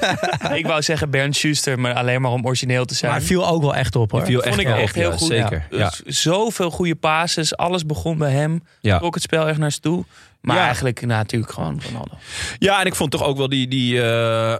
[0.59, 3.11] ik wou zeggen Bernd Schuster, maar alleen maar om origineel te zijn.
[3.11, 4.25] Maar het viel ook wel echt op hoor.
[4.25, 5.27] Viel vond ik wel echt heel ja, goed.
[5.27, 5.67] Zeker.
[5.71, 5.91] Ja.
[6.03, 8.63] Dus Zoveel goede passes, alles begon bij hem.
[8.81, 8.97] Ja.
[8.97, 10.05] Trok het spel echt naar ze toe.
[10.41, 10.63] Maar Ja.
[10.65, 12.11] eigenlijk nou, natuurlijk gewoon Ronaldo.
[12.59, 14.53] Ja, en ik vond toch ook wel die, die eh,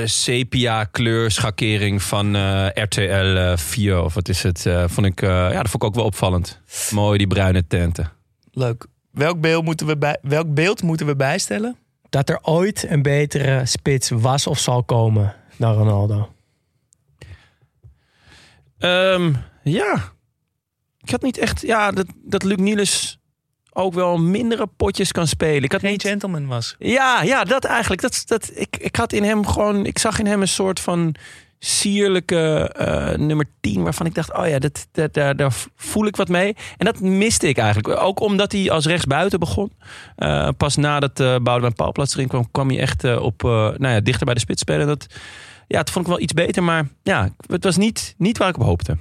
[0.00, 4.66] eh, sepia kleurschakering van eh, RTL eh, 4 of wat is het?
[4.66, 6.60] eh, vond ik, eh, ja, dat vond ik ook wel opvallend.
[6.90, 8.12] Mooi die bruine tenten.
[8.52, 8.86] Leuk.
[9.12, 11.76] Welk beeld moeten we, bij, welk beeld moeten we bijstellen?
[12.10, 16.32] Dat er ooit een betere spits was of zal komen dan Ronaldo.
[18.78, 19.32] Ehm,
[19.62, 20.12] ja,
[21.00, 23.18] ik had niet echt, ja, dat, dat Luc Niels
[23.72, 25.62] ook wel mindere potjes kan spelen.
[25.62, 26.74] Ik had Geen niet, gentleman was.
[26.78, 28.00] Ja, ja, dat eigenlijk.
[28.00, 29.86] Dat, dat, ik, ik had in hem gewoon.
[29.86, 31.14] Ik zag in hem een soort van
[31.62, 33.82] sierlijke eh, nummer 10.
[33.82, 36.56] Waarvan ik dacht: oh ja, dat, dat, daar, voel ik wat mee.
[36.76, 38.00] En dat miste ik eigenlijk.
[38.00, 39.72] Ook omdat hij als rechtsbuiten begon.
[40.16, 44.24] Eh, pas nadat uh, Boudewijn Paalplaats erin kwam, kwam hij echt op, nou ja, dichter
[44.24, 44.86] bij de spits spelen.
[44.86, 45.06] Dat,
[45.66, 46.62] ja, het vond ik wel iets beter.
[46.62, 48.96] Maar ja, het was niet, niet waar ik op hoopte.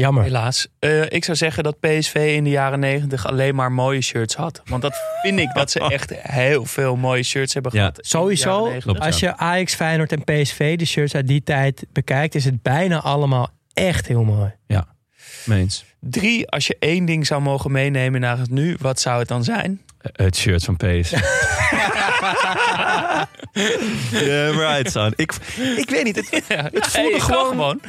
[0.00, 0.22] Jammer.
[0.22, 0.66] Helaas.
[0.78, 4.62] Eh, ik zou zeggen dat PSV in de jaren negentig alleen maar mooie shirts had.
[4.64, 7.78] Want dat vind ik dat ze echt heel veel mooie shirts hebben Ja.
[7.78, 7.98] gehad.
[8.02, 8.82] Sowieso, jaren 90.
[8.84, 9.00] Klopt.
[9.06, 13.00] als je Ajax, Feyenoord en PSV, de shirts uit die tijd bekijkt, is het bijna
[13.00, 14.52] allemaal echt heel mooi.
[15.44, 15.84] Meens.
[16.00, 19.44] Drie, als je één ding zou mogen meenemen naar het nu, wat zou het dan
[19.44, 19.80] zijn?
[20.12, 21.10] Het shirt van PS.
[24.10, 25.12] yeah, right, son.
[25.16, 25.32] Ik,
[25.76, 26.16] ik weet niet.
[26.16, 27.80] Het, Het voelde gewoon- gewoon.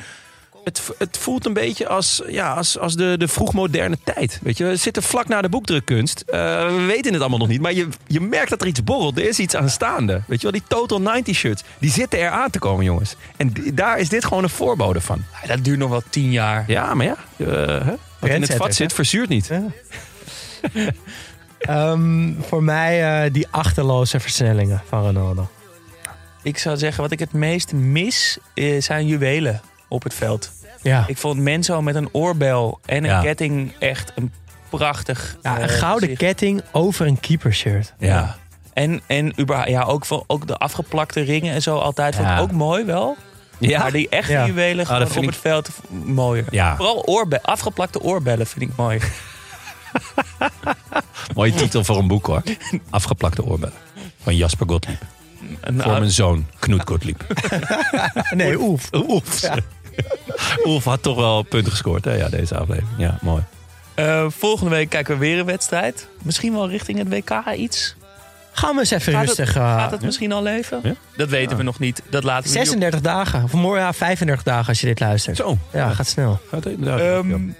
[0.63, 4.39] Het, het voelt een beetje als, ja, als, als de, de vroegmoderne tijd.
[4.41, 6.23] Weet je, we zitten vlak na de boekdrukkunst.
[6.27, 7.61] Eh, we weten het allemaal nog niet.
[7.61, 9.17] Maar je, je merkt dat er iets borrelt.
[9.17, 10.21] Er is iets aanstaande.
[10.27, 11.63] Weet je wel, die Total 90 shirts.
[11.79, 13.15] Die zitten er aan te komen, jongens.
[13.38, 15.23] En daar is dit gewoon een voorbode van.
[15.41, 16.63] Ja, dat duurt nog wel tien jaar.
[16.67, 17.15] Ja, maar ja.
[17.38, 17.47] eh,
[17.85, 17.93] hè?
[18.19, 18.73] Wat in het vat hè?
[18.73, 19.51] zit, verzuurt niet.
[21.61, 25.49] Ehm, voor mij eh, die achterloze versnellingen van Ronaldo.
[26.43, 28.38] Ik zou zeggen, wat ik het meest mis,
[28.79, 29.61] zijn juwelen
[29.91, 30.51] op het veld.
[30.81, 33.22] Ja, Ik vond Menzo met een oorbel en een Ja.
[33.22, 34.34] ketting echt een
[34.69, 35.38] prachtig...
[35.41, 36.19] ja een eh, gouden gezicht.
[36.22, 37.93] ketting over een keepershirt.
[37.99, 38.35] Ja.
[38.73, 42.15] En, en überhaupt, ja, ook, van, ook de afgeplakte ringen en zo altijd.
[42.15, 42.39] Vond ik Ja.
[42.39, 43.18] ook mooi wel.
[43.59, 43.80] Ja.
[43.80, 44.45] Maar die echte Ja.
[44.45, 45.69] juwelen vind op ik- het veld
[46.03, 46.45] mooier.
[46.51, 46.76] Ja.
[46.76, 48.99] Vooral oorbe afgeplakte oorbellen vind ik mooi.
[51.35, 52.43] Mooie titel voor een boek hoor.
[52.89, 53.76] Afgeplakte oorbellen.
[54.23, 55.01] Van Jasper Gottlieb.
[55.61, 57.26] Een Voor mijn zoon, Knoet Gottlieb.
[58.35, 58.89] Nee, oef.
[58.93, 59.41] Oef.
[60.68, 62.15] Oef had toch wel punten gescoord, hè?
[62.15, 62.90] Ja, deze aflevering.
[62.98, 63.44] Ja, mooi.
[63.94, 66.07] Eh, volgende week kijken we weer een wedstrijd.
[66.22, 67.95] Misschien wel richting het WK iets.
[68.53, 69.56] Gaan we eens even Gaat het, rustig.
[69.56, 70.80] eh, gaat het misschien al leven?
[70.84, 70.94] Ja?
[71.15, 72.02] Dat weten we nog niet.
[72.10, 73.44] Dat laten we niet op- 36 dagen.
[73.44, 75.38] Of morgen ja, 35 dagen als je dit luistert.
[75.38, 75.57] Zo.
[75.73, 76.40] Ja, gaat snel.
[76.49, 76.99] Gaat inderdaad.
[76.99, 77.53] Ehm, ja.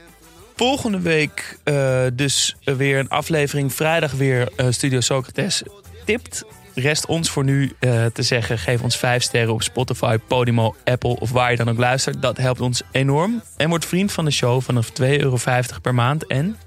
[0.56, 3.74] Volgende week eh, dus weer een aflevering.
[3.74, 5.64] Vrijdag weer eh, Studio Socrates
[6.06, 6.44] tipt.
[6.76, 11.20] Rest ons voor nu eh, te zeggen: geef ons 5 sterren op Spotify, Podimo, Apple
[11.20, 12.22] of waar je dan ook luistert.
[12.22, 13.42] Dat helpt ons enorm.
[13.58, 15.38] En word vriend van de show vanaf 2,50 euro
[15.82, 16.28] per maand.
[16.28, 16.58] En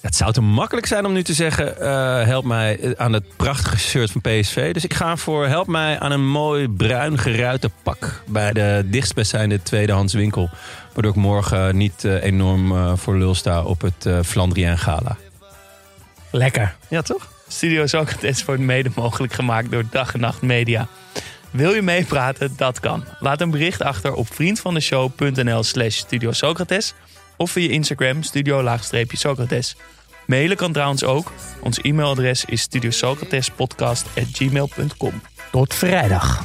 [0.00, 3.78] Het zou te makkelijk zijn om nu te zeggen: eh, help mij aan het prachtige
[3.78, 4.72] shirt van PSV.
[4.72, 9.62] Dus ik ga voor help mij aan een mooi bruin geruite pak bij de dichtstbijzijnde
[9.62, 10.50] tweedehands winkel.
[10.92, 15.16] Waardoor ik morgen niet eh, enorm voor lul sta op het Flandrien Gala.
[16.30, 16.76] Lekker.
[16.88, 17.39] Ja, toch?
[17.52, 20.88] Studio Socrates wordt mede mogelijk gemaakt door Dag en Nacht Media.
[21.50, 22.52] Wil je meepraten?
[22.56, 23.04] Dat kan.
[23.18, 26.94] Laat een bericht achter op vriendvandeshow.nl slash Studio Socrates
[27.36, 29.76] of via Instagram studio-socrates.
[30.26, 31.32] Mailen kan trouwens ook.
[31.60, 35.22] Ons e-mailadres is studiosocratespodcast.gmail.com.
[35.50, 36.44] Tot vrijdag.